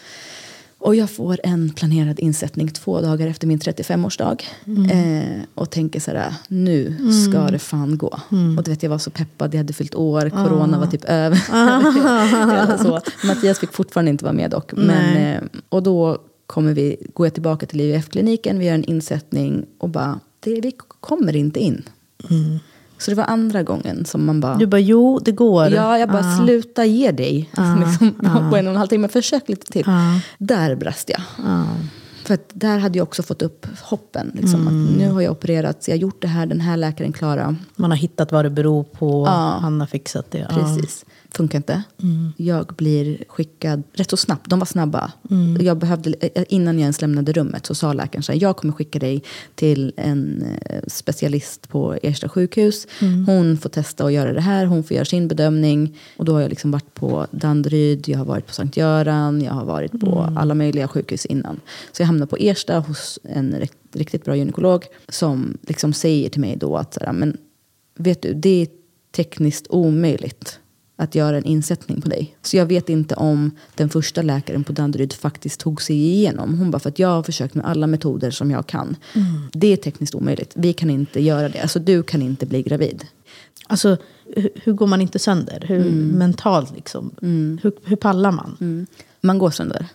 Och 0.83 0.95
jag 0.95 1.11
får 1.11 1.41
en 1.45 1.71
planerad 1.71 2.21
insättning 2.21 2.69
två 2.69 3.01
dagar 3.01 3.27
efter 3.27 3.47
min 3.47 3.59
35-årsdag. 3.59 4.43
Eh, 4.91 5.43
och 5.55 5.71
tänker 5.71 6.01
så 6.01 6.11
här, 6.11 6.35
nu 6.49 6.97
ska 7.27 7.51
det 7.51 7.59
fan 7.59 7.99
gå. 7.99 8.21
Och 8.59 8.65
du 8.65 8.71
vet, 8.71 8.83
jag 8.83 8.91
var 8.91 8.99
så 8.99 9.11
peppad, 9.11 9.55
jag 9.55 9.59
hade 9.59 9.73
fyllt 9.73 9.95
år, 9.95 10.31
corona 10.31 10.79
var 10.79 10.87
typ 10.87 11.05
över. 11.05 11.43
Eller 12.63 12.77
så. 12.77 13.01
Mattias 13.27 13.59
fick 13.59 13.73
fortfarande 13.73 14.11
inte 14.11 14.25
vara 14.25 14.35
med 14.35 14.51
dock. 14.51 14.73
Men, 14.73 15.17
eh, 15.17 15.43
och 15.69 15.83
då 15.83 16.19
kommer 16.47 16.75
vi, 16.75 16.97
går 17.15 17.27
jag 17.27 17.35
tillbaka 17.35 17.67
till 17.67 17.81
IVF-kliniken, 17.81 18.59
vi 18.59 18.67
gör 18.67 18.75
en 18.75 18.85
insättning 18.85 19.67
och 19.79 19.89
bara, 19.89 20.21
det, 20.41 20.61
vi 20.61 20.73
kommer 21.01 21.37
inte 21.37 21.61
in. 21.61 21.83
Så 23.03 23.11
det 23.11 23.15
var 23.15 23.25
andra 23.25 23.63
gången 23.63 24.05
som 24.05 24.25
man 24.27 24.41
bara... 24.41 24.57
Du 24.57 24.67
bara, 24.67 24.81
jo, 24.81 25.19
det 25.19 25.33
går. 25.33 25.69
Ja, 25.69 25.99
jag 25.99 26.09
bara 26.09 26.37
sluta 26.37 26.85
ge 26.85 27.11
dig 27.11 27.51
liksom, 27.87 28.15
på 28.51 28.57
en 28.57 28.67
och 28.67 28.73
en 28.73 28.77
halv 28.77 28.89
timme. 28.89 29.09
Försök 29.09 29.49
lite 29.49 29.67
till. 29.73 29.85
Där 30.39 30.75
brast 30.75 31.11
jag. 31.11 31.23
För 32.25 32.39
där 32.53 32.79
hade 32.79 32.99
jag 32.99 33.03
också 33.03 33.23
fått 33.23 33.43
upp 33.43 33.67
hoppen. 33.83 34.33
Liksom, 34.35 34.61
Mm. 34.69 34.85
nu 34.85 35.11
har 35.11 35.21
jag 35.21 35.33
opererats, 35.33 35.89
jag 35.89 35.95
har 35.97 36.01
gjort 36.01 36.23
det 36.23 36.29
här, 36.29 36.47
den 36.47 36.61
här 36.61 36.77
läkaren 36.77 37.13
klarar. 37.13 37.57
Man 37.77 37.91
har 37.91 37.99
hittat 37.99 38.33
vad 38.33 38.45
det 38.45 38.51
beror 38.51 38.85
på. 38.85 39.27
Ja. 39.27 39.59
Han 39.63 39.81
har 39.81 39.87
fixat 39.87 40.31
det. 40.31 40.47
Ja. 40.51 40.57
Precis. 40.57 41.05
Funkar 41.31 41.57
inte. 41.59 41.83
Jag 42.37 42.67
blir 42.67 43.25
skickad 43.29 43.83
rätt 43.93 44.11
så 44.11 44.17
snabbt. 44.17 44.51
De 44.51 44.59
var 44.59 44.67
snabba. 44.67 45.13
Jag 45.61 45.79
behövde, 45.79 46.11
eh, 46.21 46.45
innan 46.49 46.75
jag 46.75 46.83
ens 46.83 47.01
lämnade 47.01 47.33
rummet 47.33 47.67
så 47.67 47.75
sa 47.75 47.93
läkaren 47.93 48.23
så 48.23 48.33
här, 48.33 48.43
jag 48.43 48.57
kommer 48.57 48.73
skicka 48.75 48.99
dig 48.99 49.23
till 49.55 49.93
en 49.97 50.45
eh, 50.67 50.81
specialist 50.87 51.69
på 51.69 51.99
Ersta 52.03 52.29
sjukhus. 52.29 52.87
Hon 53.27 53.57
får 53.59 53.69
testa 53.69 54.05
och 54.05 54.13
göra 54.13 54.33
det 54.33 54.41
här. 54.41 54.67
Hon 54.67 54.85
får 54.85 54.95
göra 54.95 55.05
sin 55.05 55.29
bedömning. 55.29 55.99
Och 56.17 56.25
då 56.25 56.33
har 56.33 56.41
jag 56.41 56.51
liksom 56.51 56.71
varit 56.71 56.92
på 57.03 57.27
Danderyd, 57.31 58.09
jag 58.09 58.19
har 58.19 58.25
varit 58.25 58.47
på 58.47 58.53
Sankt 58.53 58.77
Göran, 58.77 59.43
jag 59.43 59.53
har 59.53 59.65
varit 59.65 60.01
på 60.01 60.33
alla 60.37 60.55
möjliga 60.55 60.89
sjukhus 60.89 61.27
innan. 61.27 61.61
Så 61.93 62.03
jag 62.03 62.07
hamnade 62.07 62.31
på 62.31 62.37
Ersta 62.37 62.79
hos 62.79 63.19
en 63.23 63.55
rikt- 63.61 63.97
riktigt 63.97 64.25
bra 64.25 64.37
gynekolog 64.37 64.85
som 65.09 65.59
liksom 65.63 65.93
säger 65.93 66.29
till 66.29 66.41
mig 66.41 66.57
då 66.57 66.77
att 66.77 66.95
så 66.95 67.01
här, 67.01 67.13
men 67.13 67.37
vet 67.95 68.23
du, 68.23 68.35
det 68.35 68.63
är 68.63 68.69
tekniskt 69.17 69.67
omöjligt 69.71 70.59
att 70.97 71.15
göra 71.15 71.37
en 71.37 71.45
insättning 71.45 72.01
på 72.01 72.09
dig. 72.09 72.37
Så 72.43 72.57
jag 72.57 72.67
vet 72.67 72.89
inte 72.89 73.15
om 73.15 73.51
den 73.75 73.89
första 73.89 74.23
läkaren 74.23 74.65
på 74.65 74.73
Danderyd 74.73 75.13
faktiskt 75.13 75.61
tog 75.61 75.83
sig 75.83 75.97
igenom. 75.97 76.59
Hon 76.59 76.71
bara, 76.71 76.79
för 76.79 76.89
att 76.89 76.99
jag 76.99 77.09
har 77.09 77.23
försökt 77.23 77.55
med 77.55 77.67
alla 77.67 77.87
metoder 77.87 78.31
som 78.31 78.51
jag 78.51 78.67
kan. 78.67 78.97
Det 79.53 79.73
är 79.73 79.77
tekniskt 79.77 80.15
omöjligt. 80.15 80.53
Vi 80.55 80.73
kan 80.73 80.91
inte 80.91 81.21
göra 81.21 81.49
det. 81.49 81.61
Alltså 81.61 81.79
du 81.79 82.03
kan 82.03 82.23
inte 82.23 82.47
bli 82.47 82.63
gravid. 82.63 83.05
Alltså, 83.67 83.97
hur, 84.37 84.49
hur 84.55 84.73
går 84.73 84.87
man 84.87 85.01
inte 85.01 85.19
sönder? 85.19 85.65
Hur 85.69 85.81
Mm. 85.87 86.09
mentalt 86.09 86.73
liksom? 86.77 87.11
Hur, 87.63 87.73
hur 87.85 87.97
pallar 87.97 88.33
man? 88.33 88.87
Man 89.21 89.39
går 89.39 89.51
sönder. 89.51 89.87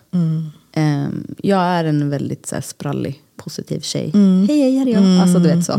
Ehm, 0.72 1.26
jag 1.42 1.60
är 1.60 1.84
en 1.84 2.10
väldigt 2.10 2.46
så 2.46 2.54
här, 2.54 2.62
sprallig, 2.62 3.22
positiv 3.36 3.80
tjej. 3.80 4.10
Hej, 4.48 4.60
hej, 4.60 4.76
här 4.78 4.86
är 4.86 4.92
jag. 4.92 5.20
Alltså, 5.22 5.38
du 5.38 5.48
vet 5.48 5.64
så. 5.64 5.72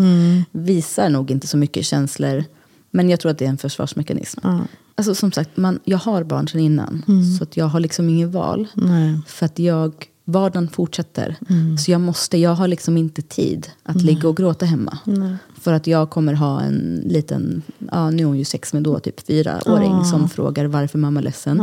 Visar 0.51 1.09
nog 1.09 1.31
inte 1.31 1.47
så 1.47 1.57
mycket 1.57 1.85
känslor. 1.85 2.43
Men 2.91 3.09
jag 3.09 3.19
tror 3.19 3.31
att 3.31 3.37
det 3.37 3.45
är 3.45 3.49
en 3.49 3.57
försvarsmekanism. 3.57 4.39
Alltså, 4.95 5.15
som 5.15 5.31
sagt, 5.31 5.57
man, 5.57 5.79
jag 5.83 5.97
har 5.97 6.23
barn 6.23 6.47
sedan 6.47 6.61
innan. 6.61 7.03
Så 7.37 7.43
att 7.43 7.57
jag 7.57 7.65
har 7.65 7.79
liksom 7.79 8.09
ingen 8.09 8.31
val. 8.31 8.67
För 9.27 9.45
att 9.45 9.59
jag, 9.59 9.93
vardagen 10.25 10.67
fortsätter. 10.69 11.35
Så 11.77 11.91
jag 11.91 12.01
måste, 12.01 12.37
jag 12.37 12.55
har 12.55 12.67
liksom 12.67 12.97
inte 12.97 13.21
tid 13.21 13.67
att 13.83 14.01
ligga 14.01 14.29
och 14.29 14.37
gråta 14.37 14.65
hemma. 14.65 14.97
För 15.69 15.73
att 15.73 15.87
jag 15.87 16.09
kommer 16.09 16.33
ha 16.33 16.61
en 16.61 17.01
liten, 17.05 17.61
ja 17.91 18.09
nu 18.09 18.23
är 18.23 18.27
hon 18.27 18.37
ju 18.37 18.45
sex 18.45 18.73
men 18.73 18.83
då 18.83 18.99
typ 18.99 19.27
fyraåring 19.27 20.05
som 20.05 20.29
frågar 20.29 20.65
varför 20.65 20.97
mamma 20.97 21.19
är 21.19 21.23
ledsen. 21.23 21.61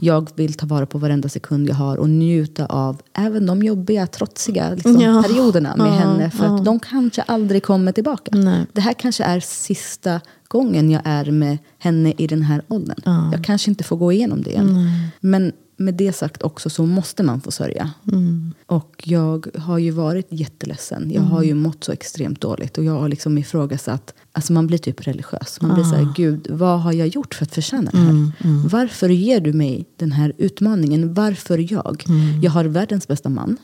Jag 0.00 0.28
vill 0.34 0.54
ta 0.54 0.66
vara 0.66 0.86
på 0.86 0.98
varenda 0.98 1.28
sekund 1.28 1.68
jag 1.68 1.74
har 1.74 1.96
och 1.96 2.08
njuta 2.10 2.66
av 2.66 2.96
även 3.18 3.46
de 3.46 3.62
jobbiga, 3.62 4.06
trotsiga 4.06 4.70
liksom, 4.70 5.00
Ja. 5.00 5.22
perioderna 5.22 5.76
med 5.76 5.86
Ja, 5.86 5.90
henne. 5.90 6.30
För 6.30 6.46
att 6.46 6.64
de 6.64 6.80
kanske 6.80 7.22
aldrig 7.22 7.62
kommer 7.62 7.92
tillbaka. 7.92 8.30
Nej. 8.34 8.66
Det 8.72 8.80
här 8.80 8.92
kanske 8.92 9.24
är 9.24 9.40
sista 9.40 10.20
gången 10.48 10.90
jag 10.90 11.02
är 11.04 11.30
med 11.30 11.58
henne 11.78 12.12
i 12.18 12.26
den 12.26 12.42
här 12.42 12.62
åldern. 12.68 13.30
Jag 13.32 13.44
kanske 13.44 13.70
inte 13.70 13.84
får 13.84 13.96
gå 13.96 14.12
igenom 14.12 14.42
det 14.42 14.50
igen. 14.50 14.88
Men 15.20 15.52
med 15.76 15.94
det 15.94 16.12
sagt 16.12 16.42
också 16.42 16.70
så 16.70 16.86
måste 16.86 17.22
man 17.22 17.40
få 17.40 17.50
sörja. 17.50 17.90
Och 18.66 19.02
jag 19.04 19.46
har 19.58 19.78
ju 19.78 19.90
varit 19.90 20.26
jätteledsen. 20.30 21.10
Jag 21.10 21.22
har 21.22 21.42
ju 21.42 21.54
mått 21.54 21.84
så 21.84 21.92
extremt 21.92 22.40
dåligt. 22.40 22.78
Och 22.78 22.84
jag 22.84 22.92
har 23.00 23.08
liksom 23.08 23.38
ifrågasatt. 23.38 24.14
Alltså 24.32 24.52
man 24.52 24.66
blir 24.66 24.78
typ 24.78 25.06
religiös. 25.06 25.58
Man 25.60 25.74
blir 25.74 25.84
så 25.84 25.94
här, 25.94 26.08
gud 26.16 26.46
vad 26.50 26.80
har 26.80 26.92
jag 26.92 27.08
gjort 27.08 27.34
för 27.34 27.44
att 27.44 27.54
förtjäna 27.54 27.90
det 27.90 27.98
här? 27.98 28.32
Varför 28.68 29.08
ger 29.08 29.40
du 29.40 29.52
mig 29.52 29.86
den 29.96 30.12
här 30.12 30.32
utmaningen? 30.38 31.14
Varför 31.14 31.72
jag? 31.72 32.04
Jag 32.42 32.50
har 32.50 32.64
världens 32.64 33.08
bästa 33.08 33.28
man. 33.28 33.56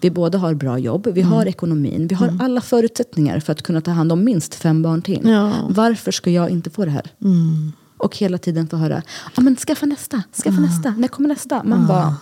Vi 0.00 0.10
båda 0.10 0.38
har 0.38 0.54
bra 0.54 0.78
jobb. 0.78 1.08
Vi 1.14 1.22
har 1.22 1.46
ekonomin. 1.46 2.06
Vi 2.06 2.14
har 2.14 2.38
alla 2.40 2.60
förutsättningar 2.60 3.40
för 3.40 3.52
att 3.52 3.62
kunna 3.62 3.80
ta 3.80 3.90
hand 3.90 4.12
om 4.12 4.24
minst 4.24 4.54
fem 4.54 4.82
barn 4.82 5.02
till. 5.02 5.20
Ja. 5.24 5.52
Varför 5.70 6.12
ska 6.12 6.30
jag 6.30 6.50
inte 6.50 6.70
få 6.70 6.84
det 6.84 6.90
här? 6.90 7.10
Och 8.12 8.18
hela 8.18 8.38
tiden 8.38 8.68
få 8.68 8.76
höra, 8.76 9.02
ah, 9.34 9.40
men 9.40 9.56
skaffa 9.56 9.86
nästa, 9.86 10.22
skaffa 10.44 10.60
nästa, 10.60 10.90
när 10.90 11.08
kommer 11.08 11.28
nästa? 11.28 11.62
Man 11.64 11.86
bara, 11.86 12.16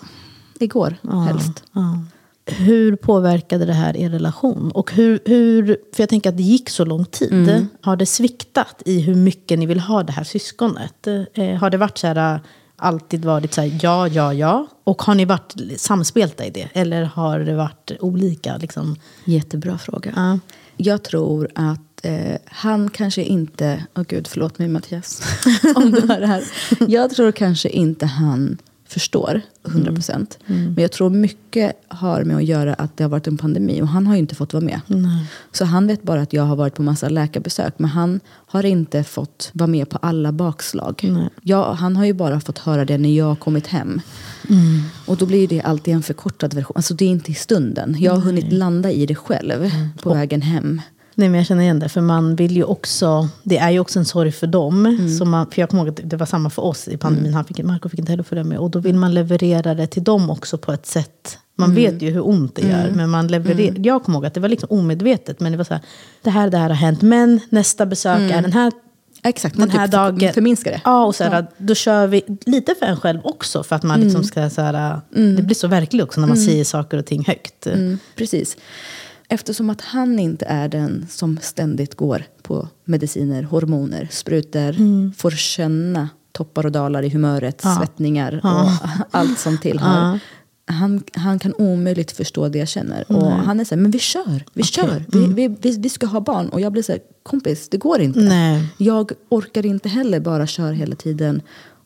igår 0.61 0.97
helst. 1.27 1.63
Hur 2.47 2.97
påverkade 2.97 3.65
det 3.65 3.73
här 3.73 3.97
er 3.97 4.11
relation? 4.11 4.71
Och 4.75 4.93
hur, 4.93 5.21
hur, 5.25 5.67
för 5.67 6.03
jag 6.03 6.09
tänker 6.09 6.31
att 6.31 6.37
det 6.37 6.43
gick 6.43 6.71
så 6.71 6.85
lång 6.85 7.05
tid. 7.05 7.33
Mm. 7.33 7.67
Har 7.81 7.97
det 7.97 8.07
sviktat 8.07 8.83
i 8.87 9.01
hur 9.01 9.15
mycket 9.15 9.59
ni 9.59 9.67
vill 9.67 9.81
ha 9.81 10.03
det 10.03 10.13
här 10.13 10.25
syskonet? 10.25 11.07
Eh, 11.07 11.55
har 11.55 11.71
det 11.71 11.77
varit 11.77 11.99
så 11.99 12.07
här, 12.07 12.41
alltid 12.77 13.25
varit 13.25 13.55
så 13.55 13.61
här, 13.61 13.79
ja, 13.83 14.09
ja, 14.09 14.35
ja? 14.35 14.67
Och 14.85 15.03
har 15.03 15.15
ni 15.15 15.25
varit 15.25 15.55
samspelta 15.77 16.45
i 16.45 16.51
det? 16.51 16.69
Eller 16.73 17.03
har 17.03 17.39
det 17.39 17.55
varit 17.55 17.93
olika? 18.01 18.57
Liksom? 18.57 18.97
Jättebra 19.25 19.79
fråga. 19.79 20.13
Ja. 20.17 20.39
Jag 20.77 21.03
tror 21.03 21.49
att 21.55 21.90
eh, 22.03 22.37
han 22.47 22.91
kanske 22.91 23.23
inte, 23.23 23.85
åh 23.95 24.05
gud 24.09 24.27
förlåt 24.27 24.59
mig 24.59 24.69
Mattias, 24.69 25.23
om 25.75 25.91
du 25.91 26.01
hör 26.01 26.21
det 26.21 26.27
här. 26.27 26.45
Jag 26.89 27.11
tror 27.11 27.33
kanske 27.33 27.69
inte 27.69 28.07
han 28.07 28.59
förstår 28.91 29.41
100 29.69 29.93
procent. 29.93 30.39
Men 30.47 30.83
jag 30.83 30.93
tror 30.93 31.11
mycket 31.11 31.73
har 31.89 32.25
med 32.25 32.37
att 32.37 32.45
göra 32.45 32.75
att 32.75 32.97
det 32.97 33.05
har 33.05 33.09
varit 33.09 33.27
en 33.27 33.37
pandemi 33.37 33.83
och 33.83 33.89
han 33.89 34.07
har 34.07 34.15
ju 34.15 34.21
inte 34.21 34.35
fått 34.35 34.53
vara 34.53 34.65
med. 34.65 34.81
Så 35.53 35.65
han 35.65 35.87
vet 35.87 36.03
bara 36.03 36.21
att 36.21 36.33
jag 36.33 36.43
har 36.43 36.57
varit 36.57 36.75
på 36.75 36.83
massa 36.83 37.09
läkarbesök 37.09 37.75
men 37.77 37.91
han 37.91 38.21
har 38.47 38.65
inte 38.65 39.05
fått 39.05 39.51
vara 39.53 39.67
med 39.67 39.89
på 39.89 39.99
alla 40.03 40.33
bakslag. 40.33 41.15
Jag, 41.43 41.75
han 41.75 41.97
har 41.97 42.05
ju 42.05 42.13
bara 42.13 42.41
fått 42.41 42.59
höra 42.59 42.85
det 42.85 42.99
när 42.99 43.17
jag 43.17 43.25
har 43.25 43.37
kommit 43.37 43.67
hem. 43.67 44.01
Och 45.07 45.17
då 45.17 45.27
blir 45.27 45.49
det 45.49 45.61
alltid 45.61 45.95
en 45.95 46.03
förkortad 46.03 46.55
version. 46.55 46.77
Alltså 46.77 46.95
det 46.95 47.05
är 47.05 47.09
inte 47.09 47.31
i 47.31 47.35
stunden. 47.35 47.97
Jag 47.99 48.13
har 48.13 48.21
hunnit 48.21 48.53
landa 48.53 48.91
i 48.91 49.07
det 49.07 49.15
själv 49.15 49.71
på 50.03 50.15
vägen 50.15 50.43
hem. 50.43 50.81
Nej, 51.21 51.29
men 51.29 51.39
jag 51.39 51.47
känner 51.47 51.63
igen 51.63 51.79
det. 51.79 51.89
För 51.89 52.01
man 52.01 52.37
vill 52.37 52.57
ju 52.57 52.65
också, 52.65 53.29
det 53.43 53.59
är 53.59 53.71
ju 53.71 53.81
också 53.81 53.99
en 53.99 54.05
sorg 54.05 54.33
för 54.33 54.47
dem. 54.47 54.99
Så 55.19 55.25
man, 55.25 55.51
för 55.51 55.63
jag 55.63 55.71
kommer 55.71 55.83
ihåg 55.83 55.89
att 55.89 56.11
det 56.11 56.17
var 56.17 56.27
samma 56.27 56.51
för 56.51 56.63
oss 56.63 56.89
i 56.89 56.97
pandemin. 56.97 57.35
Han 57.35 57.45
fick, 57.45 57.63
Marco 57.63 57.89
fick 57.89 57.99
inte 57.99 58.13
heller 58.13 58.23
följa 58.23 58.45
med. 58.45 58.59
Och 58.59 58.71
då 58.71 58.79
vill 58.79 58.95
man 58.95 59.15
leverera 59.15 59.75
det 59.75 59.87
till 59.87 60.05
dem 60.05 60.31
också 60.31 60.59
på 60.59 60.73
ett 60.73 60.87
sätt. 60.87 61.39
Man 61.57 61.75
vet 61.75 62.03
ju 62.03 62.11
hur 62.11 62.29
ont 62.29 62.55
det 62.55 62.63
gör. 62.63 62.91
Men 62.95 63.11
man 63.11 63.27
levererar, 63.27 63.75
Jag 63.79 64.05
kommer 64.05 64.19
ihåg 64.19 64.27
att 64.27 64.35
det 64.35 64.41
var 64.41 64.49
liksom 64.49 64.69
omedvetet. 64.71 65.41
Men 65.41 65.53
det 65.53 65.59
var 65.59 65.65
så 65.65 65.75
här, 65.75 65.83
det 66.23 66.31
här, 66.31 66.51
det 66.51 66.59
här 66.59 66.69
har 66.69 66.77
hänt. 66.77 67.03
Men 67.03 67.41
nästa 67.51 67.87
besök 67.87 68.31
är 68.31 68.43
den 68.43 68.53
här 68.53 68.73
Exakt, 69.23 69.57
man 69.57 69.69
den 69.69 69.79
här 69.79 69.87
typ 69.87 69.93
dagen. 69.93 70.33
förminskar 70.33 70.71
det. 70.71 70.81
Ja, 70.85 71.05
och 71.05 71.15
så 71.15 71.25
här, 71.25 71.47
då 71.59 71.75
kör 71.75 72.07
vi 72.07 72.23
lite 72.47 72.75
för 72.79 72.87
en 72.87 72.97
själv 72.97 73.21
också. 73.25 73.63
För 73.63 73.77
att 73.77 73.83
man 73.83 74.01
liksom 74.01 74.25
ska 74.25 74.51
så 74.51 74.61
här, 74.63 75.01
Det 75.37 75.43
blir 75.43 75.55
så 75.55 75.69
verkligt 75.69 76.03
också 76.03 76.21
när 76.21 76.29
man 76.29 76.37
säger 76.37 76.65
saker 76.65 76.99
och 76.99 77.07
ting 77.07 77.25
högt. 77.27 77.67
Mm, 77.67 77.99
precis. 78.17 78.57
Eftersom 79.33 79.71
att 79.71 79.81
han 79.81 80.19
inte 80.19 80.45
är 80.45 80.69
den 80.69 81.07
som 81.11 81.39
ständigt 81.43 81.95
går 81.95 82.25
på 82.43 82.69
mediciner, 82.85 83.43
hormoner, 83.43 84.09
sprutor, 84.11 84.75
får 85.13 85.31
känna 85.31 86.09
toppar 86.33 86.67
och 86.67 86.73
dalar 86.73 87.03
i 87.03 87.09
humöret, 87.09 87.61
svettningar 87.61 88.41
och 88.45 88.71
allt 89.19 89.39
som 89.39 89.59
tillhör. 89.59 90.19
Han, 90.67 91.03
han 91.13 91.39
kan 91.39 91.55
omöjligt 91.59 92.13
förstå 92.13 92.49
det 92.49 92.59
jag 92.59 92.69
känner. 92.69 93.13
Och 93.13 93.31
han 93.31 93.61
är 93.61 93.65
så 93.65 93.75
här, 93.75 93.83
men 93.83 93.91
vi 93.91 93.99
kör, 93.99 94.45
vi 94.53 94.63
kör. 94.63 95.05
Vi, 95.09 95.27
vi, 95.27 95.57
vi, 95.61 95.79
vi 95.79 95.89
ska 95.89 96.07
ha 96.07 96.21
barn. 96.21 96.49
Och 96.49 96.61
jag 96.61 96.73
blir 96.73 96.83
så 96.83 96.93
här, 96.93 97.01
kompis, 97.23 97.69
det 97.69 97.77
går 97.77 98.01
inte. 98.01 98.21
Nej. 98.21 98.67
Jag 98.77 99.13
orkar 99.29 99.67
inte 99.67 99.89
heller 99.89 100.21
bara 100.21 100.47
köra 100.47 100.73
hela 100.73 100.97
tiden. 100.97 101.43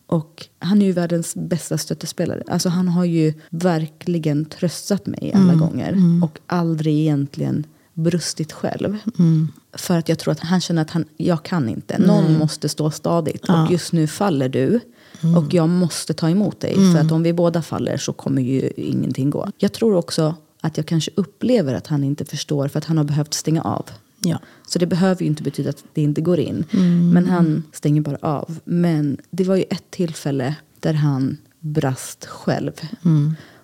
Och 0.07 0.45
han 0.59 0.81
är 0.81 0.85
ju 0.85 0.91
världens 0.91 1.35
bästa 1.35 1.77
stöttespelare. 1.77 2.43
Alltså 2.47 2.69
han 2.69 2.87
har 2.87 3.05
ju 3.05 3.33
verkligen 3.49 4.45
tröstat 4.45 5.05
mig 5.05 5.31
alla 5.35 5.53
gånger. 5.55 5.97
Och 6.23 6.39
aldrig 6.47 6.99
egentligen 6.99 7.65
brustit 7.93 8.51
själv. 8.51 8.97
För 9.73 9.97
att 9.97 10.09
jag 10.09 10.19
tror 10.19 10.31
att 10.31 10.39
han 10.39 10.61
känner 10.61 10.81
att 10.81 10.91
han, 10.91 11.05
jag 11.17 11.43
kan 11.43 11.69
inte. 11.69 11.97
Någon 11.97 12.37
måste 12.37 12.69
stå 12.69 12.91
stadigt. 12.91 13.49
Och 13.49 13.71
just 13.71 13.91
nu 13.93 14.07
faller 14.07 14.49
du. 14.49 14.79
Och 15.37 15.53
jag 15.53 15.69
måste 15.69 16.13
ta 16.13 16.29
emot 16.29 16.59
dig. 16.59 16.75
För 16.93 16.99
att 16.99 17.11
om 17.11 17.23
vi 17.23 17.33
båda 17.33 17.61
faller 17.61 17.97
så 17.97 18.13
kommer 18.13 18.41
ju 18.41 18.69
ingenting 18.77 19.29
gå. 19.29 19.49
Jag 19.57 19.73
tror 19.73 19.95
också 19.95 20.35
att 20.61 20.77
jag 20.77 20.85
kanske 20.85 21.11
upplever 21.15 21.73
att 21.73 21.87
han 21.87 22.03
inte 22.03 22.25
förstår. 22.25 22.67
För 22.67 22.77
att 22.77 22.85
han 22.85 22.97
har 22.97 23.03
behövt 23.03 23.33
stänga 23.33 23.61
av. 23.61 23.85
Ja. 24.25 24.39
Så 24.67 24.79
det 24.79 24.85
behöver 24.85 25.21
ju 25.21 25.27
inte 25.27 25.43
betyda 25.43 25.69
att 25.69 25.83
det 25.93 26.01
inte 26.01 26.21
går 26.21 26.39
in. 26.39 26.65
Men 27.13 27.25
han 27.25 27.63
stänger 27.71 28.01
bara 28.01 28.17
av. 28.21 28.59
Men 28.63 29.17
det 29.31 29.43
var 29.43 29.55
ju 29.55 29.63
ett 29.63 29.91
tillfälle 29.91 30.55
där 30.79 30.93
han 30.93 31.37
brast 31.59 32.25
själv. 32.25 32.71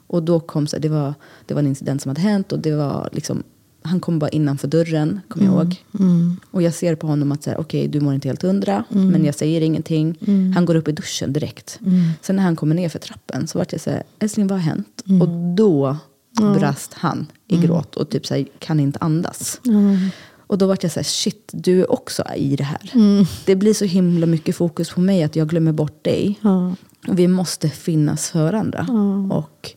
Och 0.08 0.24
då 0.24 0.40
kom 0.40 0.68
så 0.68 0.78
det 0.78 0.90
var, 0.90 1.14
det 1.46 1.54
var 1.54 1.62
en 1.62 1.68
incident 1.68 2.02
som 2.02 2.10
hade 2.10 2.22
hänt 2.22 2.52
och 2.52 2.60
det 2.60 2.76
var 2.76 3.10
liksom 3.12 3.44
han 3.84 4.00
kom 4.00 4.20
bara 4.20 4.30
innanför 4.30 4.68
dörren, 4.68 5.20
kommer 5.28 5.46
jag 5.46 5.56
ihåg. 5.56 5.84
Och 6.52 6.62
jag 6.62 6.74
ser 6.74 6.96
på 6.96 7.08
honom 7.08 7.32
att 7.32 7.48
okej, 7.58 7.88
du 7.88 8.00
mår 8.00 8.14
inte 8.14 8.28
helt 8.28 8.42
hundra, 8.42 8.84
men 8.90 9.26
jag 9.26 9.36
säger 9.36 9.62
ingenting. 9.62 10.18
Han 10.56 10.66
går 10.66 10.76
upp 10.76 10.88
i 10.88 10.92
duschen 10.92 11.34
direkt. 11.34 11.80
Sen 12.22 12.36
när 12.36 12.44
han 12.44 12.56
kommer 12.56 12.76
ner 12.76 12.90
för 12.90 13.00
trappen 13.00 13.48
så 13.48 13.58
vart 13.58 13.72
jag 13.72 13.82
så 13.82 13.90
här, 13.90 14.04
älskling 14.20 14.48
vad 14.48 14.60
har 14.60 14.66
hänt? 14.66 15.04
Och 15.22 15.56
då 15.56 15.98
brast 16.36 16.94
han 16.94 17.28
i 17.48 17.58
gråt 17.58 17.96
och 17.96 18.10
typ 18.10 18.28
så 18.28 18.34
här, 18.34 18.46
kan 18.60 18.80
inte 18.80 19.00
andas. 19.02 19.62
Och 20.52 20.58
då 20.58 20.68
vart 20.68 20.84
jag 20.84 20.92
så 20.92 21.00
här, 21.00 21.04
shit, 21.04 21.50
du 21.54 21.82
är 21.82 21.92
också 21.92 22.24
i 22.36 22.56
det 22.56 22.64
här. 22.64 22.92
Det 23.46 23.56
blir 23.56 23.74
så 23.74 23.86
himla 23.86 24.26
mycket 24.26 24.56
fokus 24.56 24.90
på 24.90 25.02
mig 25.02 25.24
att 25.24 25.36
jag 25.36 25.50
glömmer 25.50 25.72
bort 25.72 26.04
dig. 26.04 26.40
Och 27.08 27.20
vi 27.20 27.28
måste 27.28 27.70
finnas 27.70 28.30
för 28.30 28.44
varandra. 28.44 28.86
Och 29.32 29.72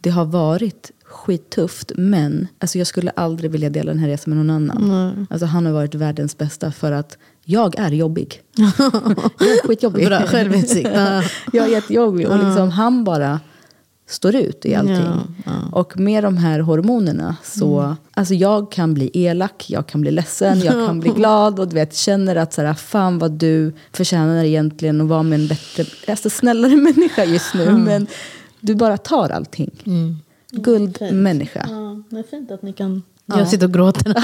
det 0.00 0.10
har 0.10 0.24
varit 0.24 0.90
skittufft. 1.04 1.92
Men 1.96 2.48
alltså 2.58 2.78
jag 2.78 2.86
skulle 2.86 3.10
aldrig 3.10 3.50
vilja 3.50 3.70
dela 3.70 3.92
den 3.92 3.98
här 3.98 4.08
resan 4.08 4.34
med 4.36 4.46
någon 4.46 4.70
annan. 4.70 5.26
Alltså 5.30 5.46
han 5.46 5.66
har 5.66 5.72
varit 5.72 5.94
världens 5.94 6.38
bästa 6.38 6.72
för 6.72 6.92
att 6.92 7.18
jag 7.44 7.78
är 7.78 7.90
jobbig. 7.90 8.42
jag 8.56 9.48
är 9.48 9.66
skitjobbig. 9.66 10.06
Bra 10.06 10.20
självinsikt. 10.26 10.90
Ja. 10.94 11.22
jag 11.52 11.66
är 11.66 11.70
jättejobbig. 11.70 12.28
Och 12.28 12.38
liksom 12.44 12.70
han 12.70 13.04
bara 13.04 13.40
står 14.08 14.34
ut 14.34 14.66
i 14.66 14.74
allting. 14.74 15.36
Och 15.72 15.98
med 15.98 16.24
de 16.24 16.36
här 16.36 16.60
hormonerna 16.60 17.36
så... 17.42 17.96
Alltså 18.14 18.34
jag 18.34 18.72
kan 18.72 18.94
bli 18.94 19.10
elak, 19.12 19.64
jag 19.68 19.86
kan 19.86 20.00
bli 20.00 20.10
ledsen, 20.10 20.60
jag 20.60 20.86
kan 20.86 21.00
bli 21.00 21.10
glad. 21.10 21.60
Och 21.60 21.68
du 21.68 21.74
vet, 21.74 21.96
känner 21.96 22.36
att 22.36 22.52
så 22.52 22.62
här, 22.62 22.74
fan 22.74 23.18
vad 23.18 23.30
du 23.32 23.72
förtjänar 23.92 24.44
egentligen 24.44 25.00
att 25.00 25.08
vara 25.08 25.22
med 25.22 25.40
en 25.40 25.46
bättre, 25.48 25.84
alltså 26.08 26.30
snällare 26.30 26.76
människa 26.76 27.24
just 27.24 27.54
nu. 27.54 27.72
Men 27.72 28.06
du 28.60 28.74
bara 28.74 28.96
tar 28.96 29.30
allting. 29.30 29.70
Guldmänniska. 30.50 31.66
Ja, 31.70 32.02
det 32.10 32.18
är 32.18 32.22
fint 32.30 32.50
att 32.50 32.62
ni 32.62 32.72
kan... 32.72 33.02
Jag 33.26 33.48
sitter 33.48 33.66
och 33.66 33.72
gråter. 33.72 34.14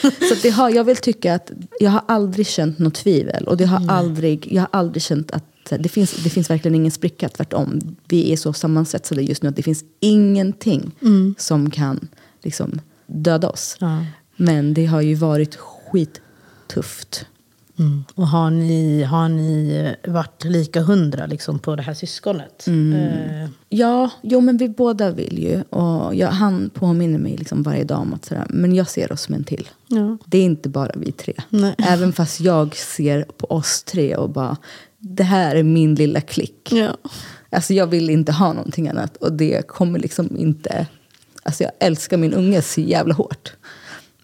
Så 0.28 0.34
det 0.42 0.50
har, 0.50 0.70
jag 0.70 0.84
vill 0.84 0.96
tycka 0.96 1.34
att 1.34 1.52
jag 1.80 1.90
har 1.90 2.02
aldrig 2.08 2.46
känt 2.46 2.78
något 2.78 2.94
tvivel. 2.94 3.48
Och 3.48 3.56
det 3.56 3.64
har 3.64 3.90
aldrig, 3.90 4.48
jag 4.52 4.62
har 4.62 4.68
aldrig 4.72 5.02
känt 5.02 5.30
att 5.30 5.44
det 5.70 5.88
finns, 5.88 6.12
det 6.24 6.30
finns 6.30 6.50
verkligen 6.50 6.74
ingen 6.74 6.90
spricka. 6.92 7.28
Tvärtom. 7.28 7.96
Vi 8.08 8.32
är 8.32 8.36
så 8.36 8.52
sammansvetsade 8.52 9.22
just 9.22 9.42
nu 9.42 9.48
att 9.48 9.56
det 9.56 9.62
finns 9.62 9.84
ingenting 10.00 10.90
som 11.38 11.70
kan 11.70 12.08
liksom, 12.42 12.80
döda 13.06 13.50
oss. 13.50 13.76
Ja. 13.80 14.04
Men 14.36 14.74
det 14.74 14.86
har 14.86 15.00
ju 15.00 15.14
varit 15.14 15.56
skittufft. 15.56 17.26
Mm. 17.78 18.04
Och 18.14 18.28
har 18.28 18.50
ni, 18.50 19.02
har 19.02 19.28
ni 19.28 19.94
varit 20.06 20.44
lika 20.44 20.80
hundra 20.80 21.26
liksom, 21.26 21.58
på 21.58 21.76
det 21.76 21.82
här 21.82 21.94
syskonet? 21.94 22.68
Eh, 22.68 23.50
Ja, 23.68 24.10
jo 24.22 24.40
men 24.40 24.56
vi 24.56 24.68
båda 24.68 25.10
vill 25.10 25.38
ju. 25.38 25.62
Och 25.62 26.14
jag, 26.14 26.28
han 26.28 26.70
påminner 26.74 27.18
mig 27.18 27.36
liksom 27.36 27.62
varje 27.62 27.84
dag 27.84 27.98
om 27.98 28.14
att 28.14 28.24
sådär, 28.24 28.46
men 28.48 28.74
jag 28.74 28.88
ser 28.88 29.12
oss 29.12 29.20
som 29.20 29.34
en 29.34 29.44
till. 29.44 29.68
Ja. 29.86 30.16
Det 30.26 30.38
är 30.38 30.42
inte 30.42 30.68
bara 30.68 30.92
vi 30.96 31.12
tre. 31.12 31.34
Nej. 31.48 31.74
Även 31.78 32.12
fast 32.12 32.40
jag 32.40 32.76
ser 32.76 33.24
på 33.36 33.46
oss 33.46 33.82
tre 33.82 34.16
och 34.16 34.30
bara, 34.30 34.56
det 35.02 35.22
här 35.22 35.56
är 35.56 35.62
min 35.62 35.94
lilla 35.94 36.20
klick. 36.20 36.72
ja. 36.72 36.96
Alltså 37.50 37.74
jag 37.74 37.86
vill 37.86 38.10
inte 38.10 38.32
ha 38.32 38.52
någonting 38.52 38.88
annat. 38.88 39.16
Och 39.16 39.32
det 39.32 39.66
kommer 39.68 39.98
liksom 39.98 40.36
inte... 40.36 40.86
Alltså 41.42 41.62
jag 41.62 41.72
älskar 41.78 42.16
min 42.16 42.34
unge 42.34 42.62
så 42.62 42.80
jävla 42.80 43.14
hårt. 43.14 43.52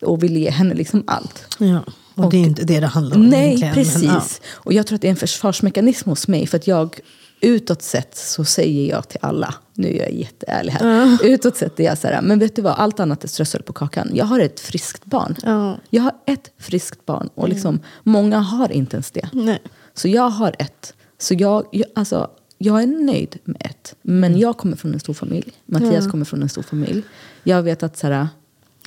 Och 0.00 0.22
vill 0.22 0.36
ge 0.36 0.50
henne 0.50 0.74
liksom 0.74 1.04
allt. 1.06 1.56
ja. 1.58 1.84
Och, 2.14 2.30
det 2.30 2.36
är 2.36 2.42
inte 2.42 2.64
det 2.64 2.80
det 2.80 2.86
handlar 2.86 3.16
om 3.16 3.26
Nej, 3.26 3.46
egentligen, 3.46 3.74
precis. 3.74 4.02
men, 4.02 4.14
ja. 4.14 4.22
Och 4.54 4.72
jag 4.72 4.86
tror 4.86 4.96
att 4.96 5.02
det 5.02 5.08
är 5.08 5.10
en 5.10 5.16
försvarsmekanism 5.16 6.10
hos 6.10 6.28
mig. 6.28 6.46
För 6.46 6.56
att 6.56 6.66
jag, 6.66 7.00
utåt 7.40 7.82
sett 7.82 8.16
så 8.16 8.44
säger 8.44 8.90
jag 8.90 9.08
till 9.08 9.18
alla, 9.22 9.54
nu 9.74 9.88
är 9.88 10.02
jag 10.02 10.12
jätteärlig 10.12 10.72
här. 10.72 11.18
Utåt 11.24 11.56
sett 11.56 11.80
är 11.80 11.84
jag 11.84 11.98
så 11.98 12.08
här, 12.08 12.22
men 12.22 12.38
vet 12.38 12.56
du 12.56 12.62
vad, 12.62 12.74
allt 12.76 13.00
annat 13.00 13.24
är 13.24 13.28
strössel 13.28 13.62
på 13.62 13.72
kakan. 13.72 14.10
Jag 14.14 14.24
har 14.24 14.40
ett 14.40 14.60
friskt 14.60 15.04
barn. 15.04 15.36
Ja. 15.42 15.78
Jag 15.90 16.02
har 16.02 16.12
ett 16.26 16.50
friskt 16.58 17.06
barn. 17.06 17.28
Och 17.34 17.48
liksom, 17.48 17.80
många 18.02 18.38
har 18.38 18.72
inte 18.72 18.96
ens 18.96 19.10
det. 19.10 19.28
Nej. 19.32 19.58
Så 19.98 20.08
jag 20.08 20.30
har 20.30 20.54
ett. 20.58 20.94
Så 21.18 21.34
jag, 21.34 21.66
jag, 21.72 21.86
alltså, 21.94 22.30
jag 22.58 22.82
är 22.82 22.86
nöjd 22.86 23.38
med 23.44 23.56
ett. 23.64 23.94
Men 24.02 24.30
Mm. 24.30 24.40
jag 24.40 24.56
kommer 24.56 24.76
från 24.76 24.94
en 24.94 25.00
stor 25.00 25.14
familj. 25.14 25.52
Mattias 25.66 26.06
kommer 26.06 26.24
från 26.24 26.42
en 26.42 26.48
stor 26.48 26.62
familj. 26.62 27.02
Jag 27.42 27.62
vet 27.62 27.82
att 27.82 27.96
så 27.96 28.06
här, 28.06 28.28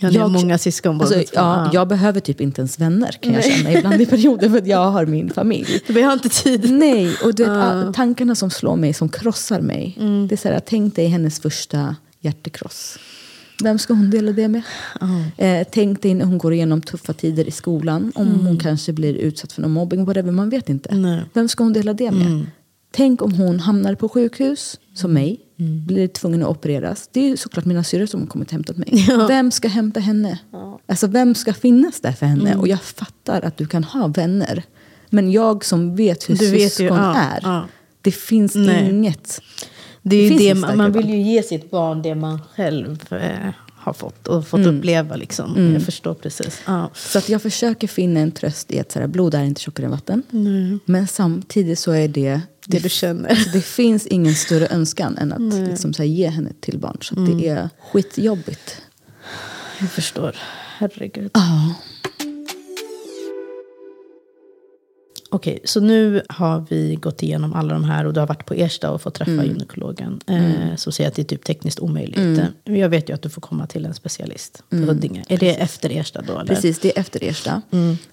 Ja, 0.03 0.21
har 0.21 0.29
många 0.29 0.57
syskon 0.57 1.01
alltså, 1.01 1.15
ja, 1.15 1.23
Ja. 1.33 1.69
Jag 1.73 1.87
behöver 1.87 2.19
typ 2.19 2.41
inte 2.41 2.61
ens 2.61 2.79
vänner 2.79 3.11
kan 3.21 3.33
jag 3.33 3.43
känna 3.43 3.71
ibland 3.71 4.01
i 4.01 4.05
perioder 4.05 4.49
för 4.49 4.57
att 4.57 4.67
jag 4.67 4.91
har 4.91 5.05
min 5.05 5.29
familj. 5.29 5.81
Vi 5.87 6.01
har 6.01 6.13
inte 6.13 6.29
tid. 6.29 6.71
Nej, 6.71 7.15
och 7.23 7.35
du 7.35 7.43
vet, 7.43 7.51
all- 7.51 7.93
tankarna 7.93 8.35
som 8.35 8.49
slår 8.49 8.75
mig, 8.75 8.93
som 8.93 9.09
krossar 9.09 9.61
mig. 9.61 9.97
Mm. 9.99 10.27
Det 10.27 10.35
är 10.35 10.37
så 10.37 10.47
här, 10.47 10.61
tänk 10.65 10.95
dig 10.95 11.07
hennes 11.07 11.39
första 11.39 11.95
hjärtekross. 12.19 12.97
Vem 13.63 13.79
ska 13.79 13.93
hon 13.93 14.09
dela 14.09 14.31
det 14.31 14.47
med? 14.47 14.61
Eh, 15.37 15.67
tänk 15.71 16.01
dig 16.01 16.13
när 16.13 16.25
hon 16.25 16.37
går 16.37 16.53
igenom 16.53 16.81
tuffa 16.81 17.13
tider 17.13 17.47
i 17.47 17.51
skolan. 17.51 18.11
Om 18.15 18.45
hon 18.45 18.57
kanske 18.59 18.93
blir 18.93 19.13
utsatt 19.13 19.51
för 19.53 19.61
någon 19.61 19.71
mobbing, 19.71 20.05
whatever, 20.05 20.31
man 20.31 20.49
vet 20.49 20.69
inte. 20.69 20.89
Mm. 20.89 21.01
Nej. 21.01 21.13
Mm. 21.13 21.25
Vem 21.33 21.49
ska 21.49 21.63
hon 21.63 21.73
dela 21.73 21.93
det 21.93 22.11
med? 22.11 22.45
Tänk 22.93 23.21
om 23.21 23.33
hon 23.33 23.59
hamnar 23.59 23.95
på 23.95 24.09
sjukhus, 24.09 24.79
som 24.93 25.13
mig, 25.13 25.39
Mm. 25.59 25.85
blir 25.85 26.07
tvungen 26.07 26.43
att 26.43 26.49
opereras. 26.49 27.09
Det 27.11 27.31
är 27.31 27.35
såklart 27.35 27.65
mina 27.65 27.83
syrror 27.83 28.05
som 28.05 28.19
har 28.19 28.27
kommit 28.27 28.47
och 28.47 28.51
hämtat 28.53 28.77
mig. 28.77 29.07
Vem 29.27 29.51
ska 29.51 29.67
hämta 29.67 29.99
henne? 29.99 30.39
Alltså 30.87 31.07
vem 31.07 31.35
ska 31.35 31.53
finnas 31.53 31.99
där 32.01 32.11
för 32.11 32.25
henne? 32.25 32.49
Mm. 32.49 32.59
Och 32.59 32.67
jag 32.67 32.81
fattar 32.81 33.41
att 33.41 33.57
du 33.57 33.65
kan 33.65 33.83
ha 33.83 34.07
vänner. 34.07 34.63
Men 35.09 35.31
jag 35.31 35.65
som 35.65 35.95
vet 35.95 36.29
hur 36.29 36.35
Du 36.35 36.51
vet 36.51 36.61
ju, 36.61 36.69
syskon 36.69 36.97
ja, 36.97 37.15
är. 37.15 37.39
ja. 37.43 37.67
Det 38.01 38.11
finns 38.11 38.55
Nej. 38.55 38.89
inget. 38.89 39.41
Det 40.01 40.15
är 40.15 40.29
det, 40.29 40.43
inget 40.43 40.57
man, 40.57 40.77
man 40.77 40.91
vill 40.91 41.09
ju 41.09 41.21
ge 41.21 41.43
sitt 41.43 41.71
barn 41.71 42.01
det 42.01 42.15
man 42.15 42.39
själv 42.55 43.13
eh, 43.13 43.49
har 43.75 43.93
fått 43.93 44.27
och 44.27 44.47
fått 44.47 44.59
Mm. 44.59 44.77
uppleva. 44.77 45.15
Liksom. 45.15 45.71
Jag 45.73 45.83
förstår 45.83 46.13
precis. 46.13 46.61
Ja. 46.67 46.89
Så 46.93 47.17
att 47.17 47.29
jag 47.29 47.41
försöker 47.41 47.87
finna 47.87 48.19
en 48.19 48.31
tröst 48.31 48.71
i 48.71 48.79
att 48.79 48.91
så 48.91 48.99
här, 48.99 49.07
blod 49.07 49.33
är 49.35 49.43
inte 49.43 49.61
tjockare 49.61 49.85
än 49.85 49.91
vatten. 49.91 50.23
Men 50.85 51.07
samtidigt 51.07 51.79
så 51.79 51.91
är 51.91 52.07
det... 52.07 52.41
Det 52.67 52.79
du 52.79 52.89
känner. 52.89 53.39
Det 53.53 53.61
finns 53.61 54.07
ingen 54.07 54.35
större 54.35 54.67
önskan 54.67 55.17
än 55.17 55.33
att 55.33 55.67
liksom, 55.69 55.93
så 55.93 56.01
här, 56.01 56.09
ge 56.09 56.27
henne 56.27 56.49
till 56.59 56.77
barn. 56.79 56.97
Så 57.01 57.13
att 57.13 57.17
Mm. 57.17 57.37
det 57.41 57.47
är 57.47 57.69
skitjobbigt. 57.91 58.81
Jag 59.79 59.91
förstår. 59.91 60.35
Herregud. 60.77 61.31
Ja. 61.33 61.73
Okej, 65.33 65.59
så 65.63 65.79
nu 65.79 66.21
har 66.29 66.65
vi 66.69 66.95
gått 66.95 67.23
igenom 67.23 67.53
alla 67.53 67.73
de 67.73 67.83
här 67.83 68.05
och 68.05 68.13
du 68.13 68.19
har 68.19 68.27
varit 68.27 68.45
på 68.45 68.53
Ersta 68.53 68.91
och 68.91 69.01
fått 69.01 69.13
träffa 69.13 69.31
Mm. 69.31 69.45
gynekologen. 69.45 70.19
Eh, 70.27 70.75
så 70.75 70.91
säger 70.91 71.05
jag 71.05 71.11
att 71.11 71.15
det 71.15 71.21
är 71.21 71.23
typ 71.37 71.43
tekniskt 71.43 71.79
omöjligt. 71.79 72.39
Eh, 72.65 72.77
Jag 72.79 72.89
vet 72.89 73.09
ju 73.09 73.13
att 73.13 73.21
du 73.21 73.29
får 73.29 73.41
komma 73.41 73.67
till 73.67 73.85
en 73.85 73.93
specialist 73.93 74.63
på 74.69 74.75
Huddinge. 74.75 75.23
Är 75.27 75.37
det 75.37 75.55
efter 75.61 75.89
Ersta 75.89 76.21
då? 76.21 76.31
Eller? 76.33 76.41
Mm. 76.41 76.47
Precis, 76.47 76.79
det 76.79 76.97
är 76.97 76.99
efter 77.01 77.23
Ersta. 77.23 77.61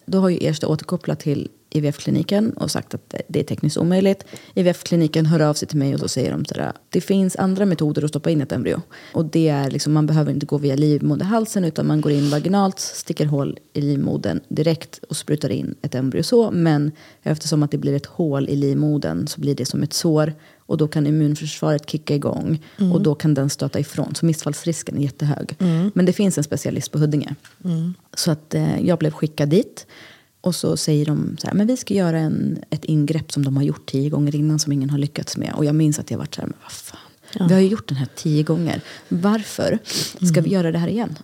Då 0.07 0.21
har 0.21 0.29
ju 0.29 0.39
Ersta 0.47 0.67
återkopplat 0.67 1.21
till 1.21 1.49
IVF-kliniken 1.71 2.53
och 2.53 2.71
sagt 2.71 2.95
att 2.95 3.15
det 3.29 3.41
är 3.41 3.45
tekniskt 3.45 3.77
omöjligt. 3.77 4.25
IVF-kliniken 4.55 5.27
hör 5.27 5.41
av 5.41 5.55
sig 5.55 5.69
till 5.69 5.79
mig 5.79 5.95
och 5.95 6.01
då 6.01 6.09
säger 6.09 6.31
de 6.31 6.45
sådär, 6.45 6.73
det 6.91 7.01
finns 7.01 7.37
andra 7.37 7.67
metoder 7.67 8.05
att 8.05 8.11
stoppa 8.11 8.31
in 8.31 8.41
ett 8.41 8.53
embryo. 8.53 8.81
Och 9.15 9.25
det 9.25 9.49
är 9.49 9.71
liksom, 9.71 9.93
man 9.93 10.07
behöver 10.07 10.33
inte 10.33 10.47
gå 10.47 10.59
via 10.59 10.77
livmoderhalsen 10.77 11.65
utan 11.65 11.87
man 11.87 12.01
går 12.01 12.13
in 12.13 12.31
vaginalt, 12.31 12.79
sticker 12.79 13.27
hål 13.27 13.59
i 13.73 13.81
livmodern 13.81 14.41
direkt 14.49 15.01
och 15.09 15.17
sprutar 15.17 15.51
in 15.51 15.75
ett 15.83 15.95
embryo 15.95 16.23
så. 16.23 16.51
Men 16.51 16.93
eftersom 17.23 17.63
att 17.63 17.71
det 17.71 17.79
blir 17.79 17.97
ett 17.97 18.07
hål 18.07 18.49
i 18.49 18.57
livmodern 18.57 19.27
så 19.27 19.41
blir 19.41 19.55
det 19.55 19.67
som 19.67 19.83
ett 19.83 19.93
sår 19.93 20.35
och 20.59 20.77
då 20.77 20.89
kan 20.89 21.07
immunförsvaret 21.07 21.91
kicka 21.91 22.15
igång 22.15 22.65
och 22.93 23.01
då 23.03 23.15
kan 23.15 23.35
den 23.35 23.51
stöta 23.51 23.81
ifrån. 23.81 24.15
Så 24.15 24.27
missfallsrisken 24.27 24.97
är 24.99 25.03
jättehög. 25.03 25.57
Men 25.95 26.07
det 26.07 26.13
finns 26.13 26.39
en 26.39 26.45
specialist 26.45 26.93
på 26.93 26.99
Huddinge. 26.99 27.35
Så 28.15 28.31
att 28.31 28.55
eh, 28.55 28.87
jag 28.87 28.99
blev 28.99 29.11
skickad 29.11 29.49
dit. 29.49 29.87
Och 30.41 30.55
så 30.55 30.77
säger 30.77 31.07
de 31.07 31.37
så 31.41 31.47
här, 31.47 31.55
men 31.55 31.67
vi 31.67 31.77
ska 31.77 31.95
göra 31.95 32.19
en, 32.19 32.59
ett 32.71 32.85
ingrepp 32.85 33.33
som 33.33 33.45
de 33.45 33.57
har 33.57 33.65
gjort 33.65 33.91
tio 33.91 34.11
gånger 34.11 34.35
innan 34.35 34.59
som 34.59 34.73
ingen 34.73 34.91
har 34.91 34.99
lyckats 34.99 35.37
med. 35.37 35.53
Och 35.55 35.65
jag 35.65 35.75
minns 35.75 35.99
att 35.99 36.11
jag 36.11 36.19
varit 36.19 36.35
så 36.35 36.41
här, 36.41 36.49
men 36.49 36.57
vad 36.63 36.73
fan. 36.73 37.01
Vi 37.49 37.55
har 37.55 37.61
ju 37.61 37.69
gjort 37.69 37.89
den 37.89 37.97
här 37.97 38.09
tio 38.17 38.43
gånger. 38.43 38.81
Varför 39.09 39.79
ska 40.27 40.41
vi 40.41 40.51
göra 40.51 40.73
det 40.73 40.79
här 40.79 40.89
igen? 40.89 41.19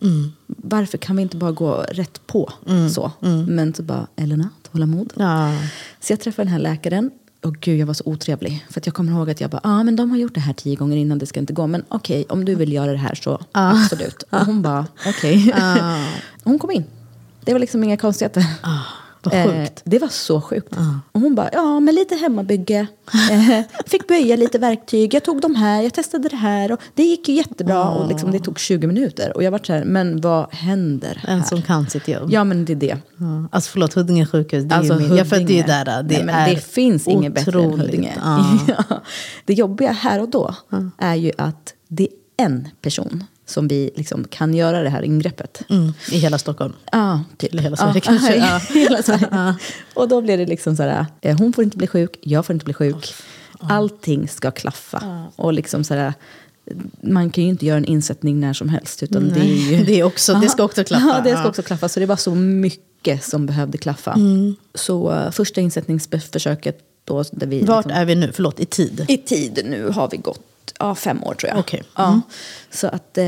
Varför 0.46 0.98
kan 0.98 1.16
vi 1.16 1.22
inte 1.22 1.36
bara 1.36 1.52
gå 1.52 1.74
rätt 1.74 2.26
på 2.26 2.52
så? 2.94 3.12
Men 3.48 3.74
så 3.74 3.82
bara, 3.82 4.06
Elena, 4.16 4.48
tålamod. 4.72 5.12
Ja. 5.16 5.58
Så 6.00 6.12
jag 6.12 6.20
träffade 6.20 6.44
den 6.44 6.52
här 6.52 6.58
läkaren. 6.58 7.10
Och 7.42 7.56
gud, 7.60 7.80
jag 7.80 7.86
var 7.86 7.94
så 7.94 8.04
otrevlig. 8.06 8.66
För 8.70 8.80
att 8.80 8.86
jag 8.86 8.94
kommer 8.94 9.12
ihåg 9.12 9.30
att 9.30 9.40
jag 9.40 9.50
bara, 9.50 9.60
ja 9.64 9.70
ah, 9.70 9.82
men 9.82 9.96
de 9.96 10.10
har 10.10 10.18
gjort 10.18 10.34
det 10.34 10.40
här 10.40 10.52
tio 10.52 10.76
gånger 10.76 10.96
innan, 10.96 11.18
det 11.18 11.26
ska 11.26 11.40
inte 11.40 11.52
gå. 11.52 11.66
Men 11.66 11.84
okej, 11.88 12.26
om 12.28 12.44
du 12.44 12.54
vill 12.54 12.72
göra 12.72 12.92
det 12.92 12.98
här 12.98 13.14
så 13.14 13.40
absolut. 13.52 14.22
Och 14.22 14.38
hon 14.38 14.62
bara, 14.62 14.86
okej. 15.06 15.54
hon 16.44 16.58
kom 16.58 16.70
in. 16.70 16.84
Det 17.44 17.52
var 17.52 17.60
liksom 17.60 17.84
inga 17.84 17.96
konstigheter. 17.96 18.46
Vad 19.24 19.34
Eh, 19.34 19.44
sjukt. 19.46 19.82
det 19.84 19.98
var 19.98 20.08
så 20.08 20.40
sjukt. 20.40 20.74
Och 21.12 21.20
hon 21.20 21.34
bara, 21.34 21.50
ja 21.52 21.80
men 21.80 21.94
lite 21.94 22.14
hemmabygge. 22.16 22.86
Eh, 23.30 23.60
fick 23.86 24.08
böja 24.08 24.36
lite 24.36 24.58
verktyg, 24.58 25.14
jag 25.14 25.24
tog 25.24 25.40
de 25.40 25.54
här, 25.54 25.82
jag 25.82 25.94
testade 25.94 26.28
det 26.28 26.36
här. 26.36 26.72
Och 26.72 26.80
det 26.94 27.02
gick 27.02 27.28
ju 27.28 27.34
jättebra. 27.34 27.88
Och 27.88 28.08
liksom, 28.08 28.30
det 28.30 28.38
tog 28.38 28.58
20 28.58 28.86
minuter. 28.86 29.36
Och 29.36 29.42
jag 29.42 29.50
var 29.50 29.60
så 29.64 29.72
här, 29.72 29.84
men 29.84 30.20
vad 30.20 30.54
händer 30.54 31.20
här? 31.26 31.34
En 31.34 31.44
som 31.44 31.62
kan 31.62 31.90
sitt 31.90 32.08
jobb. 32.08 32.30
Ja 32.32 32.44
men 32.44 32.64
det 32.64 32.72
är 32.72 32.76
det. 32.76 32.96
Ja. 33.16 33.48
Alltså 33.52 33.70
förlåt, 33.70 33.94
Huddinge 33.94 34.26
sjukhus. 34.26 34.64
Det 34.64 34.74
är 34.74 34.78
Alltså, 34.78 34.94
min, 34.94 35.16
jag 35.16 35.28
födde 35.28 35.52
ju 35.52 35.62
Huddinge. 35.62 35.84
där. 35.84 36.02
Det, 36.02 36.14
Nej, 36.16 36.24
men 36.24 36.54
det 36.54 36.60
finns 36.60 37.08
inget 37.08 37.34
bättre 37.34 37.62
än. 37.62 37.80
Huddinge. 37.80 38.12
Ja. 38.68 39.00
Det 39.44 39.52
jobbiga 39.54 39.92
här 39.92 40.20
och 40.20 40.28
då 40.28 40.54
är 40.98 41.14
ju 41.14 41.32
att 41.38 41.74
det 41.88 42.02
är 42.36 42.44
en 42.44 42.68
person 42.82 43.24
som 43.46 43.68
vi 43.68 43.90
liksom 43.94 44.24
kan 44.24 44.54
göra 44.54 44.82
det 44.82 44.88
här 44.88 45.02
ingreppet. 45.02 45.62
Mm, 45.68 45.92
I 46.10 46.18
hela 46.18 46.38
Stockholm. 46.38 46.72
Ja, 46.92 47.24
typ. 47.36 47.52
Eller 47.52 47.62
hela 47.62 47.76
Sverige 47.76 47.94
ja, 47.94 48.00
kanske. 48.00 48.36
Ja. 48.36 48.58
hela 48.80 49.02
Sverige. 49.02 49.54
Och 49.94 50.08
då 50.08 50.20
blir 50.20 50.38
det 50.38 50.46
liksom 50.46 50.76
så 50.76 50.82
här, 50.82 51.06
eh, 51.20 51.38
hon 51.38 51.52
får 51.52 51.64
inte 51.64 51.76
bli 51.76 51.86
sjuk, 51.86 52.18
jag 52.22 52.46
får 52.46 52.54
inte 52.54 52.64
bli 52.64 52.74
sjuk. 52.74 53.14
Allting 53.58 54.28
ska 54.28 54.50
klaffa. 54.50 55.26
Och 55.36 55.52
liksom 55.52 55.84
så 55.84 55.94
här, 55.94 56.14
man 57.00 57.30
kan 57.30 57.44
ju 57.44 57.50
inte 57.50 57.66
göra 57.66 57.76
en 57.76 57.84
insättning 57.84 58.40
när 58.40 58.52
som 58.52 58.68
helst. 58.68 59.02
Utan 59.02 59.28
det, 59.28 59.40
är 59.40 59.44
ju, 59.44 59.84
Det 59.86 60.00
är 60.00 60.04
också- 60.04 60.34
det 60.34 60.48
ska 60.48 60.64
också 60.64 60.84
klaffa. 60.84 61.06
Ja, 61.06 61.30
det 61.30 61.36
ska 61.36 61.48
också 61.48 61.62
klaffa. 61.62 61.88
Så 61.88 62.00
det 62.00 62.06
var 62.06 62.16
så 62.16 62.34
mycket 62.34 63.24
som 63.24 63.46
behövde 63.46 63.78
klaffa. 63.78 64.12
Mm. 64.12 64.56
Så 64.74 65.12
uh, 65.12 65.30
första 65.30 65.60
insättningsförsöket 65.60 66.78
då, 67.04 67.24
där 67.32 67.46
vi 67.46 67.64
Vart 67.64 67.84
liksom, 67.84 68.00
är 68.00 68.04
vi 68.04 68.14
nu? 68.14 68.32
Förlåt, 68.32 68.60
i 68.60 68.66
tid? 68.66 69.04
i 69.08 69.16
tid 69.16 69.60
nu 69.64 69.88
har 69.88 70.08
vi 70.10 70.16
gått 70.16 70.40
ja, 70.78 70.94
fem 70.94 71.24
år 71.24 71.34
tror 71.34 71.52
jag. 71.52 71.84
Ja. 71.96 72.08
Mm. 72.08 72.20
Så 72.70 72.86
att 72.86 73.18
eh, 73.18 73.24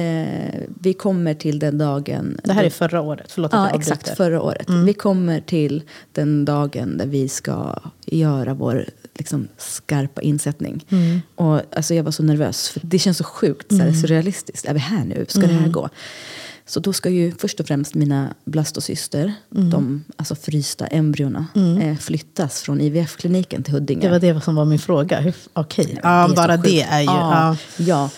vi 0.81 0.95
kommer 0.99 1.35
till 1.35 1.59
den 1.59 1.79
dagen. 1.79 2.41
Det 2.45 2.53
här 2.53 2.65
är 2.65 2.71
förra 2.71 3.01
året. 3.01 3.27
Förlåt 3.33 3.55
att 3.55 3.59
Ja, 3.59 3.65
jag 3.67 3.75
avbryter. 3.75 3.93
exakt. 3.93 4.17
Förra 4.17 4.43
året. 4.43 4.71
Vi 4.87 4.95
kommer 4.95 5.41
till 5.41 5.83
den 6.13 6.45
dagen 6.45 6.99
där 6.99 7.07
vi 7.07 7.29
ska 7.29 7.79
göra 8.07 8.55
vår 8.55 8.85
liksom, 9.15 9.49
skarpa 9.57 10.21
insättning. 10.23 10.85
Och, 11.35 11.61
alltså, 11.77 11.95
jag 11.95 12.05
var 12.05 12.11
så 12.11 12.23
nervös, 12.23 12.69
för 12.69 12.81
det 12.85 12.99
känns 12.99 13.17
så 13.19 13.25
sjukt 13.25 13.71
så 13.71 13.77
här, 13.79 13.93
surrealistiskt. 13.93 14.67
Är 14.67 14.75
vi 14.75 14.81
här 14.81 15.05
nu? 15.05 15.25
Ska 15.29 15.41
det 15.41 15.47
här 15.47 15.69
gå? 15.69 15.89
Så 16.69 16.81
då 16.81 16.93
ska 16.93 17.11
ju 17.11 17.33
först 17.39 17.61
och 17.61 17.67
främst 17.67 17.95
mina 17.95 18.35
blastocyster, 18.45 19.35
de 19.51 20.05
alltså 20.17 20.35
frysta 20.35 20.87
embryona, 20.87 21.47
eh, 21.83 21.97
flyttas 21.97 22.63
från 22.63 22.81
IVF-kliniken 22.81 23.63
till 23.63 23.75
Huddinge. 23.75 24.01
Det 24.03 24.11
var 24.11 24.19
det 24.21 24.41
som 24.41 24.55
var 24.55 24.65
min 24.65 24.79
fråga. 24.79 25.33
Okej, 25.53 25.85
Det 25.87 26.01
ja, 26.03 26.33
bara 26.37 26.57
det 26.57 26.83
är 26.83 27.01
ju... 27.01 27.07
Ja, 27.07 27.57
Ja. 27.77 28.11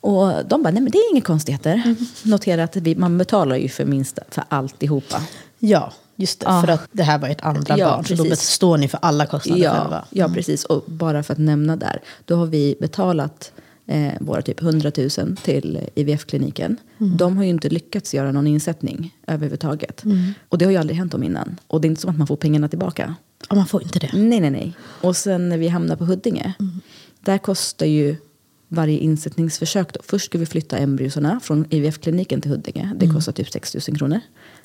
Och 0.00 0.32
de 0.48 0.62
bara, 0.62 0.70
nej 0.70 0.82
men 0.82 0.90
det 0.90 0.98
är 0.98 1.12
inga 1.12 1.20
konstigheter. 1.20 1.72
Mm. 1.84 1.96
Notera 2.22 2.64
att 2.64 2.76
vi, 2.76 2.94
man 2.96 3.18
betalar 3.18 3.56
ju 3.56 3.68
för 3.68 3.84
minsta, 3.84 4.22
för 4.30 4.44
alltihopa. 4.48 5.22
ja, 5.58 5.92
just 6.16 6.40
det. 6.40 6.46
Ja. 6.48 6.60
För 6.60 6.68
att 6.72 6.88
det 6.92 7.02
här 7.02 7.18
var 7.18 7.28
ert 7.28 7.40
andra 7.44 7.78
Ja, 7.78 7.86
barn. 7.90 8.04
Så 8.04 8.14
då 8.14 8.24
precis. 8.24 8.48
står 8.48 8.78
ni 8.78 8.88
för 8.88 8.98
alla 9.02 9.26
kostnader 9.26 9.62
Ja, 9.62 9.72
själva. 9.80 10.04
ja, 10.10 10.28
precis. 10.28 10.64
Och 10.64 10.84
bara 10.86 11.22
för 11.22 11.32
att 11.32 11.38
nämna 11.38 11.76
där, 11.76 12.00
då 12.24 12.36
har 12.36 12.46
vi 12.46 12.76
betalat 12.80 13.52
eh, 13.86 14.12
våra 14.20 14.42
typ 14.42 14.62
100 14.62 14.92
000 15.18 15.36
till 15.36 15.80
IVF-kliniken. 15.94 16.76
Mm. 16.98 17.16
De 17.16 17.36
har 17.36 17.44
ju 17.44 17.50
inte 17.50 17.68
lyckats 17.68 18.14
göra 18.14 18.32
någon 18.32 18.46
insättning 18.46 19.16
överhuvudtaget. 19.26 20.04
Mm. 20.04 20.32
Och 20.48 20.58
det 20.58 20.64
har 20.64 20.72
ju 20.72 20.78
aldrig 20.78 20.98
hänt 20.98 21.12
dem 21.12 21.22
innan. 21.22 21.60
Och 21.66 21.80
det 21.80 21.86
är 21.86 21.90
inte 21.90 22.00
som 22.00 22.10
att 22.10 22.18
man 22.18 22.26
får 22.26 22.36
pengarna 22.36 22.68
tillbaka. 22.68 23.14
Ja, 23.48 23.56
man 23.56 23.66
får 23.66 23.82
inte 23.82 23.98
det. 23.98 24.10
Nej, 24.12 24.40
nej, 24.40 24.50
nej. 24.50 24.72
Och 24.80 25.16
sen 25.16 25.48
när 25.48 25.58
vi 25.58 25.68
hamnar 25.68 25.96
på 25.96 26.04
Huddinge, 26.04 26.54
där 27.20 27.38
kostar 27.38 27.86
ju 27.86 28.16
varje 28.68 28.98
insättningsförsök. 28.98 29.92
Då. 29.92 30.00
Först 30.04 30.24
ska 30.24 30.38
vi 30.38 30.46
flytta 30.46 30.78
embryosarna 30.78 31.40
från 31.42 31.66
IVF-kliniken 31.70 32.40
till 32.40 32.50
Huddinge. 32.50 32.92
Det 32.96 33.08
kostar 33.08 33.32
typ 33.32 33.50
6 33.50 33.88
000 33.88 33.98
kronor. 33.98 34.20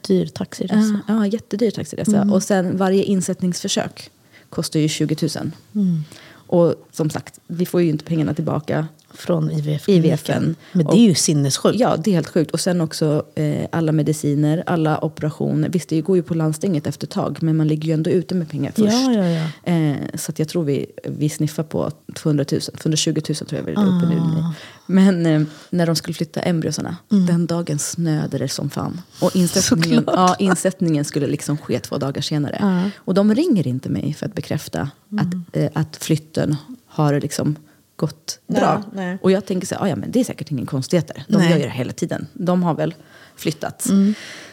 Dyr 0.07 0.25
taxiresa. 0.25 0.99
Ja, 1.07 1.13
ja 1.15 1.27
jättedyr 1.27 1.71
taxiresa. 1.71 2.27
Och 2.31 2.43
sen 2.43 2.77
varje 2.77 3.03
insättningsförsök 3.03 4.09
kostar 4.49 4.79
ju 4.79 4.87
20 4.87 5.29
000. 5.73 6.01
Och 6.31 6.87
som 6.91 7.09
sagt, 7.09 7.39
vi 7.47 7.65
får 7.65 7.81
ju 7.81 7.89
inte 7.89 8.05
pengarna 8.05 8.33
tillbaka. 8.33 8.87
Från 9.13 9.51
IVF. 9.51 9.89
IVFen. 9.89 10.55
Men 10.71 10.85
det 10.85 10.97
är 10.97 11.01
ju 11.07 11.15
sinnessjukt. 11.15 11.79
Ja, 11.79 11.97
det 11.97 12.11
är 12.11 12.15
helt 12.15 12.29
sjukt. 12.29 12.51
Och 12.51 12.59
sen 12.59 12.81
också 12.81 13.23
eh, 13.35 13.65
alla 13.71 13.91
mediciner, 13.91 14.63
alla 14.65 15.03
operationer. 15.03 15.69
Visst, 15.69 15.89
det 15.89 16.01
går 16.01 16.15
ju 16.17 16.23
på 16.23 16.33
landstinget 16.33 16.87
efter 16.87 17.07
ett 17.07 17.11
tag, 17.11 17.37
men 17.41 17.57
man 17.57 17.67
ligger 17.67 17.87
ju 17.87 17.93
ändå 17.93 18.09
ute 18.09 18.35
med 18.35 18.49
pengar 18.49 18.71
först. 18.75 18.93
Ja, 18.93 19.13
ja, 19.13 19.25
ja. 19.65 19.73
Eh, 19.73 19.95
så 20.15 20.31
jag 20.35 20.47
tror 20.47 20.63
vi, 20.63 20.85
vi 21.03 21.29
sniffar 21.29 21.63
på 21.63 21.91
200 22.15 22.45
000, 22.51 22.61
220 22.61 23.21
000 23.29 23.35
tror 23.35 23.53
jag 23.59 23.63
vi 23.63 23.71
är 23.71 23.97
uppe 23.97 24.07
nu. 24.09 24.19
Ah. 24.19 24.53
Men 24.85 25.25
eh, 25.25 25.41
när 25.69 25.85
de 25.85 25.95
skulle 25.95 26.13
flytta 26.13 26.41
embryosarna, 26.41 26.97
Mm. 27.11 27.25
den 27.25 27.45
dagen 27.45 27.79
snöade 27.79 28.37
det 28.37 28.47
som 28.47 28.69
fan. 28.69 29.01
Och 29.21 29.35
insättningen, 29.35 30.03
ja, 30.07 30.35
insättningen 30.39 31.05
skulle 31.05 31.27
liksom 31.27 31.57
ske 31.57 31.79
två 31.79 31.97
dagar 31.97 32.21
senare. 32.21 32.91
Och 32.97 33.13
de 33.13 33.35
ringer 33.35 33.67
inte 33.67 33.89
mig 33.89 34.13
för 34.13 34.25
att 34.25 34.33
bekräfta 34.35 34.89
Mm. 35.11 35.27
att, 35.27 35.57
eh, 35.57 35.69
att 35.73 35.97
flytten 36.03 36.55
har 36.87 37.19
liksom 37.19 37.55
gått 37.99 38.39
bra. 38.47 38.83
nej. 38.93 39.17
Och 39.21 39.31
jag 39.31 39.45
tänker 39.45 39.67
så 39.67 39.75
här, 39.75 39.81
"Ah, 39.83 39.89
ja, 39.89 39.95
men 39.95 40.11
det 40.11 40.19
är 40.19 40.23
säkert 40.23 40.51
ingen 40.51 40.65
konstigheter. 40.65 41.23
De 41.27 41.37
Nej. 41.37 41.49
gör 41.49 41.57
ju 41.57 41.63
det 41.63 41.69
hela 41.69 41.93
tiden. 41.93 42.27
De 42.33 42.63
har 42.63 42.73
väl 42.73 42.93
flyttat. 43.35 43.85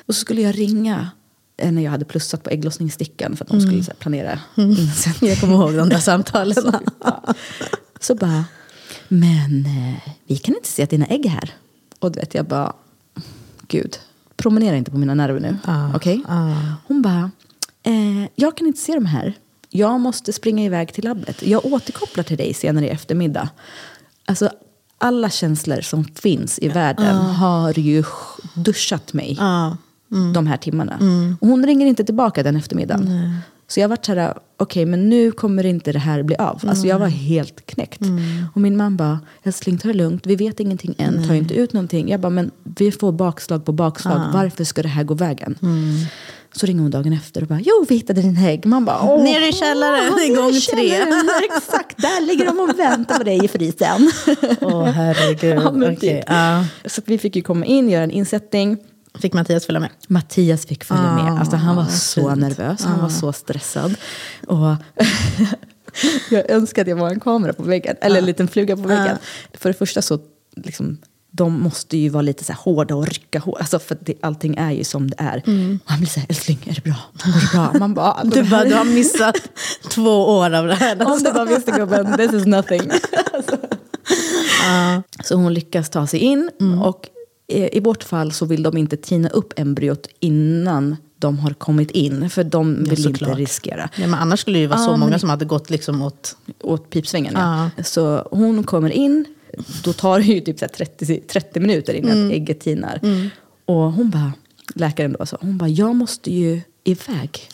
Och 0.07 0.14
så 0.14 0.20
skulle 0.20 0.42
jag 0.42 0.59
ringa 0.59 1.11
eh, 1.57 1.72
när 1.72 1.82
jag 1.82 1.90
hade 1.90 2.05
plussat 2.05 2.42
på 2.42 2.51
ägglossningsstickan 2.51 3.36
för 3.36 3.44
att 3.44 3.51
de 3.51 3.61
skulle 3.61 3.84
så 3.84 3.90
här, 3.90 3.97
planera 3.99 4.38
insättning. 4.55 5.30
Jag 5.30 5.40
kommer 5.40 5.55
ihåg 5.55 5.74
de 5.74 5.88
där 5.88 5.99
samtalen. 5.99 6.57
Ja. 7.05 7.34
Så 8.01 8.14
bara, 8.14 8.44
men 9.09 9.66
eh, 9.66 10.12
vi 10.26 10.36
kan 10.36 10.55
inte 10.55 10.68
se 10.68 10.82
att 10.82 10.90
dina 10.90 11.07
ägg 11.07 11.26
är 11.26 11.30
här. 11.30 11.51
Och 11.99 12.12
du 12.12 12.20
vet, 12.20 12.34
jag 12.34 12.44
bara, 12.47 12.72
gud, 13.68 13.99
promenera 14.36 14.76
inte 14.76 14.90
på 14.90 14.99
mina 14.99 15.14
nerver 15.14 15.40
nu. 15.40 15.57
Ah, 15.64 15.88
Okej? 15.97 16.22
ah. 16.28 16.55
Hon 16.86 17.03
bara, 17.03 17.30
eh, 17.82 18.28
jag 18.34 18.57
kan 18.57 18.66
inte 18.66 18.80
se 18.80 18.94
de 18.94 19.07
här. 19.07 19.34
Jag 19.70 20.00
måste 20.00 20.32
springa 20.32 20.64
iväg 20.64 20.92
till 20.92 21.04
labbet. 21.04 21.42
Jag 21.42 21.64
återkopplar 21.64 22.24
till 22.24 22.36
dig 22.36 22.54
senare 22.54 22.86
i 22.86 22.88
eftermiddag. 22.88 23.48
Alltså, 24.24 24.50
alla 24.98 25.30
känslor 25.30 25.80
som 25.80 26.04
finns 26.04 26.58
i 26.58 26.68
världen 26.68 27.16
har 27.16 27.78
ju 27.78 28.04
duschat 28.54 29.12
mig 29.12 29.36
Ja. 29.38 29.76
de 30.34 30.46
här 30.46 30.56
timmarna. 30.56 30.98
Och 31.40 31.48
hon 31.48 31.66
ringer 31.66 31.86
inte 31.86 32.04
tillbaka 32.04 32.42
den 32.42 32.56
eftermiddagen. 32.56 33.32
Så 33.68 33.80
jag 33.80 33.88
var 33.88 33.98
så 34.02 34.14
här, 34.14 34.34
okej 34.56 34.86
men 34.86 35.08
nu 35.08 35.32
kommer 35.32 35.66
inte 35.66 35.92
det 35.92 35.98
här 35.98 36.22
bli 36.22 36.36
av. 36.36 36.62
Alltså 36.68 36.86
jag 36.86 36.98
var 36.98 37.08
helt 37.08 37.66
knäckt. 37.66 38.00
Och 38.54 38.60
min 38.60 38.76
man 38.76 38.96
bara, 38.96 39.20
älskling 39.42 39.78
ta 39.78 39.88
det 39.88 39.94
lugnt, 39.94 40.26
vi 40.26 40.36
vet 40.36 40.60
ingenting 40.60 40.94
än, 40.98 41.28
ta 41.28 41.34
inte 41.34 41.54
ut 41.54 41.72
någonting. 41.72 42.08
Jag 42.10 42.20
bara, 42.20 42.30
men 42.30 42.50
vi 42.64 42.92
får 42.92 43.12
bakslag 43.12 43.64
på 43.64 43.72
bakslag, 43.72 44.30
varför 44.32 44.64
ska 44.64 44.82
det 44.82 44.88
här 44.88 45.04
gå 45.04 45.14
vägen? 45.14 45.58
Så 46.57 46.66
ringer 46.66 46.82
hon 46.82 46.90
dagen 46.90 47.12
efter 47.12 47.42
och 47.42 47.48
bara, 47.48 47.61
jo 47.61 47.84
vi 47.88 47.94
hittade 47.94 48.20
din 48.22 48.36
ägg. 48.46 48.66
Man 48.66 48.84
bara, 48.84 49.02
Åh, 49.02 49.22
Nere 49.24 49.48
i 49.48 49.52
källaren, 49.52 50.12
åh, 50.14 50.24
i 50.26 50.28
gång 50.28 50.52
tre. 50.52 50.96
Exakt, 51.57 51.96
där 52.02 52.26
ligger 52.26 52.46
de 52.46 52.61
och 52.61 52.78
väntar 52.78 53.18
på 53.18 53.24
dig 53.24 53.44
i 53.44 53.48
frysen. 53.48 54.11
Åh 54.61 54.84
herregud. 54.84 55.57
Ja, 55.57 55.68
Okej, 55.70 55.96
typ. 55.96 56.24
ja. 56.26 56.64
Så 56.84 57.02
vi 57.04 57.18
fick 57.18 57.36
ju 57.36 57.42
komma 57.42 57.64
in, 57.66 57.90
göra 57.90 58.04
en 58.04 58.11
insättning. 58.11 58.76
Fick 59.18 59.32
Mattias 59.32 59.66
följa 59.66 59.80
med? 59.80 59.90
Mattias 60.09 60.66
fick 60.66 60.84
följa 60.84 61.14
med. 61.14 61.32
Ah, 61.32 61.38
Alltså, 61.38 61.57
han 61.57 61.76
var 61.76 61.84
så 61.86 62.28
fint. 62.30 62.40
nervös, 62.40 62.84
han 62.84 63.00
var 63.00 63.09
så 63.09 63.32
stressad. 63.32 63.94
Och 64.46 64.74
jag 66.30 66.50
önskar 66.50 66.82
att 66.82 66.88
jag 66.88 66.96
var 66.96 67.11
en 67.11 67.20
kamera 67.20 67.52
på 67.52 67.62
väggen, 67.62 67.96
eller 68.00 68.18
en 68.18 68.26
liten 68.26 68.48
fluga 68.48 68.76
på 68.76 68.82
väggen. 68.82 69.16
För 69.54 69.68
det 69.68 69.74
första 69.78 70.02
så, 70.02 70.18
liksom, 70.57 70.98
de 71.37 71.61
måste 71.62 71.97
ju 71.97 72.09
vara 72.09 72.22
lite 72.22 72.45
så 72.45 72.53
hårda 72.53 72.95
och 72.95 73.07
rycka 73.07 73.39
hårt. 73.39 73.59
Alltså, 73.61 73.78
för 73.78 73.97
det, 74.01 74.14
allting 74.20 74.57
är 74.57 74.70
ju 74.70 74.84
som 74.84 75.11
det 75.11 75.16
är. 75.18 75.37
Och 75.37 75.91
han 75.91 75.99
blir 75.99 76.09
så 76.09 76.20
här, 76.20 76.26
älskling, 76.28 76.59
är 76.66 76.74
det 76.74 76.84
bra? 76.84 76.95
Går 77.24 77.41
det 77.41 77.51
bra? 77.53 77.72
Man 77.80 77.95
bara, 77.95 78.24
Du, 78.24 78.43
bara, 78.43 78.64
du 78.64 78.74
har 78.74 78.84
missat 78.84 79.37
två 79.91 80.24
år 80.39 80.55
av 80.55 80.66
det 80.66 80.74
här. 80.74 81.07
om 81.07 81.18
du 81.22 81.32
bara 81.32 81.45
visste 81.45 81.70
gubben, 81.72 82.16
this 82.16 82.32
is 82.32 82.47
nothing. 82.47 82.82
Så 85.24 85.34
hon 85.34 85.55
lyckas 85.55 85.91
ta 85.91 86.07
sig 86.07 86.20
in. 86.20 86.51
Och 86.82 87.09
eh, 87.49 87.68
i 87.76 87.80
vårt 87.80 88.05
fall 88.05 88.32
så 88.32 88.47
vill 88.47 88.62
de 88.62 88.76
inte 88.76 88.97
tina 88.97 89.28
upp 89.28 89.53
embryot 89.57 90.09
innan 90.20 90.97
de 91.18 91.39
har 91.39 91.51
kommit 91.51 91.91
in. 91.91 92.30
För 92.30 92.45
de 92.45 92.74
vill 92.74 92.91
inte 92.91 93.03
såklart. 93.03 93.39
riskera. 93.39 93.89
Nej, 93.99 94.09
men 94.09 94.20
annars 94.20 94.41
skulle 94.41 94.57
det 94.59 94.61
ju 94.62 94.66
vara 94.66 94.80
Ja, 94.80 94.87
så 94.87 94.97
många 94.97 95.18
som 95.18 95.30
hade 95.30 95.45
gått 95.45 95.70
liksom 95.70 96.03
åt... 96.03 96.37
Åt 96.62 96.91
pipsvängen 96.91 97.34
ja. 97.37 97.70
Så 97.84 98.28
hon 98.30 98.64
kommer 98.64 98.91
in. 98.91 99.24
Då 99.84 99.92
tar 99.92 100.18
det 100.18 100.24
ju 100.24 100.40
typ 100.40 100.59
så 100.59 100.64
här 100.64 100.72
30, 100.72 101.20
30 101.20 101.61
minuter 101.61 101.94
innan 101.94 102.30
ägget 102.30 102.61
tinar. 102.61 103.00
Och 103.64 103.92
hon 103.92 104.11
bara, 104.11 104.32
läkaren 104.74 105.16
då, 105.18 105.26
så, 105.26 105.38
hon 105.40 105.59
bara, 105.59 105.68
jag 105.68 105.96
måste 105.96 106.32
ju 106.32 106.61
iväg. 106.84 107.40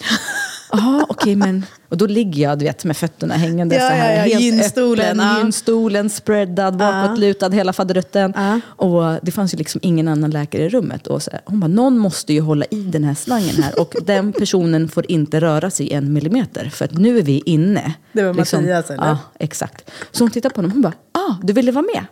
Ja, 0.73 1.07
okej 1.09 1.37
men... 1.37 1.65
Och 1.89 1.99
då 1.99 2.07
ligger 2.07 2.43
jag 2.43 2.59
du 2.59 2.65
vet, 2.65 2.85
med 2.85 2.97
fötterna 2.97 3.35
hängande 3.35 3.75
Ja, 3.75 3.81
så 3.81 3.95
här. 3.95 4.11
ja, 4.11 4.17
ja, 4.17 4.23
helt 4.23 4.41
gynstolen, 4.41 5.21
öppen, 5.21 5.37
ja. 5.37 5.39
gynstolen, 5.39 6.11
spreadad, 6.11 6.77
bakåtlutad, 6.77 7.51
hela 7.51 7.73
faderutten. 7.73 8.33
Ja. 8.37 8.61
Och 8.67 9.19
det 9.23 9.33
fanns 9.33 9.55
ju 9.55 9.59
liksom 9.59 9.81
ingen 9.85 10.09
annan 10.09 10.31
läkare 10.31 10.63
i 10.63 10.69
rummet. 10.69 11.07
Och 11.07 11.23
så 11.23 11.31
här, 11.31 11.41
hon 11.45 11.61
bara, 11.61 11.67
någon 11.67 11.99
måste 11.99 12.33
ju 12.33 12.41
hålla 12.41 12.65
i 12.71 12.81
den 12.83 13.05
här 13.05 13.15
slangen 13.15 13.63
här. 13.63 13.81
Och 13.81 13.95
den 14.05 14.33
personen 14.33 14.89
får 14.89 15.11
inte 15.11 15.41
röra 15.41 15.71
sig 15.71 15.93
en 15.93 16.13
millimeter. 16.13 16.69
För 16.69 16.85
att 16.85 16.93
nu 16.93 17.19
är 17.19 17.23
vi 17.23 17.43
inne. 17.47 17.95
Det 18.13 18.23
var 18.23 18.33
Mattias, 18.33 18.91
eller? 18.91 19.07
Ja, 19.07 19.19
exakt. 19.39 19.91
Så 20.13 20.25
hon 20.25 20.31
tittar 20.31 20.51
på 20.51 20.57
honom 20.57 20.71
och 20.71 20.75
hon 20.75 20.83
bara, 20.83 20.95
ah, 21.31 21.35
du 21.43 21.53
ville 21.53 21.73
vara 21.73 21.85
med? 21.95 22.05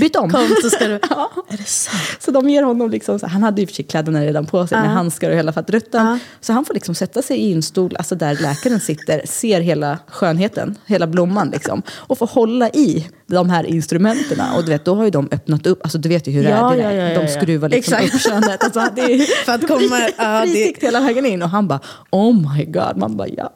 Byt 0.00 0.16
om. 0.16 0.30
Kom 0.30 0.56
så 0.62 0.70
ska 0.70 0.86
du... 0.88 1.00
Ja. 1.10 1.30
Är 1.48 1.56
det 1.56 1.64
sant? 1.64 2.02
Så 2.22 2.30
de 2.30 2.48
ger 2.50 2.62
honom 2.62 2.90
liksom, 2.90 3.18
så 3.18 3.26
han 3.26 3.42
hade 3.42 3.60
ju 3.60 3.66
för 3.66 3.74
sig 3.74 3.84
kläderna 3.84 4.24
redan 4.24 4.46
på 4.46 4.66
sig 4.66 4.78
med 4.80 4.90
handskar 4.90 5.30
och 5.30 5.36
hela 5.36 5.52
faderuttan. 5.52 6.06
Ja. 6.06 6.18
Så 6.40 6.52
han 6.52 6.64
får 6.64 6.74
liksom 6.74 6.94
sätta 6.94 7.22
sig 7.22 7.38
i 7.38 7.52
en 7.52 7.62
stol, 7.62 7.96
alltså 7.96 8.14
där 8.14 8.34
läkaren 8.42 8.80
sitter, 8.80 9.22
ser 9.26 9.60
hela 9.60 9.98
skönheten, 10.08 10.78
hela 10.86 11.06
blomman 11.06 11.50
liksom. 11.50 11.82
Och 11.90 12.18
får 12.18 12.26
hålla 12.26 12.68
i 12.70 13.08
de 13.26 13.50
här 13.50 13.64
instrumenterna. 13.64 14.54
Och 14.56 14.64
du 14.64 14.70
vet, 14.70 14.84
då 14.84 14.94
har 14.94 15.04
ju 15.04 15.10
de 15.10 15.28
öppnat 15.32 15.66
upp, 15.66 15.82
alltså 15.82 15.98
du 15.98 16.08
vet 16.08 16.28
ju 16.28 16.32
hur 16.32 16.42
det 16.42 16.50
Ja, 16.50 16.72
är. 16.72 16.76
Det 16.76 16.82
ja, 16.82 16.92
ja, 16.92 17.08
ja, 17.12 17.20
de 17.20 17.28
skruvar 17.28 17.68
liksom 17.68 17.94
Exakt. 17.94 18.14
upp 18.14 18.20
könet. 18.32 18.64
Alltså, 18.64 18.86
det 18.96 19.00
är 19.02 19.18
För 19.44 19.52
att 19.52 19.66
komma- 19.68 20.10
ja, 20.18 20.44
det- 20.46 20.82
hela 20.82 21.00
vägen 21.00 21.26
in. 21.26 21.42
Och 21.42 21.50
han 21.50 21.68
bara, 21.68 21.80
oh 22.10 22.54
my 22.56 22.64
god. 22.64 22.96
Man 22.96 23.16
bara, 23.16 23.28
ja. 23.28 23.52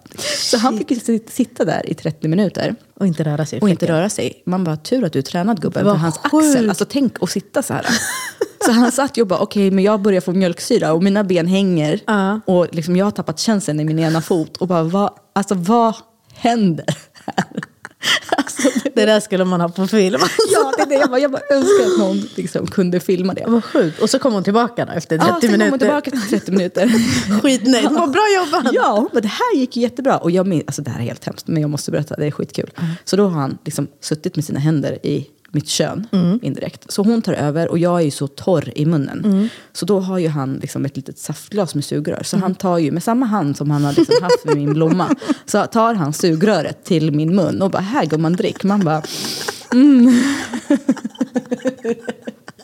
Så 0.51 0.59
han 0.59 0.79
fick 0.79 0.91
ju 0.91 0.97
sit- 0.97 1.31
sitta 1.31 1.65
där 1.65 1.91
i 1.91 1.95
30 1.95 2.29
minuter. 2.29 2.75
Och 3.01 3.07
inte 3.07 3.25
röra 3.25 3.47
sig 3.47 3.61
Och 3.61 3.69
inte 3.69 3.87
röra 3.87 4.11
sig. 4.11 4.43
Man 4.47 4.65
bara, 4.65 4.77
tur 4.77 5.05
att 5.05 5.13
du 5.13 5.19
är 5.19 5.23
tränad 5.23 5.61
gubben. 5.63 5.85
För 5.85 5.91
hans 5.91 6.19
sjukt. 6.19 6.35
axel, 6.35 6.69
alltså 6.69 6.85
tänk 6.85 7.23
att 7.23 7.31
sitta 7.31 7.63
så 7.63 7.75
här. 7.75 7.87
Så 8.65 8.73
han 8.73 8.93
satt 8.93 9.17
ju 9.17 9.23
och 9.23 9.29
bara, 9.29 9.39
okej 9.41 9.71
men 9.71 9.85
jag 9.85 10.03
börjar 10.03 10.21
få 10.21 10.33
mjölksyra 10.33 10.93
och 10.93 11.03
mina 11.03 11.25
ben 11.25 11.47
hänger. 11.47 12.01
Ja. 12.07 12.41
Och 12.47 12.67
liksom, 12.73 12.97
jag 12.97 13.07
har 13.07 13.11
tappat 13.11 13.39
känseln 13.39 13.81
i 13.81 13.85
min 13.85 13.99
ena 13.99 14.23
fot. 14.23 14.57
Och 14.57 14.69
bara, 14.69 14.83
vad, 14.83 15.11
alltså 15.33 15.55
vad 15.55 15.95
händer 16.35 16.87
här? 17.25 17.45
Alltså, 18.37 18.69
det, 19.01 19.13
där 19.13 19.21
skulle 19.21 19.45
man 19.45 19.61
ha 19.61 19.69
på 19.69 19.87
film. 19.87 20.21
ja, 20.53 20.73
det 20.77 20.83
är 20.83 20.87
det. 20.87 20.95
Jag 20.95 21.11
bara, 21.11 21.19
jag 21.21 21.31
bara 21.31 21.43
önskar 21.51 21.87
att 21.93 21.99
någon 21.99 22.23
liksom 22.35 22.67
kunde 22.67 23.01
filma 23.01 23.35
det. 23.35 23.45
Vad 23.47 23.65
sjukt. 23.65 24.03
Och 24.03 24.11
så 24.11 24.19
kom 24.19 24.33
hon 24.33 24.45
tillbaka 24.45 24.85
då 24.85 24.93
efter 24.93 25.19
30 25.19 25.31
ja, 25.31 25.41
sen 25.41 25.51
minuter. 25.51 25.65
kom 25.65 25.71
hon 25.71 25.79
tillbaka 25.79 26.11
efter 26.11 26.39
30 26.39 26.53
minuter. 26.53 26.89
Skitnöjd. 27.43 27.85
Hon 27.85 27.95
bara, 27.95 28.07
bra 28.07 28.27
jobbat. 28.37 28.73
Ja, 28.75 28.93
hon 28.97 29.09
bara, 29.13 29.21
det 29.21 29.29
här 29.29 29.57
gick 29.57 29.77
jättebra. 29.77 30.19
Och 30.19 30.31
jag 30.31 30.63
alltså 30.67 30.83
det 30.83 30.91
här 30.91 31.01
är 31.01 31.05
helt 31.05 31.25
hemskt, 31.25 31.47
men 31.47 31.63
jag 31.63 31.71
måste 31.71 31.91
berätta, 31.91 32.17
det 32.17 32.27
är 32.27 32.31
skitkul. 32.31 32.71
Så 33.05 33.17
då 33.17 33.25
har 33.25 33.41
han 33.41 33.59
liksom 33.65 33.89
suttit 34.01 34.37
med 34.37 34.45
sina 34.45 34.61
händer 34.61 35.07
i 35.07 35.27
mitt 35.51 35.69
kön 35.69 36.07
indirekt. 36.43 36.93
Så 36.93 37.03
hon 37.03 37.23
tar 37.23 37.33
över 37.33 37.69
och 37.69 37.79
jag 37.79 38.01
är 38.01 38.05
ju 38.05 38.11
så 38.11 38.27
torr 38.27 38.73
i 38.75 38.87
munnen. 38.87 39.51
Så 39.73 39.87
då 39.87 40.01
har 40.01 40.19
ju 40.19 40.29
han 40.29 40.55
liksom 40.55 40.85
ett 40.85 40.97
litet 40.97 41.19
saftglas 41.19 41.75
med 41.75 41.85
sugrör. 41.85 42.23
Så 42.25 42.37
han 42.37 42.55
tar 42.55 42.79
ju 42.79 42.91
med 42.91 43.03
samma 43.03 43.27
hand 43.27 43.57
som 43.57 43.71
han 43.71 43.85
har 43.85 43.93
liksom 43.93 44.23
haft 44.23 44.45
med 44.45 44.57
min 44.57 44.73
blomma. 44.75 45.17
Så 45.47 45.67
tar 45.67 45.95
han 45.95 46.13
sugröret 46.13 46.85
till 46.85 47.11
min 47.13 47.35
mun 47.35 47.63
och 47.63 47.71
bara 47.71 47.83
här 47.83 48.07
går 48.07 48.19
man 48.19 48.33
drick. 48.33 48.65
Man 48.65 48.81
bara 48.85 49.03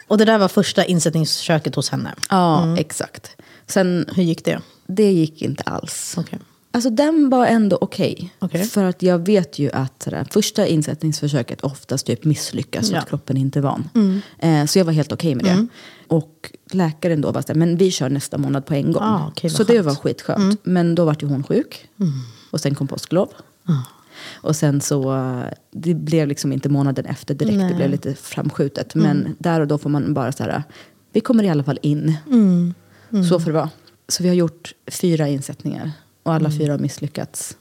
Och 0.09 0.19
det 0.19 0.25
där 0.25 0.39
var 0.39 0.49
första 0.49 0.85
insättningsförsöket 0.85 1.75
hos 1.75 1.91
henne. 1.91 2.15
ja 2.31 2.77
exakt. 2.79 3.37
Sen 3.67 4.07
Hur 4.17 4.23
gick 4.23 4.45
det? 4.45 4.61
det 4.87 5.13
gick 5.13 5.43
inte 5.43 5.63
alls. 5.63 6.15
Okej. 6.19 6.39
Alltså 6.77 6.91
den 6.91 7.31
var 7.31 7.47
ändå 7.47 7.79
okej. 7.81 8.35
Okej. 8.39 8.65
För 8.65 8.85
att 8.85 9.03
jag 9.03 9.27
vet 9.27 9.59
ju 9.59 9.71
att 9.73 10.03
sådär, 10.03 10.27
första 10.31 10.67
insättningsförsöket 10.67 11.61
oftast 11.61 12.07
typ 12.07 12.25
misslyckas. 12.25 12.87
Så 12.89 12.95
Ja. 12.95 12.99
att 12.99 13.09
kroppen 13.09 13.37
inte 13.37 13.59
är 13.59 13.63
van. 13.63 13.89
Eh, 14.39 14.65
så 14.67 14.79
jag 14.79 14.85
var 14.85 14.93
helt 14.93 15.13
okej 15.13 15.35
med 15.35 15.45
det. 15.45 15.67
Och 16.09 16.53
läkaren 16.71 17.21
då 17.21 17.33
var 17.33 17.43
såhär, 17.43 17.55
men 17.55 17.77
vi 17.77 17.91
kör 17.91 18.09
nästa 18.09 18.39
månad 18.39 18.67
på 18.67 18.75
en 18.75 18.93
gång. 18.93 19.03
Ah, 19.03 19.33
vad 19.43 19.53
så 19.53 19.65
det 19.65 19.73
skönt. 19.73 19.87
var 19.87 19.95
skitskönt. 19.95 20.61
Men 20.65 20.95
då 20.95 21.05
vart 21.05 21.23
ju 21.23 21.27
hon 21.27 21.43
sjuk. 21.45 21.89
Och 22.51 22.61
sen 22.61 22.75
kom 22.75 22.87
påsklov. 22.89 23.29
Och 24.35 24.57
sen 24.57 24.81
så, 24.81 25.21
det 25.73 25.95
blev 25.95 26.29
liksom 26.29 26.53
inte 26.53 26.69
månaden 26.69 27.05
efter 27.07 27.35
direkt. 27.35 27.69
Det 27.69 27.75
blev 27.75 27.91
lite 27.91 28.15
framskjutet. 28.15 28.95
Men 28.95 29.37
där 29.39 29.61
och 29.61 29.67
då 29.67 29.79
får 29.79 29.91
man 29.91 30.15
bara 30.15 30.33
så 30.33 30.43
här, 30.43 30.63
vi 31.13 31.21
kommer 31.21 31.45
i 31.45 31.49
alla 31.49 31.65
fall 31.65 31.79
in. 31.83 32.15
Så 33.29 33.41
får 33.41 33.47
det 33.51 33.53
vara. 33.57 33.71
Så 34.09 34.23
vi 34.23 34.29
har 34.29 34.37
gjort 34.37 34.73
fyra 34.87 35.29
insättningar. 35.29 35.93
Och 36.27 36.35
alla 36.35 36.51
fyra 36.51 36.73
har 36.73 36.79
misslyckats. 36.79 37.57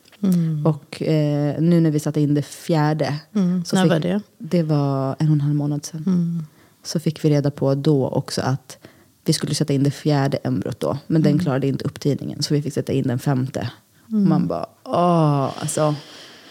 Och 0.66 1.02
eh, 1.02 1.62
nu 1.62 1.82
när 1.82 1.92
vi 1.92 2.00
satte 2.00 2.22
in 2.22 2.34
det 2.34 2.42
fjärde. 2.42 3.20
Så 3.66 3.76
När 3.76 3.84
fick, 3.84 3.92
var 3.92 4.00
det? 4.00 4.22
Det 4.38 4.64
var 4.64 5.16
en 5.20 5.28
och 5.28 5.34
en 5.34 5.42
halv 5.42 5.56
månad 5.56 5.86
sedan. 5.86 6.46
Så 6.84 7.00
fick 7.00 7.26
vi 7.26 7.30
reda 7.30 7.52
på 7.52 7.76
då 7.76 8.08
också 8.08 8.42
att 8.42 8.78
vi 9.26 9.34
skulle 9.34 9.56
sätta 9.56 9.74
in 9.74 9.84
det 9.84 9.92
fjärde 9.92 10.38
embryot 10.38 10.80
då. 10.80 10.98
Men 11.08 11.22
den 11.22 11.40
klarade 11.40 11.68
inte 11.68 11.86
upptidningen. 11.86 12.44
Så 12.44 12.54
vi 12.54 12.62
fick 12.62 12.74
sätta 12.74 12.94
in 12.94 13.08
den 13.08 13.20
femte. 13.20 13.72
Och 14.06 14.14
man 14.14 14.48
bara, 14.48 14.66
åh, 14.84 15.52
alltså. 15.60 15.96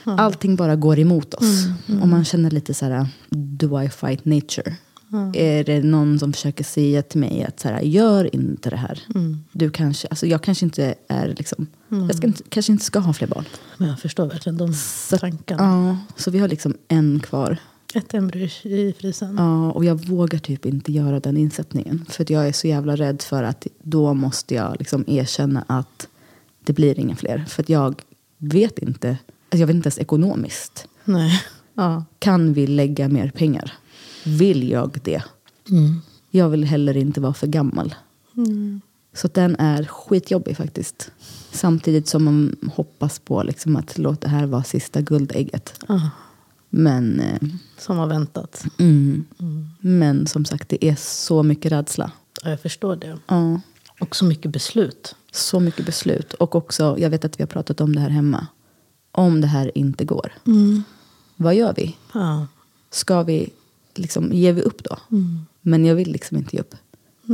Allting 0.04 0.56
bara 0.56 0.76
går 0.76 0.98
emot 0.98 1.34
oss. 1.34 1.66
Och 2.02 2.08
man 2.08 2.24
känner 2.24 2.50
lite 2.50 2.74
så 2.74 2.84
här, 2.84 3.06
do 3.30 3.82
I 3.82 3.88
fight 3.88 4.24
nature? 4.24 4.76
Är 5.34 5.64
det 5.64 5.82
någon 5.82 6.18
som 6.18 6.32
försöker 6.32 6.64
säga 6.64 7.02
till 7.02 7.20
mig 7.20 7.44
att 7.48 7.60
så 7.60 7.68
här, 7.68 7.80
gör 7.80 8.34
inte 8.34 8.70
det 8.70 8.76
här. 8.76 9.02
Du 9.52 9.70
kanske, 9.70 10.08
alltså 10.08 10.26
jag 10.26 10.42
kanske 10.42 10.64
inte 10.64 10.94
är 11.08 11.34
liksom, 11.38 11.66
jag 11.88 12.14
ska 12.16 12.26
inte, 12.26 12.42
kanske 12.48 12.72
inte 12.72 12.84
ska 12.84 12.98
ha 12.98 13.12
fler 13.12 13.28
barn. 13.28 13.44
Men 13.76 13.88
jag 13.88 13.98
förstår 14.00 14.26
verkligen 14.26 14.56
de 14.56 14.72
Så, 14.74 15.18
tankarna. 15.18 15.62
ja, 15.62 15.98
så 16.22 16.30
vi 16.30 16.38
har 16.38 16.48
liksom 16.48 16.74
en 16.88 17.20
kvar. 17.20 17.56
Ett 17.94 18.14
embryo 18.14 18.48
i 18.62 18.94
frysen. 18.98 19.34
Ja, 19.38 19.72
och 19.72 19.84
jag 19.84 20.06
vågar 20.08 20.38
typ 20.38 20.66
inte 20.66 20.92
göra 20.92 21.20
den 21.20 21.36
insättningen. 21.36 22.04
För 22.08 22.32
jag 22.32 22.48
är 22.48 22.52
så 22.52 22.66
jävla 22.66 22.96
rädd 22.96 23.22
för 23.22 23.42
att 23.42 23.66
då 23.82 24.14
måste 24.14 24.54
jag 24.54 24.76
liksom 24.78 25.04
erkänna 25.06 25.64
att 25.66 26.08
det 26.64 26.72
blir 26.72 26.98
inga 26.98 27.16
fler. 27.16 27.44
För 27.48 27.64
jag 27.68 28.02
vet 28.38 28.78
inte, 28.78 29.08
alltså 29.08 29.58
jag 29.58 29.66
vet 29.66 29.76
inte 29.76 29.86
ens 29.86 29.98
ekonomiskt. 29.98 30.86
Nej. 31.04 31.42
Ja. 31.74 32.04
Kan 32.18 32.52
vi 32.52 32.66
lägga 32.66 33.08
mer 33.08 33.30
pengar? 33.30 33.72
Vill 34.24 34.70
jag 34.70 34.98
det? 35.04 35.22
Jag 36.30 36.48
vill 36.48 36.64
heller 36.64 36.96
inte 36.96 37.20
vara 37.20 37.34
för 37.34 37.46
gammal. 37.46 37.94
Så 39.12 39.26
att 39.26 39.34
den 39.34 39.56
är 39.56 39.84
skitjobbig 39.84 40.56
faktiskt. 40.56 41.10
Samtidigt 41.52 42.08
som 42.08 42.24
man 42.24 42.56
hoppas 42.74 43.18
på 43.18 43.42
liksom 43.42 43.76
att 43.76 43.98
låt 43.98 44.20
det 44.20 44.28
här 44.28 44.46
vara 44.46 44.62
sista 44.64 45.00
guldägget. 45.00 45.80
Men, 46.70 47.20
eh, 47.20 47.38
Som 47.78 47.96
har 47.98 48.06
väntat. 48.06 48.64
mm. 48.78 49.24
men 49.80 50.26
som 50.26 50.44
sagt, 50.44 50.68
det 50.68 50.84
är 50.84 50.94
så 50.96 51.42
mycket 51.42 51.72
rädsla. 51.72 52.10
Ja, 52.42 52.50
jag 52.50 52.60
förstår 52.60 52.96
det. 52.96 53.18
Ja, 53.26 53.60
Och 54.00 54.16
så 54.16 54.24
mycket 54.24 54.50
beslut. 54.50 55.14
så 55.32 55.60
mycket 55.60 55.86
beslut. 55.86 56.32
Och 56.34 56.54
också, 56.54 56.96
jag 56.98 57.10
vet 57.10 57.24
att 57.24 57.38
vi 57.40 57.42
har 57.42 57.48
pratat 57.48 57.80
om 57.80 57.94
det 57.94 58.00
här 58.00 58.10
hemma. 58.10 58.46
Om 59.12 59.40
det 59.40 59.46
här 59.46 59.78
inte 59.78 60.04
går, 60.04 60.32
vad 61.36 61.54
gör 61.54 61.74
vi? 61.76 61.96
Ja. 62.14 62.46
ska 62.90 63.22
vi, 63.22 63.50
liksom, 63.98 64.32
ger 64.32 64.52
vi 64.52 64.62
upp 64.62 64.84
då? 64.84 64.96
Men 65.60 65.84
jag 65.84 65.94
vill 65.94 66.12
liksom 66.12 66.36
inte 66.36 66.56
ge 66.56 66.60
upp. 66.60 66.74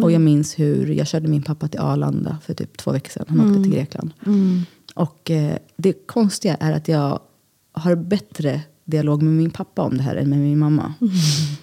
Och 0.02 0.12
jag 0.12 0.20
minns 0.20 0.58
hur 0.58 0.86
jag 0.86 1.06
körde 1.06 1.28
min 1.28 1.42
pappa 1.42 1.68
till 1.68 1.80
Arlanda 1.80 2.38
för 2.44 2.54
typ 2.54 2.76
två 2.76 2.92
veckor 2.92 3.10
sedan. 3.10 3.24
Han 3.28 3.40
åkte 3.50 3.62
till 3.62 3.72
Grekland. 3.72 4.10
Och 4.94 5.30
eh, 5.30 5.56
det 5.76 5.92
konstiga 6.06 6.54
är 6.54 6.72
att 6.72 6.88
jag 6.88 7.20
har 7.72 7.94
bättre 7.94 8.60
dialog 8.84 9.22
med 9.22 9.32
min 9.32 9.50
pappa 9.50 9.82
om 9.82 9.96
det 9.96 10.02
här 10.02 10.16
än 10.16 10.30
med 10.30 10.38
min 10.38 10.58
mamma. 10.58 10.94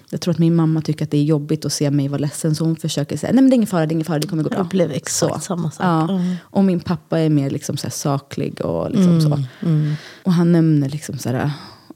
Jag 0.09 0.21
tror 0.21 0.31
att 0.33 0.39
min 0.39 0.55
mamma 0.55 0.81
tycker 0.81 1.05
att 1.05 1.11
det 1.11 1.17
är 1.17 1.23
jobbigt 1.23 1.65
att 1.65 1.73
se 1.73 1.91
mig 1.91 2.07
vara 2.07 2.19
ledsen. 2.19 2.55
Så 2.55 2.65
hon 2.65 2.75
försöker 2.75 3.17
säga, 3.17 3.33
nej 3.33 3.41
men 3.41 3.49
det 3.49 3.53
är 3.53 3.55
ingen 3.55 3.67
fara, 3.67 3.85
det 3.85 3.91
är 3.91 3.93
ingen 3.93 4.05
fara, 4.05 4.19
det 4.19 4.27
kommer 4.27 4.43
gå 4.43 4.49
bra. 4.49 4.59
Jag 4.59 4.65
upplever 4.65 4.95
exakt 4.95 5.43
samma 5.43 5.71
sak. 5.71 5.85
Ja. 5.85 6.09
Mm. 6.09 6.35
Och 6.41 6.63
min 6.63 6.79
pappa 6.79 7.19
är 7.19 7.29
mer 7.29 7.49
liksom 7.49 7.77
så 7.77 7.89
saklig 7.89 8.61
och 8.61 8.91
liksom 8.91 9.21
så. 9.21 9.43
Och 10.23 10.33
han 10.33 10.51
nämner 10.51 10.89
liksom 10.89 11.17
så 11.17 11.29
här, 11.29 11.51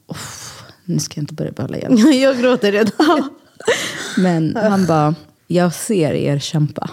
"Uff, 0.07 0.60
nu 0.85 0.99
ska 0.99 1.17
jag 1.17 1.23
inte 1.23 1.33
börja 1.33 1.51
böla 1.51 1.77
igen. 1.77 1.97
jag 2.21 2.39
gråter 2.39 2.71
redan. 2.71 3.29
Men 4.17 4.55
han 4.55 4.85
bara, 4.85 5.15
jag 5.47 5.73
ser 5.73 6.13
er 6.13 6.39
kämpa. 6.39 6.89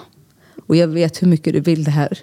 Och 0.67 0.77
jag 0.77 0.89
vet 0.89 1.23
hur 1.23 1.27
mycket 1.27 1.53
du 1.53 1.61
vill 1.61 1.85
det 1.85 1.91
här. 1.91 2.19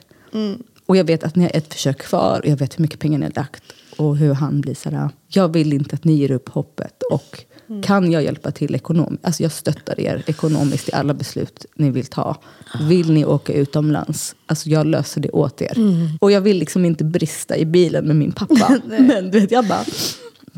Och 0.85 0.97
jag 0.97 1.03
vet 1.03 1.23
att 1.23 1.35
ni 1.35 1.43
har 1.43 1.51
ett 1.55 1.73
försök 1.73 1.97
kvar. 1.97 2.39
Och 2.43 2.49
jag 2.49 2.57
vet 2.57 2.79
hur 2.79 2.81
mycket 2.81 2.99
pengar 2.99 3.19
ni 3.19 3.25
har 3.25 3.33
lagt. 3.35 3.63
Och 3.97 4.17
hur 4.17 4.33
han 4.33 4.61
blir 4.61 4.75
så 4.75 4.89
här, 4.89 5.09
jag 5.27 5.53
vill 5.53 5.73
inte 5.73 5.95
att 5.95 6.03
ni 6.03 6.13
ger 6.13 6.31
upp 6.31 6.49
hoppet. 6.49 7.03
Och 7.11 7.45
kan 7.83 8.11
jag 8.11 8.23
hjälpa 8.23 8.51
till 8.51 8.75
ekonomiskt? 8.75 9.25
Alltså 9.25 9.43
jag 9.43 9.51
stöttar 9.51 9.99
er 9.99 10.23
ekonomiskt 10.27 10.89
i 10.89 10.93
alla 10.93 11.13
beslut 11.13 11.65
ni 11.75 11.89
vill 11.89 12.05
ta. 12.05 12.37
Vill 12.81 13.13
ni 13.13 13.25
åka 13.25 13.53
utomlands? 13.53 14.35
Alltså 14.45 14.69
jag 14.69 14.87
löser 14.87 15.21
det 15.21 15.29
åt 15.29 15.61
er. 15.61 15.77
Och 16.19 16.31
jag 16.31 16.41
vill 16.41 16.57
liksom 16.57 16.85
inte 16.85 17.03
brista 17.03 17.57
i 17.57 17.65
bilen 17.65 18.05
med 18.05 18.15
min 18.15 18.31
pappa. 18.31 18.79
Men 18.99 19.31
du 19.31 19.39
vet, 19.39 19.51
jag 19.51 19.67
bara, 19.67 19.85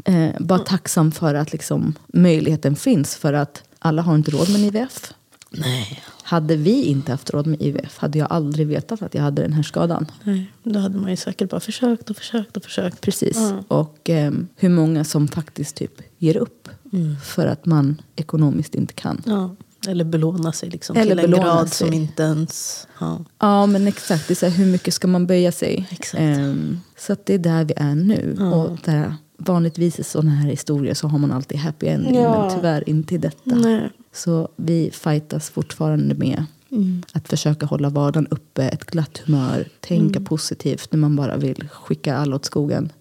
eh, 0.06 0.30
bara 0.40 0.60
tacksam 0.60 1.12
för 1.12 1.34
att 1.36 1.52
liksom, 1.52 1.94
möjligheten 2.08 2.76
finns. 2.76 3.16
För 3.16 3.34
att 3.34 3.64
alla 3.80 4.02
har 4.02 4.16
inte 4.16 4.32
råd 4.32 4.50
med 4.50 4.60
en 4.60 4.66
IVF. 4.66 5.14
Nej. 5.50 6.04
Hade 6.24 6.56
vi 6.56 6.84
inte 6.84 7.12
haft 7.12 7.30
råd 7.30 7.48
med 7.48 7.62
IVF 7.62 7.98
hade 7.98 8.20
jag 8.20 8.28
aldrig 8.32 8.68
vetat 8.68 9.02
att 9.02 9.14
jag 9.14 9.22
hade 9.22 9.42
den 9.42 9.54
här 9.54 9.64
skadan. 9.64 10.06
Nej. 10.24 10.52
Då 10.64 10.80
hade 10.80 10.98
man 10.98 11.10
ju 11.10 11.18
säkert 11.18 11.50
bara 11.50 11.60
försökt 11.60 12.10
och 12.10 12.18
försökt 12.18 12.58
och 12.58 12.64
försökt. 12.64 13.02
Precis. 13.02 13.38
Och 13.68 14.10
eh, 14.10 14.32
hur 14.56 14.70
många 14.70 15.04
som 15.04 15.28
faktiskt 15.28 15.76
typ 15.76 16.02
ger 16.18 16.38
upp. 16.38 16.70
För 17.24 17.48
att 17.48 17.66
man 17.66 18.02
ekonomiskt 18.16 18.76
inte 18.76 18.94
kan. 18.94 19.22
Ja. 19.26 19.56
Eller 19.88 20.06
belåna 20.06 20.52
sig 20.52 20.70
liksom 20.70 20.98
Eller 20.98 21.24
till 21.24 21.34
en 21.34 21.40
grad 21.40 21.70
sig. 21.70 21.88
som 21.88 21.94
inte 21.94 22.24
ens... 22.24 22.88
Ja. 23.00 23.20
Ja 23.40 23.66
men 23.66 23.88
exakt, 23.88 24.28
det 24.28 24.34
är 24.34 24.36
så 24.36 24.46
här, 24.46 24.54
hur 24.54 24.66
mycket 24.66 24.94
ska 24.94 25.08
man 25.08 25.28
böja 25.28 25.52
sig? 25.52 25.88
Exakt. 25.92 26.22
Ehm, 26.22 26.80
så 26.98 27.14
att 27.14 27.26
det 27.26 27.34
är 27.34 27.38
där 27.38 27.66
vi 27.66 27.74
är 27.78 27.96
nu. 27.96 28.38
Och 28.54 28.78
där, 28.86 29.16
vanligtvis 29.38 30.00
i 30.00 30.04
sådana 30.04 30.32
här 30.32 30.50
historier 30.50 30.94
så 30.94 31.08
har 31.08 31.20
man 31.20 31.32
alltid 31.32 31.60
happy 31.60 31.88
ending. 31.88 32.16
Ja. 32.16 32.42
Men 32.42 32.56
tyvärr 32.56 32.90
inte 32.90 33.16
i 33.16 33.18
detta. 33.18 33.56
Nej. 33.56 33.90
Så 34.12 34.50
vi 34.56 34.92
fightas 34.94 35.50
fortfarande 35.50 36.16
med 36.16 36.46
att 37.14 37.28
försöka 37.28 37.66
hålla 37.66 37.90
vardagen 37.90 38.28
uppe, 38.28 38.64
ett 38.64 38.86
glatt 38.86 39.22
humör, 39.26 39.68
tänka 39.80 40.20
positivt 40.20 40.92
när 40.92 41.00
man 41.00 41.16
bara 41.16 41.38
vill 41.38 41.68
skicka 41.72 42.16
alla 42.16 42.36
åt 42.36 42.46
skogen. 42.46 42.92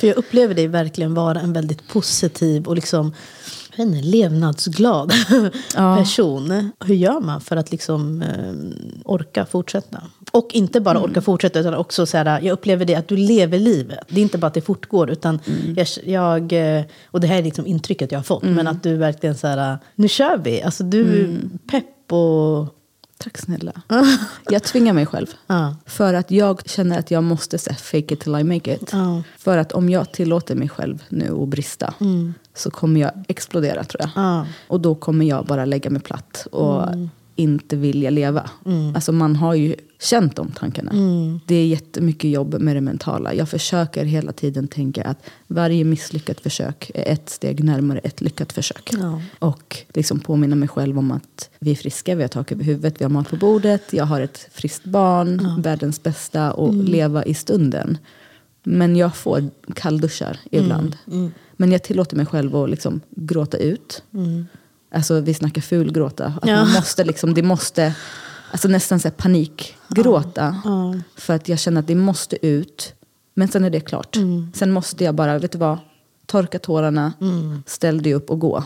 För 0.00 0.06
jag 0.06 0.16
upplever 0.16 0.54
dig 0.54 0.66
verkligen 0.66 1.14
vara 1.14 1.40
en 1.40 1.52
väldigt 1.52 1.88
positiv 1.88 2.66
och 2.66 2.74
liksom 2.74 3.12
jag 3.78 3.86
vet 3.86 3.96
inte, 3.96 4.08
levnadsglad 4.08 5.12
person. 5.98 6.70
Hur 6.84 6.94
gör 6.94 7.20
man 7.20 7.40
för 7.40 7.56
att 7.56 7.70
liksom 7.70 8.22
eh, 8.22 8.54
orka 9.04 9.46
fortsätta? 9.46 10.02
Och 10.32 10.48
inte 10.52 10.80
bara 10.80 11.00
orka 11.00 11.20
fortsätta 11.20 11.60
utan 11.60 11.74
också 11.74 12.06
så 12.06 12.16
här, 12.16 12.40
jag 12.40 12.52
upplever 12.52 12.84
det 12.84 12.94
att 12.94 13.08
du 13.08 13.16
lever 13.16 13.58
livet. 13.58 13.98
Det 14.08 14.20
är 14.20 14.22
inte 14.22 14.38
bara 14.38 14.46
att 14.46 14.54
det 14.54 14.60
fortgår 14.60 15.10
utan 15.10 15.40
jag, 15.76 15.86
jag, 16.04 16.76
eh, 16.78 16.84
och 17.06 17.20
det 17.20 17.26
här 17.26 17.38
är 17.38 17.42
liksom 17.42 17.66
intrycket 17.66 18.12
jag 18.12 18.18
har 18.18 18.24
fått. 18.24 18.42
Men 18.42 18.66
att 18.66 18.82
du 18.82 18.96
verkligen 18.96 19.34
så 19.36 19.46
här, 19.46 19.78
nu 19.94 20.08
kör 20.08 20.38
vi. 20.38 20.62
Alltså 20.62 20.84
du 20.84 21.20
är 21.22 21.40
pepp 21.70 22.12
och... 22.12 22.74
Tack 23.18 23.38
snälla. 23.38 23.72
jag 24.50 24.62
tvingar 24.62 24.92
mig 24.92 25.06
själv. 25.06 25.26
Ja. 25.46 25.76
För 25.86 26.14
att 26.14 26.30
jag 26.30 26.68
känner 26.68 26.98
att 26.98 27.10
jag 27.10 27.24
måste 27.24 27.58
säga 27.58 27.76
fake 27.76 28.14
it 28.14 28.20
till 28.20 28.34
I 28.34 28.44
make 28.44 28.74
it. 28.74 28.90
Ja. 28.92 29.22
För 29.38 29.58
att 29.58 29.72
om 29.72 29.88
jag 29.88 30.12
tillåter 30.12 30.54
mig 30.54 30.68
själv 30.68 31.02
nu 31.08 31.32
att 31.32 31.48
brista 31.48 31.94
så 32.54 32.70
kommer 32.70 33.00
jag 33.00 33.24
explodera 33.28 33.84
tror 33.84 34.00
jag. 34.00 34.10
Ja. 34.24 34.46
Och 34.68 34.80
då 34.80 34.94
kommer 34.94 35.26
jag 35.26 35.46
bara 35.46 35.64
lägga 35.64 35.90
mig 35.90 36.02
platt 36.02 36.46
och 36.52 36.82
inte 37.38 37.76
vilja 37.76 38.10
leva. 38.10 38.50
Alltså 38.94 39.12
man 39.12 39.36
har 39.36 39.54
ju 39.54 39.74
känt 40.00 40.36
de 40.36 40.50
tankarna. 40.50 40.92
Det 41.46 41.54
är 41.54 41.66
jättemycket 41.66 42.30
jobb 42.30 42.54
med 42.60 42.76
det 42.76 42.80
mentala. 42.80 43.34
Jag 43.34 43.48
försöker 43.48 44.04
hela 44.04 44.32
tiden 44.32 44.68
tänka 44.68 45.04
att 45.04 45.18
varje 45.46 45.84
misslyckat 45.84 46.40
försök 46.40 46.90
är 46.94 47.12
ett 47.12 47.28
steg 47.28 47.64
närmare 47.64 47.98
ett 47.98 48.20
lyckat 48.20 48.52
försök. 48.52 48.90
Ja. 48.92 49.22
Och 49.38 49.76
liksom 49.94 50.20
påminna 50.20 50.56
mig 50.56 50.68
själv 50.68 50.98
om 50.98 51.10
att 51.10 51.50
vi 51.58 51.70
är 51.70 51.74
friska, 51.74 52.14
vi 52.14 52.22
har 52.22 52.28
tak 52.28 52.52
över 52.52 52.64
huvudet, 52.64 53.00
vi 53.00 53.04
har 53.04 53.10
mat 53.10 53.30
på 53.30 53.36
bordet, 53.36 53.82
jag 53.92 54.04
har 54.04 54.20
ett 54.20 54.48
friskt 54.52 54.84
barn, 54.84 55.62
världens 55.62 56.02
bästa 56.02 56.52
och 56.52 56.74
leva 56.74 57.24
i 57.24 57.34
stunden. 57.34 57.98
Men 58.62 58.96
jag 58.96 59.16
får 59.16 59.50
kallduschar 59.74 60.38
ibland. 60.50 60.96
Men 61.56 61.72
jag 61.72 61.82
tillåter 61.82 62.16
mig 62.16 62.26
själv 62.26 62.56
att 62.56 62.70
liksom 62.70 63.00
gråta 63.10 63.56
ut. 63.56 64.02
Alltså 64.90 65.20
vi 65.20 65.34
snackar 65.34 65.62
fulgråta. 65.62 66.24
Att 66.42 66.48
Ja. 66.48 66.56
man 66.56 66.72
måste 66.72 67.04
liksom, 67.04 67.34
det 67.34 67.42
måste, 67.42 67.94
alltså 68.52 68.68
nästan 68.68 69.00
så 69.00 69.08
här 69.08 69.14
panikgråta. 69.14 70.62
För 71.16 71.34
att 71.34 71.48
jag 71.48 71.58
känner 71.58 71.80
att 71.80 71.86
det 71.86 71.94
måste 71.94 72.46
ut. 72.46 72.94
Men 73.34 73.48
sen 73.48 73.64
är 73.64 73.70
det 73.70 73.80
klart. 73.80 74.16
Sen 74.54 74.70
måste 74.72 75.04
jag 75.04 75.14
bara, 75.14 75.38
vet 75.38 75.52
du 75.52 75.58
vad? 75.58 75.78
Torka 76.26 76.58
tårarna, 76.58 77.12
ställ 77.66 78.02
dig 78.02 78.14
upp 78.14 78.30
och 78.30 78.38
gå. 78.38 78.64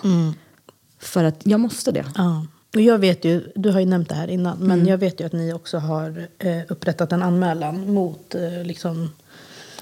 För 0.98 1.24
att 1.24 1.40
jag 1.44 1.60
måste 1.60 1.92
det. 1.92 2.04
Ja. 2.16 2.46
Och 2.74 2.80
jag 2.80 2.98
vet 2.98 3.24
ju, 3.24 3.52
du 3.54 3.70
har 3.70 3.80
ju 3.80 3.86
nämnt 3.86 4.08
det 4.08 4.14
här 4.14 4.28
innan, 4.28 4.58
men 4.58 4.70
Mm. 4.78 4.86
jag 4.88 4.98
vet 4.98 5.20
ju 5.20 5.26
att 5.26 5.32
ni 5.32 5.52
också 5.52 5.78
har 5.78 6.28
eh, 6.38 6.58
upprättat 6.68 7.12
en 7.12 7.22
anmälan 7.22 7.92
mot, 7.94 8.34
eh, 8.34 8.64
liksom, 8.64 9.10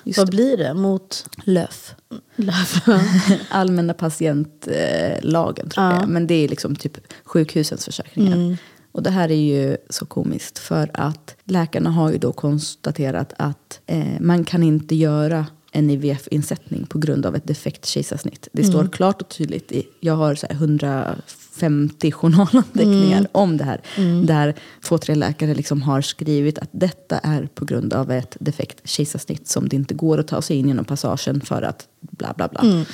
Just 0.05 0.18
vad 0.18 0.26
det. 0.26 0.30
blir 0.30 0.57
det? 0.57 0.74
Mot 0.74 1.26
LÖF. 1.44 1.94
LÖF? 2.36 2.82
Allmänna 3.48 3.94
patientlagen 3.94 5.68
tror 5.68 5.86
jag 5.86 5.94
Ja. 5.94 6.03
är. 6.03 6.07
Men 6.07 6.26
det 6.26 6.34
är 6.34 6.48
liksom 6.48 6.76
typ 6.76 6.98
sjukhusens 7.24 7.84
försäkringar. 7.84 8.57
Och 8.92 9.03
det 9.03 9.11
här 9.11 9.30
är 9.30 9.34
ju 9.34 9.76
så 9.90 10.07
komiskt 10.07 10.59
för 10.59 10.90
att 10.94 11.36
läkarna 11.44 11.90
har 11.90 12.12
ju 12.12 12.18
då 12.18 12.32
konstaterat 12.32 13.32
att 13.38 13.80
eh, 13.86 14.20
man 14.20 14.44
kan 14.44 14.62
inte 14.62 14.94
göra 14.94 15.46
en 15.72 15.90
IVF-insättning 15.90 16.86
på 16.86 16.98
grund 16.98 17.26
av 17.26 17.36
ett 17.36 17.46
defekt 17.46 17.86
kejsarsnitt. 17.86 18.48
Det 18.52 18.64
står 18.64 18.88
klart 18.88 19.22
och 19.22 19.28
tydligt. 19.28 19.72
I, 19.72 19.86
jag 20.00 20.16
har 20.16 20.34
så 20.34 20.46
här 20.46 20.54
150 20.54 22.12
journalanteckningar 22.12 23.26
om 23.32 23.56
det 23.56 23.64
här. 23.64 23.80
Där 24.26 24.54
två, 24.84 24.98
tre 24.98 25.14
läkare 25.14 25.54
liksom 25.54 25.82
har 25.82 26.00
skrivit 26.00 26.58
att 26.58 26.68
detta 26.72 27.18
är 27.18 27.48
på 27.54 27.64
grund 27.64 27.94
av 27.94 28.10
ett 28.10 28.36
defekt 28.40 28.88
kejsarsnitt 28.88 29.48
som 29.48 29.68
det 29.68 29.76
inte 29.76 29.94
går 29.94 30.18
att 30.18 30.28
ta 30.28 30.42
sig 30.42 30.56
in 30.56 30.68
genom 30.68 30.84
passagen 30.84 31.40
för 31.40 31.62
att 31.62 31.86
bla 32.00 32.34
bla 32.36 32.48
bla. 32.48 32.84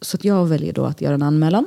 Så 0.00 0.16
att 0.16 0.24
jag 0.24 0.46
väljer 0.46 0.72
då 0.72 0.84
att 0.84 1.00
göra 1.00 1.14
en 1.14 1.22
anmälan. 1.22 1.66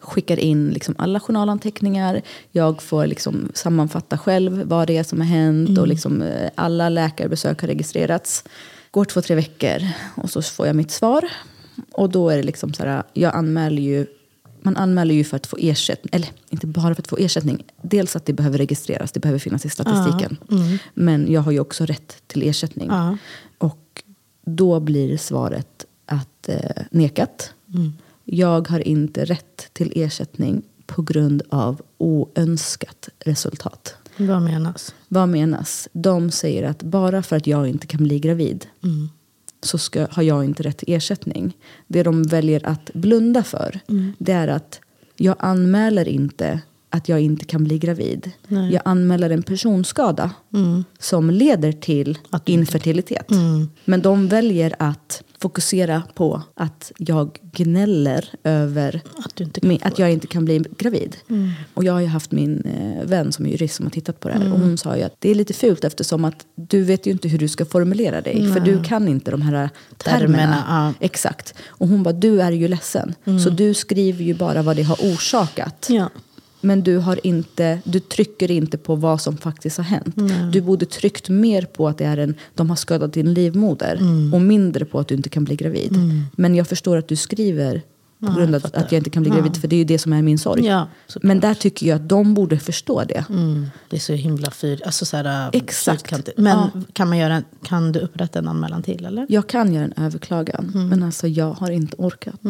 Skickar 0.00 0.40
in 0.40 0.68
liksom 0.68 0.94
alla 0.98 1.20
journalanteckningar. 1.20 2.22
Jag 2.52 2.82
får 2.82 3.06
liksom 3.06 3.48
sammanfatta 3.54 4.18
själv 4.18 4.62
vad 4.64 4.86
det 4.86 4.96
är 4.96 5.02
som 5.02 5.20
har 5.20 5.26
hänt. 5.26 5.78
Och 5.78 5.88
liksom, 5.88 6.22
eh, 6.22 6.50
alla 6.54 6.88
läkarbesök 6.88 7.60
har 7.60 7.68
registrerats. 7.68 8.44
Går 8.90 9.04
två, 9.04 9.22
tre 9.22 9.36
veckor 9.36 9.88
och 10.16 10.30
så 10.30 10.42
får 10.42 10.66
jag 10.66 10.76
mitt 10.76 10.90
svar. 10.90 11.24
Och 11.92 12.10
då 12.10 12.30
är 12.30 12.36
det 12.36 12.42
liksom 12.42 12.74
så 12.74 12.82
här, 12.82 13.02
jag 13.12 13.34
anmäler 13.34 13.82
ju 13.82 14.06
man 14.66 14.76
anmäler 14.76 15.14
ju 15.14 15.24
för 15.24 15.36
att 15.36 15.46
få 15.46 15.56
ersättning, 15.60 16.10
eller 16.12 16.28
inte 16.50 16.66
bara 16.66 16.94
för 16.94 17.02
att 17.02 17.08
få 17.08 17.16
ersättning. 17.16 17.64
Dels 17.82 18.16
att 18.16 18.26
det 18.26 18.32
behöver 18.32 18.58
registreras, 18.58 19.12
det 19.12 19.20
behöver 19.20 19.38
finnas 19.38 19.66
i 19.66 19.70
statistiken. 19.70 20.36
Men 20.94 21.32
jag 21.32 21.40
har 21.40 21.52
ju 21.52 21.60
också 21.60 21.86
rätt 21.86 22.22
till 22.26 22.42
ersättning. 22.42 22.88
Ja. 22.90 23.16
Och 23.58 24.02
då 24.44 24.80
blir 24.80 25.16
svaret 25.16 25.84
att 26.06 26.48
eh, 26.48 26.82
nekat. 26.90 27.52
Jag 28.24 28.68
har 28.68 28.80
inte 28.80 29.24
rätt 29.24 29.68
till 29.72 29.92
ersättning 29.94 30.62
på 30.86 31.02
grund 31.02 31.42
av 31.48 31.82
oönskat 31.98 33.08
resultat. 33.18 33.96
Vad 34.16 34.42
menas? 34.42 34.94
Vad 35.08 35.28
menas? 35.28 35.88
De 35.92 36.30
säger 36.30 36.62
att 36.62 36.82
bara 36.82 37.22
för 37.22 37.36
att 37.36 37.46
jag 37.46 37.68
inte 37.68 37.86
kan 37.86 38.04
bli 38.04 38.18
gravid 38.18 38.66
så 39.62 39.78
ska, 39.78 40.06
har 40.10 40.22
jag 40.22 40.44
inte 40.44 40.62
rätt 40.62 40.78
till 40.78 40.94
ersättning. 40.94 41.56
Det 41.86 42.02
de 42.02 42.22
väljer 42.22 42.66
att 42.66 42.90
blunda 42.94 43.42
för 43.42 43.80
det 44.18 44.32
är 44.32 44.48
att 44.48 44.80
jag 45.16 45.36
anmäler 45.38 46.08
inte 46.08 46.60
att 46.90 47.08
jag 47.08 47.20
inte 47.20 47.44
kan 47.44 47.64
bli 47.64 47.78
gravid. 47.78 48.30
Jag 48.48 48.82
anmäler 48.84 49.30
en 49.30 49.42
personskada 49.42 50.30
som 50.98 51.30
leder 51.30 51.72
till 51.72 52.18
infertilitet. 52.44 53.30
Men 53.84 54.02
de 54.02 54.28
väljer 54.28 54.74
att 54.78 55.22
fokusera 55.40 56.02
på 56.14 56.42
att 56.54 56.92
jag 56.98 57.38
gnäller 57.52 58.28
över 58.44 59.02
Att 59.18 59.38
få 59.62 59.78
att 59.82 59.98
jag 59.98 60.12
inte 60.12 60.26
kan 60.26 60.44
bli 60.44 60.64
gravid. 60.78 61.16
Och 61.74 61.84
jag 61.84 61.92
har 61.92 62.00
ju 62.00 62.06
haft 62.06 62.32
min 62.32 62.60
eh, 62.60 63.08
vän 63.08 63.32
som 63.32 63.46
är 63.46 63.50
jurist 63.50 63.74
som 63.74 63.86
har 63.86 63.90
tittat 63.90 64.20
på 64.20 64.28
det 64.28 64.34
här. 64.34 64.40
Mm. 64.40 64.52
Och 64.52 64.58
hon 64.58 64.78
sa 64.78 64.96
ju 64.96 65.02
att 65.02 65.16
det 65.18 65.30
är 65.30 65.34
lite 65.34 65.52
fult 65.52 65.84
eftersom 65.84 66.24
att 66.24 66.46
du 66.54 66.84
vet 66.84 67.06
ju 67.06 67.10
inte 67.10 67.28
hur 67.28 67.38
du 67.38 67.48
ska 67.48 67.64
formulera 67.64 68.20
dig. 68.20 68.52
För 68.52 68.60
du 68.60 68.82
kan 68.82 69.08
inte 69.08 69.30
de 69.30 69.42
här 69.42 69.70
termerna. 69.96 70.26
Termerna, 70.26 70.64
ja. 70.68 70.80
Mm. 70.80 70.94
Exakt. 71.00 71.54
Och 71.66 71.88
hon 71.88 72.02
bara, 72.02 72.12
du 72.12 72.42
är 72.42 72.52
ju 72.52 72.68
ledsen. 72.68 73.14
Så 73.44 73.50
du 73.50 73.74
skriver 73.74 74.24
ju 74.24 74.34
bara 74.34 74.62
vad 74.62 74.76
det 74.76 74.82
har 74.82 74.96
orsakat. 74.96 75.86
Ja. 75.90 76.10
Men 76.66 76.82
du, 76.82 76.96
har 76.98 77.26
inte, 77.26 77.78
du 77.84 78.00
trycker 78.00 78.50
inte 78.50 78.78
på 78.78 78.94
vad 78.94 79.20
som 79.20 79.36
faktiskt 79.36 79.76
har 79.76 79.84
hänt. 79.84 80.16
Du 80.52 80.60
borde 80.60 80.86
tryckt 80.86 81.28
mer 81.28 81.62
på 81.62 81.88
att 81.88 81.98
det 81.98 82.04
är 82.04 82.16
en, 82.16 82.34
de 82.54 82.68
har 82.70 82.76
skadat 82.76 83.12
din 83.12 83.34
livmoder. 83.34 83.96
Mm. 83.96 84.34
Och 84.34 84.40
mindre 84.40 84.84
på 84.84 84.98
att 84.98 85.08
du 85.08 85.14
inte 85.14 85.28
kan 85.28 85.44
bli 85.44 85.56
gravid. 85.56 85.92
Men 86.36 86.54
jag 86.54 86.66
förstår 86.68 86.96
att 86.96 87.08
du 87.08 87.16
skriver 87.16 87.82
på 88.20 88.32
grund 88.32 88.54
av 88.54 88.66
att 88.72 88.92
jag 88.92 89.00
inte 89.00 89.10
kan 89.10 89.22
bli 89.22 89.30
gravid. 89.32 89.56
För 89.56 89.68
det 89.68 89.76
är 89.76 89.78
ju 89.78 89.84
det 89.84 89.98
som 89.98 90.12
är 90.12 90.22
min 90.22 90.38
sorg. 90.38 90.66
Ja. 90.66 90.88
Men 91.22 91.40
där 91.40 91.54
tycker 91.54 91.86
jag 91.86 91.96
att 91.96 92.08
de 92.08 92.34
borde 92.34 92.58
förstå 92.58 93.04
det. 93.04 93.24
Mm. 93.30 93.66
Det 93.90 93.96
är 93.96 94.00
så 94.00 94.12
himla 94.12 94.50
fyr, 94.50 94.82
alltså 94.86 95.04
så 95.04 95.16
här, 95.16 95.50
Exakt. 95.52 96.02
fyrkantigt. 96.02 96.38
Men 96.38 96.58
Ja. 96.58 96.80
kan, 96.92 97.08
man 97.08 97.18
göra, 97.18 97.34
en- 97.34 97.44
kan 97.62 97.92
du 97.92 98.00
upprätta 98.00 98.38
en 98.38 98.48
anmälan 98.48 98.82
till 98.82 99.04
eller? 99.06 99.26
Jag 99.28 99.46
kan 99.46 99.72
göra 99.74 99.84
en 99.84 100.04
överklagan. 100.04 100.72
Mm. 100.74 100.88
Men 100.88 101.02
alltså 101.02 101.28
jag 101.28 101.52
har 101.52 101.70
inte 101.70 101.96
orkat. 101.98 102.40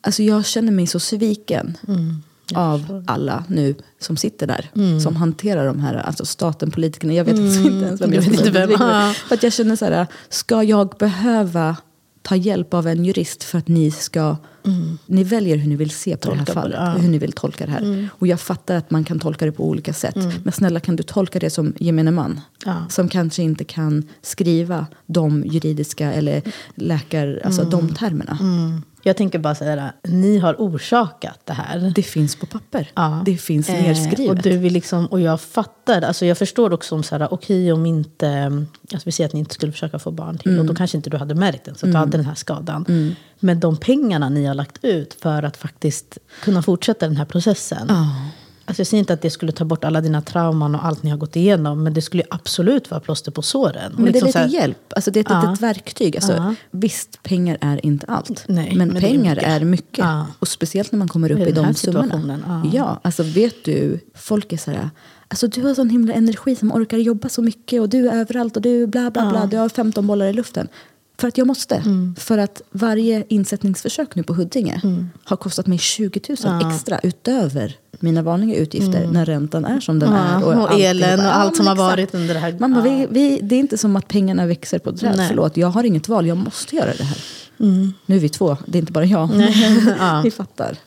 Alltså 0.00 0.22
jag 0.22 0.46
känner 0.46 0.72
mig 0.72 0.86
så 0.86 1.00
sviken. 1.00 1.76
Mm. 1.88 2.22
Av 2.56 3.04
alla 3.06 3.44
nu 3.48 3.74
som 4.00 4.16
sitter 4.16 4.46
där. 4.46 4.70
Som 5.00 5.16
hanterar 5.16 5.66
de 5.66 5.80
här, 5.80 5.94
alltså 5.94 6.24
staten, 6.26 6.70
politikerna. 6.70 7.12
Jag 7.12 7.24
vet 7.24 7.38
alltså 7.38 7.60
inte 7.68 7.86
ens 7.86 8.00
vem 8.00 8.10
Du 8.10 8.16
jag 8.16 8.22
vet 8.22 8.38
ska 8.38 8.46
inte 8.46 8.60
vem. 8.66 8.70
Ja. 8.70 9.14
För 9.28 9.34
att 9.34 9.42
jag 9.42 9.52
känner 9.52 9.76
så 9.76 9.84
här, 9.84 10.06
ska 10.28 10.62
jag 10.62 10.88
behöva 10.98 11.76
ta 12.22 12.36
hjälp 12.36 12.74
av 12.74 12.86
en 12.86 13.04
jurist 13.04 13.44
för 13.44 13.58
att 13.58 13.68
ni 13.68 13.90
ska... 13.90 14.36
Ni 15.06 15.24
väljer 15.24 15.56
hur 15.56 15.68
ni 15.68 15.76
vill 15.76 15.90
se 15.90 16.16
på 16.16 16.30
det 16.30 16.36
här 16.36 16.44
Tolka 16.44 16.60
det, 16.60 16.60
fallet. 16.60 16.76
ja. 16.80 17.02
Hur 17.02 17.08
ni 17.08 17.18
vill 17.18 17.32
tolka 17.32 17.66
det 17.66 17.72
här. 17.72 18.08
Och 18.18 18.26
jag 18.26 18.40
fattar 18.40 18.76
att 18.76 18.90
man 18.90 19.04
kan 19.04 19.18
tolka 19.18 19.44
det 19.44 19.52
på 19.52 19.68
olika 19.68 19.92
sätt. 19.92 20.16
Men 20.42 20.52
snälla 20.52 20.80
kan 20.80 20.96
du 20.96 21.02
tolka 21.02 21.38
det 21.38 21.50
som 21.50 21.74
gemene 21.78 22.10
man? 22.10 22.40
Ja. 22.64 22.84
Som 22.90 23.08
kanske 23.08 23.42
inte 23.42 23.64
kan 23.64 24.02
skriva 24.22 24.86
de 25.06 25.44
juridiska 25.46 26.12
eller 26.12 26.42
läkar, 26.74 27.40
alltså 27.44 27.64
de 27.64 27.94
termerna. 27.94 28.38
Jag 29.06 29.16
tänker 29.16 29.38
bara 29.38 29.54
säga 29.54 29.92
ni 30.02 30.38
har 30.38 30.54
orsakat 30.54 31.40
det 31.44 31.52
här. 31.52 31.92
Det 31.94 32.02
finns 32.02 32.36
på 32.36 32.46
papper. 32.46 32.90
Ja. 32.94 33.22
Det 33.26 33.36
finns 33.36 33.68
Eh, 33.68 33.82
nedskrivet. 33.82 34.36
och, 34.36 34.42
du 34.42 34.56
vill 34.58 34.72
liksom, 34.72 35.06
och 35.06 35.20
jag 35.20 35.40
fattar, 35.40 36.02
alltså 36.02 36.26
jag 36.26 36.38
förstår 36.38 36.72
också 36.72 36.94
om 36.94 37.02
så 37.02 37.16
här, 37.18 37.32
okej 37.34 37.72
om 37.72 37.86
inte, 37.86 38.44
alltså 38.92 39.02
vi 39.04 39.12
säger 39.12 39.28
att 39.28 39.32
ni 39.32 39.38
inte 39.40 39.54
skulle 39.54 39.72
försöka 39.72 39.98
få 39.98 40.10
barn 40.10 40.38
till, 40.38 40.48
Mm. 40.50 40.60
och 40.60 40.66
då 40.66 40.74
kanske 40.74 40.96
inte 40.96 41.10
du 41.10 41.16
hade 41.16 41.34
märkt 41.34 41.64
den, 41.64 41.74
så 41.74 41.86
att 41.86 41.92
du 41.92 41.98
hade 41.98 42.16
den 42.16 42.26
här 42.26 42.34
skadan. 42.34 43.14
Men 43.40 43.60
de 43.60 43.76
pengarna 43.76 44.28
ni 44.28 44.46
har 44.46 44.54
lagt 44.54 44.84
ut 44.84 45.14
för 45.20 45.42
att 45.42 45.56
faktiskt 45.56 46.18
kunna 46.42 46.62
fortsätta 46.62 47.06
den 47.08 47.16
här 47.16 47.24
processen. 47.24 47.88
Alltså 48.66 48.80
jag 48.80 48.86
säger 48.86 48.98
inte 48.98 49.12
att 49.12 49.22
det 49.22 49.30
skulle 49.30 49.52
ta 49.52 49.64
bort 49.64 49.84
alla 49.84 50.00
dina 50.00 50.22
trauman 50.22 50.74
och 50.74 50.84
allt 50.86 51.02
ni 51.02 51.10
har 51.10 51.16
gått 51.16 51.36
igenom, 51.36 51.82
men 51.84 51.94
det 51.94 52.02
skulle 52.02 52.22
absolut 52.30 52.90
vara 52.90 53.00
plåster 53.00 53.30
på 53.32 53.42
såren. 53.42 53.92
Men 53.96 54.12
det 54.12 54.18
är 54.18 54.22
liksom 54.24 54.42
lite 54.42 54.54
hjälp. 54.54 54.92
Alltså 54.96 55.10
det 55.10 55.18
är 55.20 55.24
ett 55.24 55.26
Ja. 55.30 55.42
litet 55.50 55.62
verktyg. 55.62 56.16
Alltså, 56.16 56.32
Ja. 56.32 56.54
Visst, 56.70 57.22
pengar 57.22 57.58
är 57.60 57.86
inte 57.86 58.06
allt. 58.06 58.44
Nej, 58.48 58.68
men, 58.76 58.88
men 58.88 58.88
det 59.02 59.06
är 59.08 59.10
pengar 59.10 59.34
mycket. 59.34 59.48
är 59.48 59.64
mycket. 59.64 59.98
Ja. 59.98 60.26
Och 60.38 60.48
speciellt 60.48 60.92
när 60.92 60.98
man 60.98 61.08
kommer 61.08 61.32
upp 61.32 61.38
I 61.38 61.42
i 61.42 61.52
de 61.52 61.74
summorna. 61.74 62.40
ja. 62.46 62.70
Ja, 62.72 63.00
alltså 63.02 63.22
vet 63.22 63.64
du, 63.64 64.00
folk 64.14 64.52
är 64.52 64.56
så 64.56 64.70
här... 64.70 64.90
Alltså 65.28 65.46
du 65.48 65.62
har 65.62 65.74
sån 65.74 65.90
himla 65.90 66.14
energi 66.14 66.56
som 66.56 66.72
orkar 66.72 66.98
jobba 66.98 67.28
så 67.28 67.42
mycket 67.42 67.80
och 67.80 67.88
du 67.88 68.08
är 68.08 68.14
överallt 68.20 68.56
och 68.56 68.62
du 68.62 68.86
bla 68.86 69.10
bla 69.10 69.30
bla. 69.30 69.46
Du 69.46 69.56
har 69.56 69.68
15 69.68 70.06
bollar 70.06 70.26
i 70.26 70.32
luften. 70.32 70.68
För 71.18 71.28
att 71.28 71.38
jag 71.38 71.46
måste. 71.46 71.74
Mm. 71.76 72.14
För 72.18 72.38
att 72.38 72.62
varje 72.70 73.24
insättningsförsök 73.28 74.14
nu 74.14 74.22
på 74.22 74.34
Huddinge 74.34 74.80
har 75.24 75.36
kostat 75.36 75.66
mig 75.66 75.78
20 75.78 76.20
000 76.44 76.72
extra 76.72 76.98
utöver 77.02 77.76
mina 78.00 78.22
vanliga 78.22 78.56
utgifter 78.58 79.06
när 79.12 79.24
räntan 79.26 79.64
är 79.64 79.80
som 79.80 79.98
den 79.98 80.08
Mm. 80.08 80.20
Ja, 80.24 80.38
är. 80.40 80.44
och 80.44 80.52
alltihopa. 80.52 80.84
elen 80.84 81.20
och 81.20 81.36
allt 81.36 81.56
som 81.56 81.64
men 81.64 81.78
har 81.78 81.84
exakt. 81.98 82.14
varit 82.14 82.22
under 82.22 82.34
det 82.34 82.40
här- 82.40 82.56
Man 82.58 82.74
bara, 82.74 82.86
Ja. 82.88 82.92
vi, 82.92 83.06
vi, 83.10 83.38
det 83.42 83.54
är 83.54 83.60
inte 83.60 83.78
som 83.78 83.96
att 83.96 84.08
pengarna 84.08 84.46
växer 84.46 84.78
på 84.78 84.90
ett 84.90 85.00
träd. 85.00 85.16
Nej. 85.16 85.28
Förlåt, 85.28 85.56
jag 85.56 85.68
har 85.68 85.84
inget 85.84 86.08
val. 86.08 86.26
Jag 86.26 86.36
måste 86.36 86.76
göra 86.76 86.90
det 86.98 87.04
här. 87.04 87.18
Mm. 87.60 87.92
Nu 88.06 88.16
är 88.16 88.20
vi 88.20 88.28
två, 88.28 88.56
det 88.66 88.78
är 88.78 88.80
inte 88.80 88.92
bara 88.92 89.04
jag. 89.04 89.26
vi 90.24 90.30
fattar. 90.30 90.78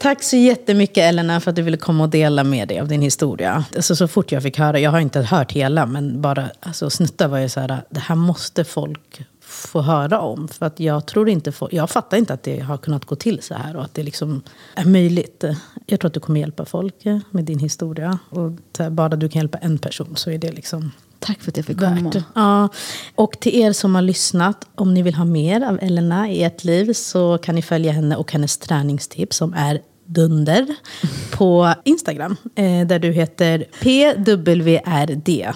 Tack 0.00 0.22
så 0.22 0.36
jättemycket 0.36 0.98
Elena 0.98 1.40
för 1.40 1.50
att 1.50 1.56
du 1.56 1.62
ville 1.62 1.76
komma 1.76 2.04
och 2.04 2.10
dela 2.10 2.44
med 2.44 2.68
dig 2.68 2.80
av 2.80 2.88
din 2.88 3.02
historia. 3.02 3.64
Alltså, 3.76 3.96
så 3.96 4.08
fort 4.08 4.32
jag 4.32 4.42
fick 4.42 4.58
höra, 4.58 4.78
jag 4.78 4.90
har 4.90 5.00
inte 5.00 5.20
hört 5.20 5.52
hela, 5.52 5.86
men 5.86 6.20
bara 6.20 6.50
alltså, 6.60 6.90
snuttar 6.90 7.28
var 7.28 7.38
jag 7.38 7.50
så 7.50 7.60
här, 7.60 7.82
det 7.90 8.00
här 8.00 8.14
måste 8.14 8.64
folk 8.64 9.20
få 9.40 9.80
höra 9.80 10.20
om. 10.20 10.48
För 10.48 10.66
att 10.66 10.80
jag 10.80 11.06
tror 11.06 11.28
inte, 11.28 11.52
jag 11.70 11.90
fattar 11.90 12.16
inte 12.16 12.34
att 12.34 12.42
det 12.42 12.60
har 12.60 12.76
kunnat 12.76 13.04
gå 13.04 13.16
till 13.16 13.42
så 13.42 13.54
här 13.54 13.76
och 13.76 13.84
att 13.84 13.94
det 13.94 14.02
liksom 14.02 14.42
är 14.74 14.84
möjligt. 14.84 15.44
Jag 15.86 16.00
tror 16.00 16.08
att 16.08 16.14
du 16.14 16.20
kommer 16.20 16.40
hjälpa 16.40 16.64
folk 16.64 16.94
med 17.30 17.44
din 17.44 17.58
historia. 17.58 18.18
Och 18.30 18.52
bara 18.90 19.16
du 19.16 19.28
kan 19.28 19.40
hjälpa 19.40 19.58
en 19.58 19.78
person 19.78 20.16
så 20.16 20.30
är 20.30 20.38
det 20.38 20.52
liksom 20.52 20.90
Tack 21.18 21.40
för 21.40 21.50
att 21.50 21.56
jag 21.56 21.66
fick 21.66 21.78
komma. 21.78 22.10
värt. 22.10 22.24
Ja. 22.34 22.68
Och 23.14 23.40
till 23.40 23.54
er 23.54 23.72
som 23.72 23.94
har 23.94 24.02
lyssnat, 24.02 24.66
om 24.74 24.94
ni 24.94 25.02
vill 25.02 25.14
ha 25.14 25.24
mer 25.24 25.60
av 25.68 25.78
Elena 25.82 26.30
i 26.30 26.42
ert 26.42 26.64
liv 26.64 26.92
så 26.92 27.38
kan 27.38 27.54
ni 27.54 27.62
följa 27.62 27.92
henne 27.92 28.16
och 28.16 28.32
hennes 28.32 28.58
träningstips 28.58 29.36
som 29.36 29.54
är 29.54 29.80
Dunder 30.12 30.66
på 31.30 31.74
Instagram. 31.84 32.36
Eh, 32.54 32.86
där 32.86 32.98
du 32.98 33.12
heter 33.12 33.64
PWRD. 33.80 35.52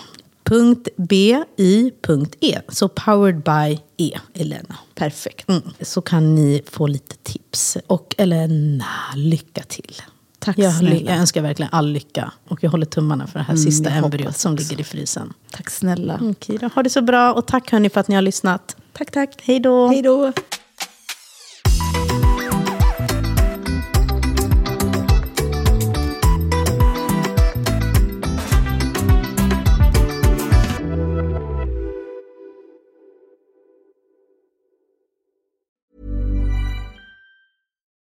.bi.e. 0.96 2.60
Så 2.68 2.88
powered 2.88 3.42
by 3.42 3.80
E, 3.96 4.18
Elena. 4.34 4.76
Perfekt. 4.94 5.48
Mm. 5.48 5.62
Så 5.80 6.00
kan 6.02 6.34
ni 6.34 6.62
få 6.70 6.86
lite 6.86 7.16
tips. 7.16 7.76
Och 7.86 8.14
Elena, 8.18 8.84
lycka 9.14 9.62
till. 9.62 10.02
Tack 10.38 10.58
jag, 10.58 10.74
snälla. 10.74 11.10
jag 11.10 11.18
önskar 11.18 11.42
verkligen 11.42 11.72
all 11.72 11.88
lycka. 11.90 12.32
Och 12.48 12.64
jag 12.64 12.70
håller 12.70 12.86
tummarna 12.86 13.26
för 13.26 13.38
det 13.38 13.44
här 13.44 13.54
Mm, 13.54 13.64
sista 13.64 13.90
embryot 13.90 14.36
som 14.36 14.56
ligger 14.56 14.80
i 14.80 14.84
frysen. 14.84 15.32
Tack 15.50 15.70
snälla. 15.70 16.18
Okej 16.22 16.58
då, 16.58 16.68
ha 16.74 16.82
det 16.82 16.90
så 16.90 17.02
bra. 17.02 17.32
Och 17.32 17.46
tack 17.46 17.72
hörni 17.72 17.90
för 17.90 18.00
att 18.00 18.08
ni 18.08 18.14
har 18.14 18.22
lyssnat. 18.22 18.76
Tack, 18.92 19.10
tack. 19.10 19.42
Hej 19.42 19.60
då. 19.60 19.86
Hej 19.88 20.02
då. 20.02 20.32